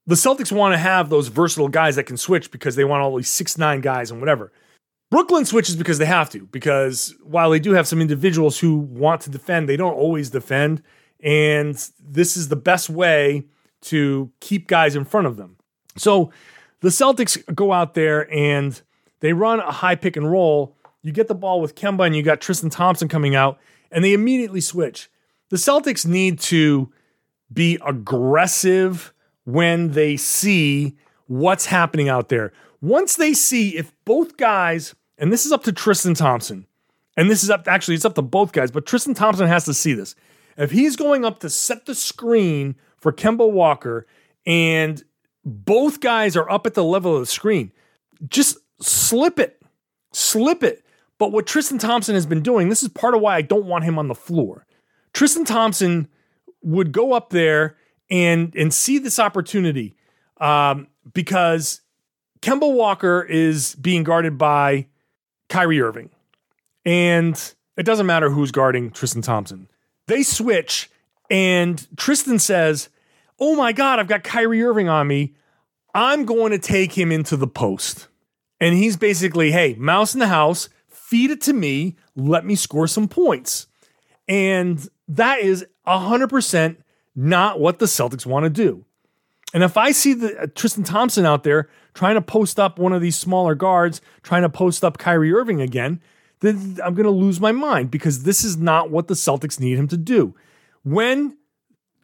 the 0.05 0.15
Celtics 0.15 0.51
want 0.51 0.73
to 0.73 0.77
have 0.77 1.09
those 1.09 1.27
versatile 1.27 1.67
guys 1.67 1.95
that 1.95 2.03
can 2.03 2.17
switch 2.17 2.51
because 2.51 2.75
they 2.75 2.83
want 2.85 3.01
all 3.01 3.15
these 3.17 3.29
six 3.29 3.57
nine 3.57 3.81
guys 3.81 4.11
and 4.11 4.19
whatever. 4.19 4.51
Brooklyn 5.09 5.43
switches 5.43 5.75
because 5.75 5.97
they 5.97 6.05
have 6.05 6.29
to, 6.29 6.45
because 6.47 7.13
while 7.23 7.49
they 7.49 7.59
do 7.59 7.73
have 7.73 7.87
some 7.87 7.99
individuals 7.99 8.57
who 8.57 8.77
want 8.77 9.21
to 9.21 9.29
defend, 9.29 9.67
they 9.67 9.75
don't 9.75 9.93
always 9.93 10.29
defend. 10.29 10.81
And 11.21 11.75
this 11.99 12.37
is 12.37 12.47
the 12.47 12.55
best 12.55 12.89
way 12.89 13.45
to 13.81 14.31
keep 14.39 14.67
guys 14.67 14.95
in 14.95 15.03
front 15.03 15.27
of 15.27 15.35
them. 15.35 15.57
So 15.97 16.31
the 16.81 16.89
Celtics 16.89 17.37
go 17.53 17.71
out 17.73 17.93
there 17.93 18.31
and 18.33 18.79
they 19.19 19.33
run 19.33 19.59
a 19.59 19.71
high 19.71 19.95
pick 19.95 20.17
and 20.17 20.29
roll. 20.29 20.75
You 21.03 21.11
get 21.11 21.27
the 21.27 21.35
ball 21.35 21.61
with 21.61 21.75
Kemba 21.75 22.05
and 22.05 22.15
you 22.15 22.23
got 22.23 22.41
Tristan 22.41 22.69
Thompson 22.69 23.07
coming 23.07 23.35
out, 23.35 23.59
and 23.91 24.03
they 24.03 24.13
immediately 24.13 24.61
switch. 24.61 25.09
the 25.51 25.57
Celtics 25.57 26.05
need 26.05 26.39
to 26.39 26.91
be 27.53 27.77
aggressive 27.85 29.13
when 29.43 29.91
they 29.91 30.17
see 30.17 30.95
what's 31.27 31.65
happening 31.67 32.09
out 32.09 32.29
there. 32.29 32.53
Once 32.81 33.17
they 33.17 33.33
see 33.33 33.77
if 33.77 33.93
both 34.05 34.37
guys, 34.37 34.95
and 35.17 35.31
this 35.31 35.45
is 35.45 35.51
up 35.51 35.63
to 35.65 35.71
Tristan 35.71 36.13
Thompson, 36.13 36.65
and 37.17 37.29
this 37.29 37.43
is 37.43 37.49
up 37.49 37.67
actually 37.67 37.95
it's 37.95 38.05
up 38.05 38.15
to 38.15 38.21
both 38.21 38.53
guys, 38.53 38.71
but 38.71 38.85
Tristan 38.85 39.13
Thompson 39.13 39.45
has 39.45 39.65
to 39.65 39.73
see 39.73 39.93
this. 39.93 40.15
If 40.57 40.71
he's 40.71 40.95
going 40.95 41.25
up 41.25 41.39
to 41.39 41.49
set 41.49 41.85
the 41.85 41.95
screen 41.95 42.75
for 42.97 43.11
Kemba 43.11 43.49
Walker 43.51 44.07
and 44.45 45.03
both 45.43 45.99
guys 45.99 46.35
are 46.35 46.49
up 46.49 46.65
at 46.65 46.73
the 46.73 46.83
level 46.83 47.15
of 47.15 47.21
the 47.21 47.25
screen, 47.25 47.71
just 48.27 48.57
slip 48.79 49.39
it. 49.39 49.61
Slip 50.13 50.63
it. 50.63 50.83
But 51.17 51.31
what 51.31 51.45
Tristan 51.45 51.77
Thompson 51.77 52.15
has 52.15 52.25
been 52.25 52.41
doing, 52.41 52.69
this 52.69 52.83
is 52.83 52.89
part 52.89 53.15
of 53.15 53.21
why 53.21 53.35
I 53.35 53.41
don't 53.41 53.65
want 53.65 53.83
him 53.83 53.99
on 53.99 54.07
the 54.07 54.15
floor. 54.15 54.65
Tristan 55.13 55.45
Thompson 55.45 56.07
would 56.63 56.91
go 56.91 57.13
up 57.13 57.29
there 57.29 57.77
and 58.09 58.53
and 58.55 58.73
see 58.73 58.97
this 58.97 59.19
opportunity 59.19 59.95
um, 60.39 60.87
because 61.13 61.81
Kemba 62.41 62.71
Walker 62.73 63.21
is 63.21 63.75
being 63.75 64.03
guarded 64.03 64.37
by 64.37 64.87
Kyrie 65.49 65.81
Irving. 65.81 66.09
And 66.85 67.53
it 67.77 67.83
doesn't 67.83 68.07
matter 68.07 68.29
who's 68.29 68.51
guarding 68.51 68.91
Tristan 68.91 69.21
Thompson. 69.21 69.67
They 70.07 70.23
switch, 70.23 70.89
and 71.29 71.87
Tristan 71.95 72.39
says, 72.39 72.89
Oh 73.41 73.55
my 73.55 73.73
God, 73.73 73.97
I've 73.97 74.07
got 74.07 74.23
Kyrie 74.23 74.63
Irving 74.63 74.87
on 74.87 75.07
me. 75.07 75.33
I'm 75.95 76.25
going 76.25 76.51
to 76.51 76.59
take 76.59 76.93
him 76.93 77.11
into 77.11 77.35
the 77.35 77.47
post. 77.47 78.07
And 78.59 78.75
he's 78.75 78.95
basically, 78.95 79.51
Hey, 79.51 79.73
mouse 79.79 80.13
in 80.13 80.19
the 80.19 80.27
house, 80.27 80.69
feed 80.87 81.31
it 81.31 81.41
to 81.41 81.53
me, 81.53 81.97
let 82.15 82.45
me 82.45 82.55
score 82.55 82.85
some 82.85 83.07
points. 83.07 83.65
And 84.27 84.87
that 85.07 85.39
is 85.39 85.65
100% 85.87 86.77
not 87.15 87.59
what 87.59 87.79
the 87.79 87.87
Celtics 87.87 88.27
want 88.27 88.43
to 88.43 88.49
do. 88.49 88.85
And 89.53 89.63
if 89.63 89.75
I 89.75 89.91
see 89.91 90.13
the 90.13 90.43
uh, 90.43 90.47
Tristan 90.55 90.83
Thompson 90.83 91.25
out 91.25 91.43
there 91.43 91.67
trying 91.95 92.15
to 92.15 92.21
post 92.21 92.59
up 92.59 92.77
one 92.79 92.93
of 92.93 93.01
these 93.01 93.17
smaller 93.17 93.55
guards, 93.55 94.01
trying 94.21 94.43
to 94.43 94.49
post 94.49 94.83
up 94.83 94.99
Kyrie 94.99 95.33
Irving 95.33 95.59
again, 95.61 95.99
then 96.39 96.77
I'm 96.83 96.93
going 96.93 97.05
to 97.05 97.09
lose 97.09 97.41
my 97.41 97.51
mind 97.51 97.91
because 97.91 98.23
this 98.23 98.43
is 98.43 98.55
not 98.55 98.91
what 98.91 99.07
the 99.07 99.15
Celtics 99.15 99.59
need 99.59 99.77
him 99.77 99.87
to 99.89 99.97
do. 99.97 100.35
When 100.83 101.37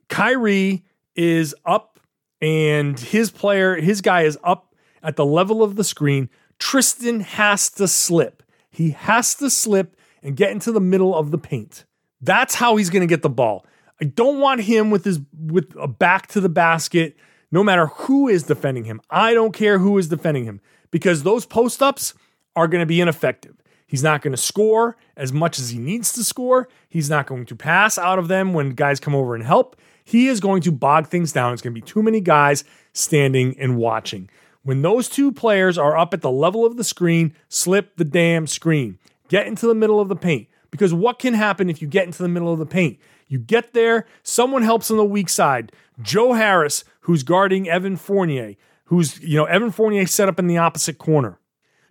Kyrie 0.09 0.83
is 1.17 1.53
up 1.65 1.99
and 2.41 2.97
his 2.99 3.31
player, 3.31 3.75
his 3.75 4.01
guy 4.01 4.21
is 4.21 4.37
up 4.43 4.73
at 5.03 5.15
the 5.15 5.25
level 5.25 5.63
of 5.63 5.75
the 5.75 5.83
screen, 5.83 6.29
Tristan 6.59 7.21
has 7.21 7.69
to 7.71 7.87
slip. 7.87 8.43
He 8.69 8.91
has 8.91 9.35
to 9.35 9.49
slip 9.49 9.97
and 10.21 10.35
get 10.35 10.51
into 10.51 10.71
the 10.71 10.79
middle 10.79 11.15
of 11.15 11.31
the 11.31 11.37
paint. 11.37 11.85
That's 12.21 12.55
how 12.55 12.77
he's 12.77 12.89
going 12.89 13.01
to 13.01 13.07
get 13.07 13.21
the 13.21 13.29
ball. 13.29 13.65
I 13.99 14.05
don't 14.05 14.39
want 14.39 14.61
him 14.61 14.91
with 14.91 15.05
his 15.05 15.19
with 15.35 15.75
a 15.79 15.87
back 15.87 16.27
to 16.27 16.41
the 16.41 16.49
basket 16.49 17.17
no 17.51 17.63
matter 17.63 17.87
who 17.87 18.27
is 18.27 18.43
defending 18.43 18.83
him. 18.83 19.01
I 19.09 19.33
don't 19.33 19.53
care 19.53 19.79
who 19.79 19.97
is 19.97 20.09
defending 20.09 20.43
him 20.43 20.61
because 20.91 21.23
those 21.23 21.45
post 21.45 21.81
ups 21.81 22.13
are 22.55 22.67
going 22.67 22.81
to 22.81 22.85
be 22.85 23.01
ineffective. 23.01 23.55
He's 23.87 24.03
not 24.03 24.21
going 24.21 24.33
to 24.33 24.41
score 24.41 24.97
as 25.15 25.31
much 25.31 25.57
as 25.57 25.69
he 25.69 25.79
needs 25.79 26.11
to 26.13 26.23
score. 26.23 26.67
He's 26.89 27.09
not 27.09 27.25
going 27.25 27.45
to 27.45 27.55
pass 27.55 27.97
out 27.97 28.19
of 28.19 28.27
them 28.27 28.53
when 28.53 28.71
guys 28.71 28.99
come 28.99 29.15
over 29.15 29.33
and 29.33 29.43
help. 29.43 29.77
He 30.07 30.29
is 30.29 30.39
going 30.39 30.61
to 30.61 30.71
bog 30.71 31.07
things 31.07 31.33
down. 31.33 31.51
It's 31.51 31.61
going 31.61 31.75
to 31.75 31.81
be 31.81 31.85
too 31.85 32.01
many 32.01 32.21
guys 32.21 32.63
standing 32.93 33.59
and 33.59 33.75
watching. 33.75 34.29
When 34.63 34.81
those 34.81 35.09
two 35.09 35.33
players 35.33 35.77
are 35.77 35.97
up 35.97 36.13
at 36.13 36.21
the 36.21 36.31
level 36.31 36.65
of 36.65 36.77
the 36.77 36.85
screen, 36.85 37.33
slip 37.49 37.97
the 37.97 38.05
damn 38.05 38.47
screen. 38.47 38.99
Get 39.27 39.47
into 39.47 39.67
the 39.67 39.75
middle 39.75 39.99
of 39.99 40.07
the 40.07 40.15
paint. 40.15 40.47
Because 40.71 40.93
what 40.93 41.19
can 41.19 41.33
happen 41.33 41.69
if 41.69 41.81
you 41.81 41.89
get 41.89 42.05
into 42.05 42.23
the 42.23 42.29
middle 42.29 42.53
of 42.53 42.59
the 42.59 42.65
paint? 42.65 42.99
You 43.27 43.37
get 43.37 43.73
there, 43.73 44.05
someone 44.23 44.61
helps 44.61 44.89
on 44.89 44.95
the 44.95 45.03
weak 45.03 45.27
side. 45.27 45.73
Joe 46.01 46.31
Harris, 46.31 46.85
who's 47.01 47.23
guarding 47.23 47.67
Evan 47.67 47.97
Fournier, 47.97 48.55
who's, 48.85 49.19
you 49.19 49.35
know, 49.35 49.43
Evan 49.43 49.71
Fournier 49.71 50.05
set 50.05 50.29
up 50.29 50.39
in 50.39 50.47
the 50.47 50.57
opposite 50.57 50.99
corner. 50.99 51.37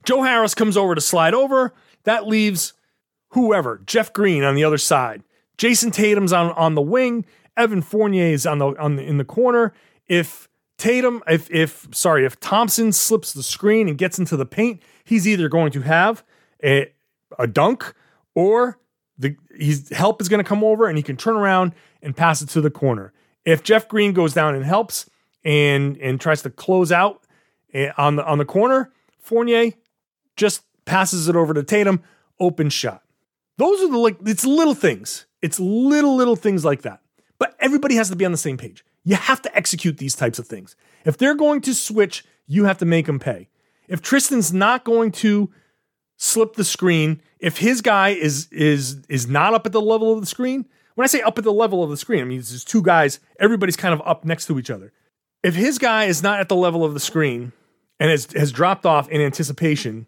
Joe 0.04 0.22
Harris 0.22 0.54
comes 0.54 0.78
over 0.78 0.94
to 0.94 1.02
slide 1.02 1.34
over. 1.34 1.74
That 2.04 2.26
leaves 2.26 2.72
whoever, 3.32 3.82
Jeff 3.84 4.14
Green 4.14 4.42
on 4.42 4.54
the 4.54 4.64
other 4.64 4.78
side. 4.78 5.22
Jayson 5.58 5.90
Tatum's 5.90 6.32
on, 6.32 6.52
on 6.52 6.74
the 6.74 6.80
wing. 6.80 7.26
Evan 7.56 7.82
Fournier 7.82 8.26
is 8.26 8.46
on 8.46 8.58
the, 8.58 8.66
on 8.78 8.96
the 8.96 9.02
in 9.02 9.18
the 9.18 9.24
corner. 9.24 9.72
If 10.06 10.48
Tatum, 10.78 11.22
if 11.26 11.50
if 11.50 11.88
sorry, 11.92 12.24
if 12.24 12.38
Thompson 12.40 12.92
slips 12.92 13.32
the 13.32 13.42
screen 13.42 13.88
and 13.88 13.96
gets 13.96 14.18
into 14.18 14.36
the 14.36 14.46
paint, 14.46 14.82
he's 15.04 15.26
either 15.26 15.48
going 15.48 15.72
to 15.72 15.80
have 15.80 16.22
a, 16.62 16.92
a 17.38 17.46
dunk 17.46 17.94
or 18.34 18.78
the 19.18 19.36
his 19.54 19.88
help 19.90 20.20
is 20.20 20.28
going 20.28 20.42
to 20.42 20.48
come 20.48 20.62
over 20.62 20.86
and 20.86 20.98
he 20.98 21.02
can 21.02 21.16
turn 21.16 21.36
around 21.36 21.72
and 22.02 22.16
pass 22.16 22.42
it 22.42 22.48
to 22.50 22.60
the 22.60 22.70
corner. 22.70 23.12
If 23.44 23.62
Jeff 23.62 23.88
Green 23.88 24.12
goes 24.12 24.34
down 24.34 24.54
and 24.54 24.64
helps 24.64 25.08
and 25.44 25.96
and 25.98 26.20
tries 26.20 26.42
to 26.42 26.50
close 26.50 26.92
out 26.92 27.24
eh, 27.72 27.90
on 27.96 28.16
the 28.16 28.26
on 28.26 28.38
the 28.38 28.44
corner, 28.44 28.92
Fournier 29.18 29.72
just 30.36 30.62
passes 30.84 31.28
it 31.28 31.36
over 31.36 31.54
to 31.54 31.62
Tatum, 31.62 32.02
open 32.38 32.68
shot. 32.68 33.02
Those 33.56 33.80
are 33.80 33.88
the 33.88 33.96
like 33.96 34.18
it's 34.26 34.44
little 34.44 34.74
things. 34.74 35.24
It's 35.40 35.58
little 35.58 36.16
little 36.16 36.36
things 36.36 36.64
like 36.64 36.82
that. 36.82 37.00
But 37.38 37.56
everybody 37.60 37.96
has 37.96 38.08
to 38.10 38.16
be 38.16 38.24
on 38.24 38.32
the 38.32 38.38
same 38.38 38.56
page. 38.56 38.84
You 39.04 39.16
have 39.16 39.42
to 39.42 39.56
execute 39.56 39.98
these 39.98 40.14
types 40.14 40.38
of 40.38 40.46
things. 40.46 40.76
If 41.04 41.16
they're 41.18 41.34
going 41.34 41.60
to 41.62 41.74
switch, 41.74 42.24
you 42.46 42.64
have 42.64 42.78
to 42.78 42.84
make 42.84 43.06
them 43.06 43.18
pay. 43.18 43.48
If 43.88 44.02
Tristan's 44.02 44.52
not 44.52 44.84
going 44.84 45.12
to 45.12 45.50
slip 46.16 46.54
the 46.54 46.64
screen. 46.64 47.20
If 47.38 47.58
his 47.58 47.80
guy 47.80 48.10
is 48.10 48.48
is 48.50 49.02
is 49.08 49.28
not 49.28 49.54
up 49.54 49.66
at 49.66 49.72
the 49.72 49.80
level 49.80 50.12
of 50.12 50.20
the 50.20 50.26
screen, 50.26 50.66
when 50.94 51.04
I 51.04 51.08
say 51.08 51.20
up 51.20 51.38
at 51.38 51.44
the 51.44 51.52
level 51.52 51.82
of 51.82 51.90
the 51.90 51.96
screen, 51.96 52.20
I 52.22 52.24
mean 52.24 52.38
there's 52.38 52.64
two 52.64 52.82
guys, 52.82 53.20
everybody's 53.38 53.76
kind 53.76 53.94
of 53.94 54.02
up 54.04 54.24
next 54.24 54.46
to 54.46 54.58
each 54.58 54.70
other. 54.70 54.92
If 55.42 55.54
his 55.54 55.78
guy 55.78 56.04
is 56.04 56.22
not 56.22 56.40
at 56.40 56.48
the 56.48 56.56
level 56.56 56.84
of 56.84 56.94
the 56.94 57.00
screen 57.00 57.52
and 58.00 58.10
has 58.10 58.28
has 58.32 58.52
dropped 58.52 58.86
off 58.86 59.08
in 59.08 59.20
anticipation, 59.20 60.06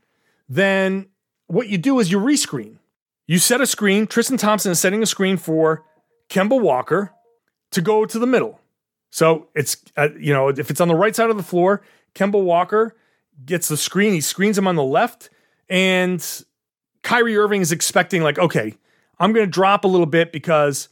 then 0.49 1.07
what 1.47 1.69
you 1.69 1.79
do 1.79 1.99
is 2.01 2.11
you 2.11 2.19
rescreen. 2.19 2.79
You 3.27 3.39
set 3.39 3.61
a 3.61 3.67
screen. 3.67 4.07
Tristan 4.07 4.39
Thompson 4.39 4.73
is 4.73 4.81
setting 4.81 5.03
a 5.03 5.07
screen 5.07 5.37
for 5.37 5.85
Kemba 6.31 6.61
Walker 6.61 7.13
to 7.71 7.81
go 7.81 8.05
to 8.05 8.19
the 8.19 8.27
middle. 8.27 8.61
So 9.11 9.49
it's 9.55 9.77
uh, 9.97 10.09
you 10.19 10.33
know 10.33 10.49
if 10.49 10.71
it's 10.71 10.81
on 10.81 10.89
the 10.89 10.95
right 10.95 11.15
side 11.15 11.31
of 11.31 11.37
the 11.37 11.43
floor, 11.43 11.83
Kemba 12.15 12.43
Walker 12.43 12.97
gets 13.45 13.69
the 13.69 13.77
screen. 13.77 14.13
He 14.13 14.21
screens 14.21 14.59
him 14.59 14.67
on 14.67 14.77
the 14.77 14.83
left 14.83 15.31
and 15.69 16.45
Kyrie 17.03 17.37
Irving 17.37 17.61
is 17.61 17.73
expecting, 17.73 18.23
like, 18.23 18.39
okay, 18.39 18.75
I'm 19.19 19.33
going 19.33 19.47
to 19.47 19.51
drop 19.51 19.85
a 19.85 19.89
little 19.89 20.07
bit 20.07 20.33
because 20.33 20.89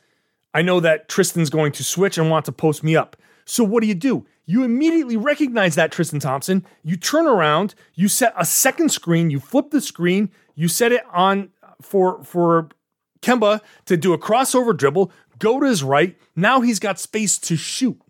I 0.55 0.63
know 0.63 0.81
that 0.81 1.09
Tristan's 1.09 1.51
going 1.51 1.73
to 1.73 1.85
switch 1.85 2.19
and 2.19 2.31
want 2.31 2.45
to 2.47 2.53
post 2.53 2.83
me 2.83 2.97
up. 2.97 3.17
So 3.45 3.63
what 3.63 3.83
do 3.83 3.87
you 3.87 3.95
do? 3.95 4.27
You 4.47 4.65
immediately 4.65 5.17
recognize 5.17 5.75
that 5.75 5.93
Tristan 5.93 6.21
Thompson. 6.21 6.65
You 6.83 6.97
turn 6.97 7.27
around, 7.27 7.75
you 7.95 8.09
set 8.09 8.33
a 8.37 8.45
second 8.45 8.91
screen, 8.91 9.31
you 9.31 9.41
flip 9.41 9.71
the 9.71 9.81
screen, 9.81 10.31
you 10.55 10.69
set 10.69 10.93
it 10.93 11.03
on 11.13 11.51
for 11.83 12.23
for 12.25 12.69
Kemba 13.23 13.61
to 13.87 13.97
do 13.97 14.13
a 14.13 14.19
crossover 14.19 14.77
dribble, 14.77 15.13
go 15.39 15.61
to 15.61 15.67
his 15.67 15.83
right. 15.83 16.17
Now 16.35 16.61
he's 16.61 16.79
got 16.79 16.99
space 16.99 17.39
to 17.39 17.57
shoot. 17.57 18.01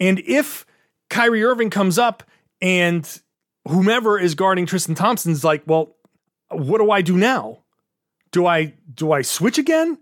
And 0.00 0.20
if 0.20 0.66
Kyrie 1.08 1.44
Irving 1.44 1.70
comes 1.70 1.98
up 1.98 2.22
and 2.60 3.20
whomever 3.68 4.18
is 4.18 4.34
guarding 4.34 4.66
Tristan 4.66 4.94
Thompson's 4.94 5.44
like, 5.44 5.62
well, 5.66 5.96
what 6.50 6.78
do 6.78 6.90
I 6.90 7.02
do 7.02 7.16
now? 7.16 7.60
Do 8.32 8.46
I 8.46 8.74
do 8.92 9.12
I 9.12 9.22
switch 9.22 9.58
again? 9.58 9.98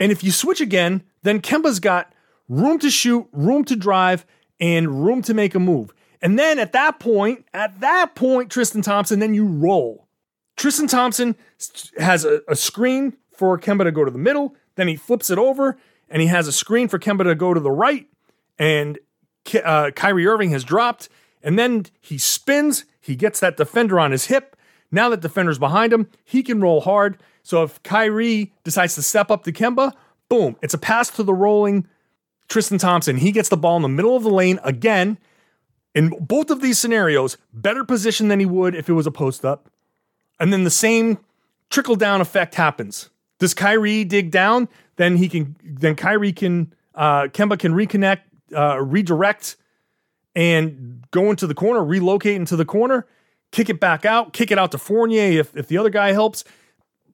And 0.00 0.12
if 0.12 0.24
you 0.24 0.30
switch 0.30 0.60
again, 0.60 1.02
then 1.22 1.40
Kemba's 1.40 1.80
got 1.80 2.12
room 2.48 2.78
to 2.80 2.90
shoot, 2.90 3.26
room 3.32 3.64
to 3.64 3.76
drive, 3.76 4.26
and 4.60 5.04
room 5.04 5.22
to 5.22 5.34
make 5.34 5.54
a 5.54 5.60
move. 5.60 5.92
And 6.20 6.38
then 6.38 6.58
at 6.58 6.72
that 6.72 6.98
point, 7.00 7.44
at 7.52 7.80
that 7.80 8.14
point, 8.14 8.50
Tristan 8.50 8.82
Thompson, 8.82 9.18
then 9.18 9.34
you 9.34 9.46
roll. 9.46 10.08
Tristan 10.56 10.86
Thompson 10.86 11.36
has 11.98 12.24
a, 12.24 12.40
a 12.48 12.56
screen 12.56 13.16
for 13.36 13.58
Kemba 13.58 13.84
to 13.84 13.92
go 13.92 14.04
to 14.04 14.10
the 14.10 14.18
middle. 14.18 14.54
Then 14.76 14.88
he 14.88 14.96
flips 14.96 15.30
it 15.30 15.38
over 15.38 15.78
and 16.08 16.22
he 16.22 16.28
has 16.28 16.48
a 16.48 16.52
screen 16.52 16.88
for 16.88 16.98
Kemba 16.98 17.24
to 17.24 17.34
go 17.34 17.54
to 17.54 17.60
the 17.60 17.70
right. 17.70 18.06
And 18.58 18.98
uh, 19.64 19.90
Kyrie 19.94 20.26
Irving 20.26 20.50
has 20.50 20.64
dropped. 20.64 21.08
And 21.42 21.58
then 21.58 21.86
he 22.00 22.18
spins. 22.18 22.84
He 23.00 23.16
gets 23.16 23.40
that 23.40 23.56
defender 23.56 24.00
on 24.00 24.12
his 24.12 24.26
hip. 24.26 24.56
Now 24.90 25.08
that 25.08 25.20
defender's 25.20 25.58
behind 25.58 25.92
him, 25.92 26.08
he 26.24 26.42
can 26.42 26.60
roll 26.60 26.80
hard. 26.80 27.20
So 27.42 27.62
if 27.62 27.82
Kyrie 27.82 28.52
decides 28.62 28.94
to 28.94 29.02
step 29.02 29.30
up 29.30 29.44
to 29.44 29.52
Kemba, 29.52 29.92
boom, 30.28 30.56
it's 30.62 30.74
a 30.74 30.78
pass 30.78 31.10
to 31.10 31.22
the 31.22 31.34
rolling 31.34 31.86
Tristan 32.48 32.78
Thompson. 32.78 33.16
He 33.16 33.32
gets 33.32 33.48
the 33.48 33.56
ball 33.56 33.76
in 33.76 33.82
the 33.82 33.88
middle 33.88 34.16
of 34.16 34.22
the 34.22 34.30
lane 34.30 34.60
again. 34.64 35.18
In 35.94 36.10
both 36.20 36.50
of 36.50 36.60
these 36.60 36.78
scenarios, 36.78 37.36
better 37.52 37.84
position 37.84 38.28
than 38.28 38.40
he 38.40 38.46
would 38.46 38.74
if 38.74 38.88
it 38.88 38.94
was 38.94 39.06
a 39.06 39.12
post 39.12 39.44
up. 39.44 39.70
And 40.40 40.52
then 40.52 40.64
the 40.64 40.70
same 40.70 41.18
trickle 41.70 41.96
down 41.96 42.20
effect 42.20 42.54
happens. 42.54 43.10
Does 43.38 43.54
Kyrie 43.54 44.04
dig 44.04 44.30
down? 44.30 44.68
Then 44.96 45.16
he 45.16 45.28
can. 45.28 45.56
Then 45.64 45.96
Kyrie 45.96 46.32
can. 46.32 46.72
Uh, 46.94 47.22
Kemba 47.24 47.58
can 47.58 47.72
reconnect, 47.72 48.20
uh, 48.54 48.80
redirect, 48.80 49.56
and 50.36 51.04
go 51.10 51.30
into 51.30 51.46
the 51.46 51.54
corner, 51.54 51.84
relocate 51.84 52.36
into 52.36 52.54
the 52.54 52.64
corner 52.64 53.06
kick 53.54 53.70
it 53.70 53.78
back 53.80 54.04
out, 54.04 54.32
kick 54.32 54.50
it 54.50 54.58
out 54.58 54.72
to 54.72 54.78
Fournier 54.78 55.40
if, 55.40 55.56
if 55.56 55.68
the 55.68 55.78
other 55.78 55.88
guy 55.88 56.12
helps. 56.12 56.44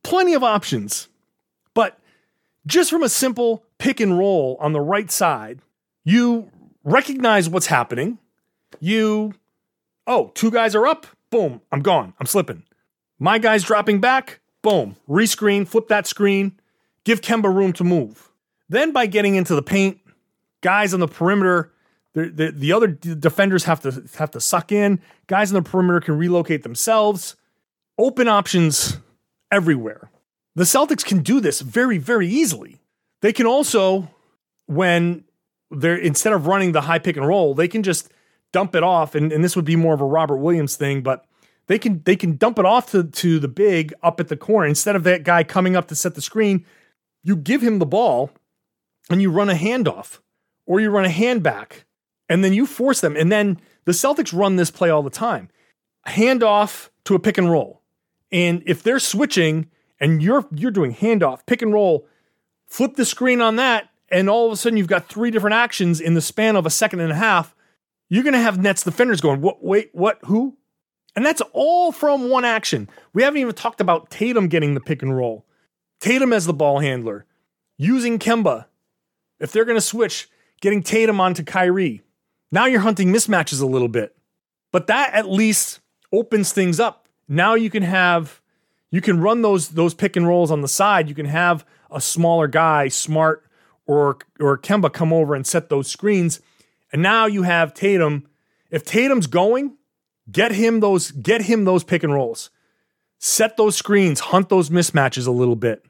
Plenty 0.02 0.32
of 0.32 0.42
options. 0.42 1.08
But 1.74 1.98
just 2.66 2.90
from 2.90 3.02
a 3.02 3.08
simple 3.08 3.64
pick 3.78 4.00
and 4.00 4.18
roll 4.18 4.56
on 4.58 4.72
the 4.72 4.80
right 4.80 5.10
side, 5.10 5.60
you 6.02 6.50
recognize 6.82 7.48
what's 7.48 7.66
happening. 7.66 8.18
You, 8.80 9.34
oh, 10.06 10.32
two 10.34 10.50
guys 10.50 10.74
are 10.74 10.86
up. 10.86 11.06
Boom, 11.28 11.60
I'm 11.70 11.80
gone. 11.80 12.14
I'm 12.18 12.26
slipping. 12.26 12.64
My 13.18 13.38
guy's 13.38 13.62
dropping 13.62 14.00
back. 14.00 14.40
Boom, 14.62 14.96
rescreen, 15.08 15.66
flip 15.66 15.88
that 15.88 16.06
screen, 16.06 16.58
give 17.04 17.20
Kemba 17.20 17.54
room 17.54 17.72
to 17.74 17.84
move. 17.84 18.30
Then 18.68 18.92
by 18.92 19.06
getting 19.06 19.34
into 19.34 19.54
the 19.54 19.62
paint, 19.62 19.98
guys 20.60 20.92
on 20.94 21.00
the 21.00 21.08
perimeter, 21.08 21.72
the, 22.12 22.28
the, 22.28 22.50
the 22.50 22.72
other 22.72 22.88
defenders 22.88 23.64
have 23.64 23.80
to 23.82 24.02
have 24.18 24.30
to 24.32 24.40
suck 24.40 24.72
in. 24.72 25.00
Guys 25.28 25.52
on 25.52 25.62
the 25.62 25.68
perimeter 25.68 26.00
can 26.00 26.18
relocate 26.18 26.62
themselves. 26.62 27.36
Open 27.98 28.28
options 28.28 28.98
everywhere. 29.50 30.10
The 30.56 30.64
Celtics 30.64 31.04
can 31.04 31.22
do 31.22 31.40
this 31.40 31.60
very, 31.60 31.98
very 31.98 32.28
easily. 32.28 32.80
They 33.22 33.32
can 33.32 33.46
also, 33.46 34.10
when 34.66 35.24
they're 35.70 35.96
instead 35.96 36.32
of 36.32 36.46
running 36.46 36.72
the 36.72 36.80
high 36.82 36.98
pick 36.98 37.16
and 37.16 37.26
roll, 37.26 37.54
they 37.54 37.68
can 37.68 37.82
just 37.82 38.12
dump 38.52 38.74
it 38.74 38.82
off. 38.82 39.14
And, 39.14 39.32
and 39.32 39.44
this 39.44 39.54
would 39.54 39.64
be 39.64 39.76
more 39.76 39.94
of 39.94 40.00
a 40.00 40.06
Robert 40.06 40.38
Williams 40.38 40.76
thing, 40.76 41.02
but 41.02 41.24
they 41.70 41.78
can 41.78 42.02
they 42.04 42.16
can 42.16 42.36
dump 42.36 42.58
it 42.58 42.64
off 42.64 42.90
to, 42.90 43.04
to 43.04 43.38
the 43.38 43.46
big 43.46 43.94
up 44.02 44.18
at 44.18 44.26
the 44.26 44.36
corner. 44.36 44.66
Instead 44.66 44.96
of 44.96 45.04
that 45.04 45.22
guy 45.22 45.44
coming 45.44 45.76
up 45.76 45.86
to 45.86 45.94
set 45.94 46.16
the 46.16 46.20
screen, 46.20 46.66
you 47.22 47.36
give 47.36 47.62
him 47.62 47.78
the 47.78 47.86
ball 47.86 48.32
and 49.08 49.22
you 49.22 49.30
run 49.30 49.48
a 49.48 49.54
handoff 49.54 50.18
or 50.66 50.80
you 50.80 50.90
run 50.90 51.04
a 51.04 51.10
hand 51.10 51.44
back 51.44 51.84
and 52.28 52.42
then 52.42 52.52
you 52.52 52.66
force 52.66 53.00
them. 53.00 53.14
And 53.16 53.30
then 53.30 53.60
the 53.84 53.92
Celtics 53.92 54.36
run 54.36 54.56
this 54.56 54.72
play 54.72 54.90
all 54.90 55.04
the 55.04 55.10
time. 55.10 55.48
Handoff 56.08 56.88
to 57.04 57.14
a 57.14 57.20
pick 57.20 57.38
and 57.38 57.48
roll. 57.48 57.82
And 58.32 58.64
if 58.66 58.82
they're 58.82 58.98
switching 58.98 59.70
and 60.00 60.20
you're 60.20 60.44
you're 60.52 60.72
doing 60.72 60.92
handoff, 60.92 61.46
pick 61.46 61.62
and 61.62 61.72
roll, 61.72 62.08
flip 62.66 62.96
the 62.96 63.04
screen 63.04 63.40
on 63.40 63.54
that, 63.56 63.90
and 64.10 64.28
all 64.28 64.46
of 64.46 64.52
a 64.52 64.56
sudden 64.56 64.76
you've 64.76 64.88
got 64.88 65.08
three 65.08 65.30
different 65.30 65.54
actions 65.54 66.00
in 66.00 66.14
the 66.14 66.20
span 66.20 66.56
of 66.56 66.66
a 66.66 66.70
second 66.70 66.98
and 66.98 67.12
a 67.12 67.14
half, 67.14 67.54
you're 68.08 68.24
gonna 68.24 68.42
have 68.42 68.58
Nets 68.58 68.82
defenders 68.82 69.20
going, 69.20 69.40
what 69.40 69.62
wait, 69.62 69.90
what, 69.92 70.18
who? 70.24 70.56
And 71.16 71.26
that's 71.26 71.42
all 71.52 71.92
from 71.92 72.28
one 72.28 72.44
action. 72.44 72.88
We 73.12 73.22
haven't 73.22 73.40
even 73.40 73.54
talked 73.54 73.80
about 73.80 74.10
Tatum 74.10 74.48
getting 74.48 74.74
the 74.74 74.80
pick 74.80 75.02
and 75.02 75.16
roll. 75.16 75.44
Tatum 76.00 76.32
as 76.32 76.46
the 76.46 76.54
ball 76.54 76.78
handler, 76.78 77.26
using 77.76 78.18
Kemba. 78.18 78.66
If 79.38 79.52
they're 79.52 79.64
gonna 79.64 79.80
switch, 79.80 80.28
getting 80.60 80.82
Tatum 80.82 81.20
onto 81.20 81.42
Kyrie. 81.42 82.02
Now 82.52 82.66
you're 82.66 82.80
hunting 82.80 83.12
mismatches 83.12 83.60
a 83.60 83.66
little 83.66 83.88
bit. 83.88 84.16
But 84.72 84.86
that 84.86 85.12
at 85.14 85.28
least 85.28 85.80
opens 86.12 86.52
things 86.52 86.80
up. 86.80 87.08
Now 87.28 87.54
you 87.54 87.70
can 87.70 87.82
have 87.82 88.40
you 88.90 89.00
can 89.00 89.20
run 89.20 89.42
those 89.42 89.70
those 89.70 89.94
pick 89.94 90.16
and 90.16 90.26
rolls 90.26 90.50
on 90.50 90.62
the 90.62 90.68
side. 90.68 91.08
You 91.08 91.14
can 91.14 91.26
have 91.26 91.64
a 91.90 92.00
smaller 92.00 92.46
guy, 92.46 92.88
smart 92.88 93.44
or 93.86 94.18
or 94.38 94.58
Kemba 94.58 94.92
come 94.92 95.12
over 95.12 95.34
and 95.34 95.46
set 95.46 95.68
those 95.68 95.88
screens. 95.88 96.40
And 96.92 97.02
now 97.02 97.26
you 97.26 97.42
have 97.42 97.74
Tatum. 97.74 98.26
If 98.70 98.84
Tatum's 98.84 99.26
going, 99.26 99.76
get 100.30 100.52
him 100.52 100.80
those 100.80 101.10
get 101.10 101.42
him 101.42 101.64
those 101.64 101.84
pick 101.84 102.02
and 102.02 102.12
rolls. 102.12 102.50
Set 103.18 103.56
those 103.56 103.76
screens, 103.76 104.20
hunt 104.20 104.48
those 104.48 104.70
mismatches 104.70 105.26
a 105.26 105.30
little 105.30 105.56
bit. 105.56 105.84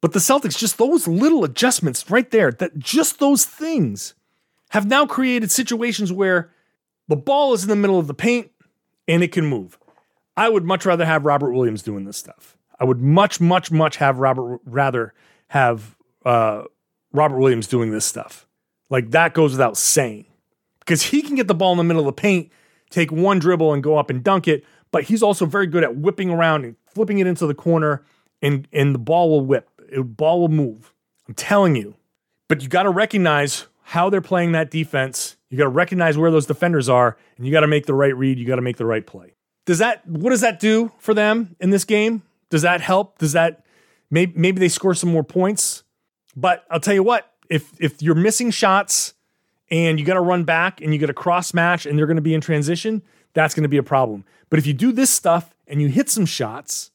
But 0.00 0.12
the 0.12 0.18
Celtics 0.18 0.56
just 0.56 0.78
those 0.78 1.06
little 1.06 1.44
adjustments 1.44 2.10
right 2.10 2.30
there, 2.30 2.52
that 2.52 2.78
just 2.78 3.18
those 3.18 3.44
things 3.44 4.14
have 4.70 4.86
now 4.86 5.04
created 5.04 5.50
situations 5.50 6.10
where 6.10 6.52
the 7.08 7.16
ball 7.16 7.52
is 7.52 7.62
in 7.64 7.68
the 7.68 7.76
middle 7.76 7.98
of 7.98 8.06
the 8.06 8.14
paint 8.14 8.50
and 9.06 9.22
it 9.22 9.32
can 9.32 9.44
move. 9.44 9.78
I 10.36 10.48
would 10.48 10.64
much 10.64 10.86
rather 10.86 11.04
have 11.04 11.26
Robert 11.26 11.52
Williams 11.52 11.82
doing 11.82 12.04
this 12.04 12.16
stuff. 12.16 12.56
I 12.78 12.84
would 12.84 13.02
much, 13.02 13.40
much, 13.40 13.70
much 13.70 13.96
have 13.96 14.18
Robert 14.18 14.60
rather 14.64 15.12
have 15.48 15.96
uh, 16.24 16.62
Robert 17.12 17.38
Williams 17.38 17.66
doing 17.66 17.90
this 17.90 18.06
stuff. 18.06 18.46
Like 18.88 19.10
that 19.10 19.34
goes 19.34 19.52
without 19.52 19.76
saying, 19.76 20.24
because 20.78 21.02
he 21.02 21.20
can 21.20 21.34
get 21.34 21.46
the 21.46 21.54
ball 21.54 21.72
in 21.72 21.78
the 21.78 21.84
middle 21.84 22.00
of 22.00 22.06
the 22.06 22.12
paint, 22.20 22.50
take 22.90 23.10
one 23.10 23.38
dribble 23.38 23.72
and 23.72 23.82
go 23.82 23.96
up 23.96 24.10
and 24.10 24.22
dunk 24.22 24.46
it. 24.46 24.64
But 24.90 25.04
he's 25.04 25.22
also 25.22 25.46
very 25.46 25.66
good 25.66 25.84
at 25.84 25.96
whipping 25.96 26.30
around 26.30 26.64
and 26.64 26.76
flipping 26.86 27.18
it 27.18 27.26
into 27.26 27.46
the 27.46 27.54
corner, 27.54 28.02
and 28.42 28.66
and 28.72 28.94
the 28.94 28.98
ball 28.98 29.30
will 29.30 29.44
whip. 29.44 29.68
The 29.92 30.02
ball 30.02 30.40
will 30.40 30.48
move. 30.48 30.92
I'm 31.28 31.34
telling 31.34 31.76
you. 31.76 31.94
But 32.48 32.62
you 32.62 32.68
got 32.68 32.82
to 32.82 32.90
recognize 32.90 33.66
how 33.82 34.10
they're 34.10 34.20
playing 34.20 34.52
that 34.52 34.70
defense. 34.70 35.36
You 35.48 35.58
got 35.58 35.64
to 35.64 35.70
recognize 35.70 36.18
where 36.18 36.30
those 36.30 36.46
defenders 36.46 36.88
are, 36.88 37.16
and 37.36 37.46
you 37.46 37.52
got 37.52 37.60
to 37.60 37.68
make 37.68 37.86
the 37.86 37.94
right 37.94 38.16
read. 38.16 38.38
You 38.38 38.46
got 38.46 38.56
to 38.56 38.62
make 38.62 38.76
the 38.76 38.86
right 38.86 39.06
play. 39.06 39.34
Does 39.66 39.78
that 39.78 40.06
what 40.06 40.30
does 40.30 40.40
that 40.40 40.58
do 40.58 40.90
for 40.98 41.14
them 41.14 41.54
in 41.60 41.70
this 41.70 41.84
game? 41.84 42.22
Does 42.50 42.62
that 42.62 42.80
help? 42.80 43.18
Does 43.18 43.32
that 43.32 43.64
maybe 44.10 44.32
maybe 44.34 44.58
they 44.58 44.68
score 44.68 44.94
some 44.94 45.12
more 45.12 45.22
points? 45.22 45.84
But 46.34 46.64
I'll 46.70 46.80
tell 46.80 46.94
you 46.94 47.02
what, 47.02 47.32
if 47.48 47.72
if 47.80 48.02
you're 48.02 48.14
missing 48.14 48.50
shots 48.50 49.14
and 49.70 49.98
you 49.98 50.06
got 50.06 50.14
to 50.14 50.20
run 50.20 50.44
back 50.44 50.80
and 50.80 50.92
you 50.92 50.98
got 50.98 51.06
to 51.06 51.14
cross 51.14 51.54
match 51.54 51.86
and 51.86 51.98
they're 51.98 52.06
going 52.06 52.16
to 52.16 52.22
be 52.22 52.34
in 52.34 52.40
transition, 52.40 53.02
that's 53.34 53.54
going 53.54 53.62
to 53.62 53.68
be 53.68 53.76
a 53.76 53.82
problem. 53.82 54.24
But 54.48 54.58
if 54.58 54.66
you 54.66 54.72
do 54.74 54.92
this 54.92 55.10
stuff 55.10 55.54
and 55.66 55.80
you 55.80 55.88
hit 55.88 56.10
some 56.10 56.26
shots, 56.26 56.90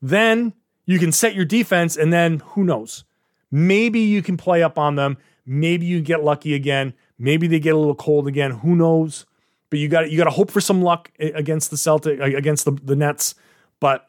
then 0.00 0.52
you 0.84 0.98
can 0.98 1.12
set 1.12 1.34
your 1.34 1.44
defense 1.44 1.96
and 1.96 2.12
then 2.12 2.40
who 2.40 2.64
knows? 2.64 3.04
Maybe 3.50 4.00
you 4.00 4.22
can 4.22 4.36
play 4.36 4.62
up 4.62 4.78
on 4.78 4.96
them. 4.96 5.18
Maybe 5.44 5.86
you 5.86 6.00
get 6.00 6.22
lucky 6.22 6.54
again. 6.54 6.94
Maybe 7.18 7.46
they 7.46 7.60
get 7.60 7.74
a 7.74 7.78
little 7.78 7.94
cold 7.94 8.28
again. 8.28 8.50
Who 8.50 8.76
knows? 8.76 9.26
but 9.70 9.78
you 9.78 9.88
got 9.88 10.10
you 10.10 10.16
got 10.16 10.24
to 10.24 10.30
hope 10.30 10.50
for 10.50 10.60
some 10.60 10.82
luck 10.82 11.10
against 11.18 11.70
the 11.70 11.76
Celtic 11.76 12.20
against 12.20 12.64
the, 12.64 12.72
the 12.72 12.96
Nets. 12.96 13.34
But 13.80 14.06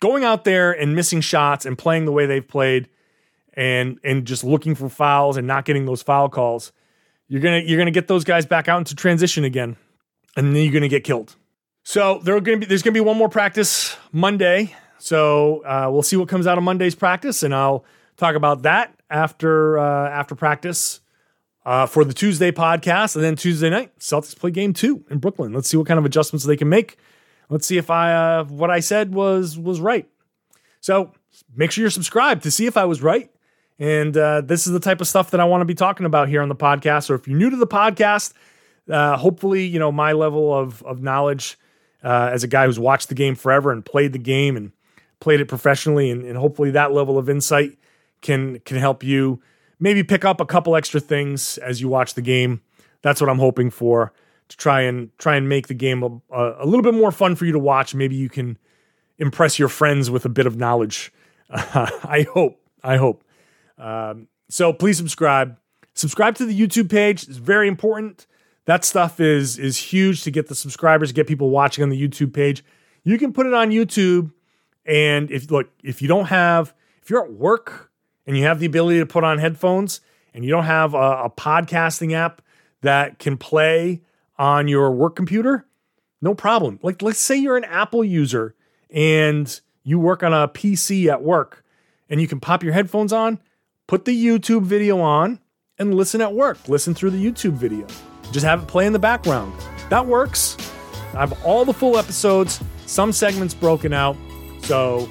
going 0.00 0.24
out 0.24 0.44
there 0.44 0.72
and 0.72 0.94
missing 0.94 1.20
shots 1.20 1.66
and 1.66 1.76
playing 1.76 2.04
the 2.04 2.12
way 2.12 2.26
they've 2.26 2.46
played, 2.46 2.88
and 3.54 3.98
and 4.04 4.26
just 4.26 4.44
looking 4.44 4.74
for 4.74 4.88
fouls 4.88 5.36
and 5.36 5.46
not 5.46 5.64
getting 5.64 5.86
those 5.86 6.02
foul 6.02 6.28
calls, 6.28 6.72
you're 7.32 7.40
gonna 7.40 7.60
you're 7.60 7.78
gonna 7.78 7.90
get 7.90 8.08
those 8.08 8.24
guys 8.24 8.44
back 8.44 8.68
out 8.68 8.76
into 8.76 8.94
transition 8.94 9.42
again, 9.42 9.78
and 10.36 10.54
then 10.54 10.62
you're 10.62 10.72
gonna 10.72 10.86
get 10.86 11.02
killed. 11.02 11.34
So 11.82 12.20
there 12.22 12.38
gonna 12.38 12.58
be 12.58 12.66
there's 12.66 12.82
gonna 12.82 12.92
be 12.92 13.00
one 13.00 13.16
more 13.16 13.30
practice 13.30 13.96
Monday. 14.12 14.76
So 14.98 15.64
uh, 15.64 15.88
we'll 15.90 16.02
see 16.02 16.16
what 16.16 16.28
comes 16.28 16.46
out 16.46 16.58
of 16.58 16.64
Monday's 16.64 16.94
practice, 16.94 17.42
and 17.42 17.54
I'll 17.54 17.86
talk 18.18 18.34
about 18.34 18.64
that 18.64 18.94
after 19.08 19.78
uh, 19.78 20.10
after 20.10 20.34
practice 20.34 21.00
uh, 21.64 21.86
for 21.86 22.04
the 22.04 22.12
Tuesday 22.12 22.52
podcast. 22.52 23.14
And 23.14 23.24
then 23.24 23.34
Tuesday 23.34 23.70
night, 23.70 23.98
Celtics 23.98 24.38
play 24.38 24.50
game 24.50 24.74
two 24.74 25.02
in 25.08 25.16
Brooklyn. 25.16 25.54
Let's 25.54 25.70
see 25.70 25.78
what 25.78 25.86
kind 25.86 25.96
of 25.96 26.04
adjustments 26.04 26.44
they 26.44 26.58
can 26.58 26.68
make. 26.68 26.98
Let's 27.48 27.66
see 27.66 27.78
if 27.78 27.88
I 27.88 28.12
uh, 28.12 28.44
what 28.44 28.70
I 28.70 28.80
said 28.80 29.14
was 29.14 29.58
was 29.58 29.80
right. 29.80 30.06
So 30.80 31.14
make 31.56 31.70
sure 31.70 31.80
you're 31.80 31.90
subscribed 31.90 32.42
to 32.42 32.50
see 32.50 32.66
if 32.66 32.76
I 32.76 32.84
was 32.84 33.00
right. 33.00 33.30
And 33.78 34.16
uh, 34.16 34.42
this 34.42 34.66
is 34.66 34.72
the 34.72 34.80
type 34.80 35.00
of 35.00 35.08
stuff 35.08 35.30
that 35.30 35.40
I 35.40 35.44
want 35.44 35.62
to 35.62 35.64
be 35.64 35.74
talking 35.74 36.06
about 36.06 36.28
here 36.28 36.42
on 36.42 36.48
the 36.48 36.54
podcast. 36.54 37.04
So 37.04 37.14
if 37.14 37.26
you're 37.26 37.38
new 37.38 37.50
to 37.50 37.56
the 37.56 37.66
podcast, 37.66 38.32
uh, 38.88 39.16
hopefully 39.16 39.64
you 39.64 39.78
know 39.78 39.92
my 39.92 40.12
level 40.12 40.54
of 40.54 40.82
of 40.82 41.02
knowledge 41.02 41.58
uh, 42.02 42.30
as 42.32 42.44
a 42.44 42.48
guy 42.48 42.66
who's 42.66 42.78
watched 42.78 43.08
the 43.08 43.14
game 43.14 43.34
forever 43.34 43.72
and 43.72 43.84
played 43.84 44.12
the 44.12 44.18
game 44.18 44.56
and 44.56 44.72
played 45.20 45.40
it 45.40 45.46
professionally, 45.46 46.10
and, 46.10 46.24
and 46.24 46.36
hopefully 46.36 46.70
that 46.72 46.92
level 46.92 47.18
of 47.18 47.28
insight 47.28 47.78
can 48.20 48.58
can 48.60 48.76
help 48.76 49.02
you 49.02 49.40
maybe 49.78 50.02
pick 50.02 50.24
up 50.24 50.40
a 50.40 50.46
couple 50.46 50.76
extra 50.76 51.00
things 51.00 51.58
as 51.58 51.80
you 51.80 51.88
watch 51.88 52.14
the 52.14 52.22
game. 52.22 52.60
That's 53.02 53.20
what 53.20 53.28
I'm 53.28 53.38
hoping 53.38 53.70
for 53.70 54.12
to 54.48 54.56
try 54.56 54.82
and 54.82 55.16
try 55.18 55.36
and 55.36 55.48
make 55.48 55.66
the 55.66 55.74
game 55.74 56.02
a, 56.02 56.54
a 56.60 56.66
little 56.66 56.82
bit 56.82 56.94
more 56.94 57.10
fun 57.10 57.34
for 57.34 57.44
you 57.44 57.52
to 57.52 57.58
watch. 57.58 57.94
Maybe 57.94 58.14
you 58.14 58.28
can 58.28 58.58
impress 59.18 59.58
your 59.58 59.68
friends 59.68 60.10
with 60.10 60.24
a 60.24 60.28
bit 60.28 60.46
of 60.46 60.56
knowledge. 60.56 61.12
Uh, 61.50 61.90
I 62.04 62.26
hope. 62.32 62.60
I 62.82 62.96
hope. 62.96 63.24
Um, 63.82 64.28
so 64.48 64.72
please 64.72 64.96
subscribe. 64.96 65.56
Subscribe 65.94 66.36
to 66.36 66.46
the 66.46 66.58
YouTube 66.58 66.90
page. 66.90 67.24
It's 67.24 67.36
very 67.36 67.68
important. 67.68 68.26
That 68.64 68.84
stuff 68.84 69.18
is 69.18 69.58
is 69.58 69.76
huge 69.76 70.22
to 70.22 70.30
get 70.30 70.46
the 70.46 70.54
subscribers, 70.54 71.10
get 71.10 71.26
people 71.26 71.50
watching 71.50 71.82
on 71.82 71.90
the 71.90 72.00
YouTube 72.00 72.32
page. 72.32 72.64
You 73.02 73.18
can 73.18 73.32
put 73.32 73.46
it 73.46 73.52
on 73.52 73.70
YouTube, 73.70 74.30
and 74.86 75.30
if 75.30 75.50
look, 75.50 75.68
if 75.82 76.00
you 76.00 76.06
don't 76.06 76.26
have, 76.26 76.72
if 77.02 77.10
you're 77.10 77.24
at 77.24 77.32
work 77.32 77.90
and 78.24 78.36
you 78.36 78.44
have 78.44 78.60
the 78.60 78.66
ability 78.66 79.00
to 79.00 79.06
put 79.06 79.24
on 79.24 79.38
headphones 79.38 80.00
and 80.32 80.44
you 80.44 80.50
don't 80.50 80.64
have 80.64 80.94
a, 80.94 81.24
a 81.24 81.30
podcasting 81.30 82.12
app 82.12 82.40
that 82.82 83.18
can 83.18 83.36
play 83.36 84.00
on 84.38 84.68
your 84.68 84.92
work 84.92 85.16
computer, 85.16 85.66
no 86.20 86.34
problem. 86.34 86.78
Like, 86.82 87.02
let's 87.02 87.18
say 87.18 87.36
you're 87.36 87.56
an 87.56 87.64
Apple 87.64 88.04
user 88.04 88.54
and 88.90 89.60
you 89.82 89.98
work 89.98 90.22
on 90.22 90.32
a 90.32 90.46
PC 90.46 91.06
at 91.06 91.22
work 91.22 91.64
and 92.08 92.20
you 92.20 92.28
can 92.28 92.38
pop 92.38 92.62
your 92.62 92.72
headphones 92.72 93.12
on, 93.12 93.40
put 93.86 94.04
the 94.04 94.24
YouTube 94.24 94.62
video 94.62 95.00
on, 95.00 95.38
and 95.78 95.94
listen 95.94 96.20
at 96.20 96.32
work. 96.32 96.68
Listen 96.68 96.94
through 96.94 97.10
the 97.10 97.24
YouTube 97.24 97.52
video. 97.52 97.86
Just 98.30 98.44
have 98.44 98.62
it 98.62 98.68
play 98.68 98.86
in 98.86 98.92
the 98.92 98.98
background. 98.98 99.52
That 99.90 100.06
works. 100.06 100.56
I 101.14 101.20
have 101.20 101.44
all 101.44 101.64
the 101.64 101.74
full 101.74 101.98
episodes, 101.98 102.60
some 102.86 103.12
segments 103.12 103.52
broken 103.52 103.92
out. 103.92 104.16
So 104.62 105.08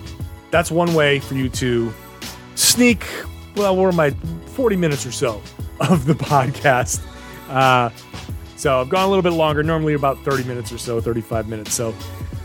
that's 0.50 0.72
one 0.72 0.94
way 0.94 1.20
for 1.20 1.36
you 1.36 1.50
to 1.50 1.94
sneak, 2.56 3.06
well, 3.56 3.80
am 3.88 4.00
I, 4.00 4.12
40 4.12 4.76
minutes 4.76 5.06
or 5.06 5.12
so 5.12 5.42
of 5.80 6.06
the 6.06 6.14
podcast. 6.16 7.02
Uh, 7.50 7.90
so 8.56 8.80
I've 8.80 8.90
gone 8.90 9.06
a 9.06 9.08
little 9.08 9.24
bit 9.24 9.34
longer, 9.34 9.62
normally 9.64 9.94
about 9.94 10.18
30 10.24 10.44
minutes 10.46 10.72
or 10.72 10.78
so, 10.78 11.02
35 11.02 11.48
minutes. 11.48 11.74
So 11.74 11.94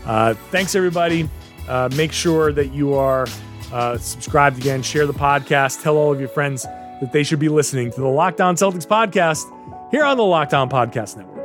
uh, 0.05 0.33
thanks, 0.51 0.75
everybody. 0.75 1.29
Uh, 1.67 1.89
make 1.95 2.11
sure 2.11 2.51
that 2.53 2.73
you 2.73 2.93
are 2.93 3.27
Uh, 3.71 3.97
subscribe 3.97 4.57
again, 4.57 4.81
share 4.81 5.05
the 5.05 5.13
podcast, 5.13 5.81
tell 5.81 5.97
all 5.97 6.11
of 6.11 6.19
your 6.19 6.29
friends 6.29 6.63
that 6.63 7.11
they 7.11 7.23
should 7.23 7.39
be 7.39 7.49
listening 7.49 7.91
to 7.91 8.01
the 8.01 8.07
Locked 8.07 8.41
On 8.41 8.55
Celtics 8.55 8.87
podcast 8.87 9.43
here 9.91 10.03
on 10.03 10.17
the 10.17 10.23
Locked 10.23 10.53
On 10.53 10.69
Podcast 10.69 11.17
Network. 11.17 11.36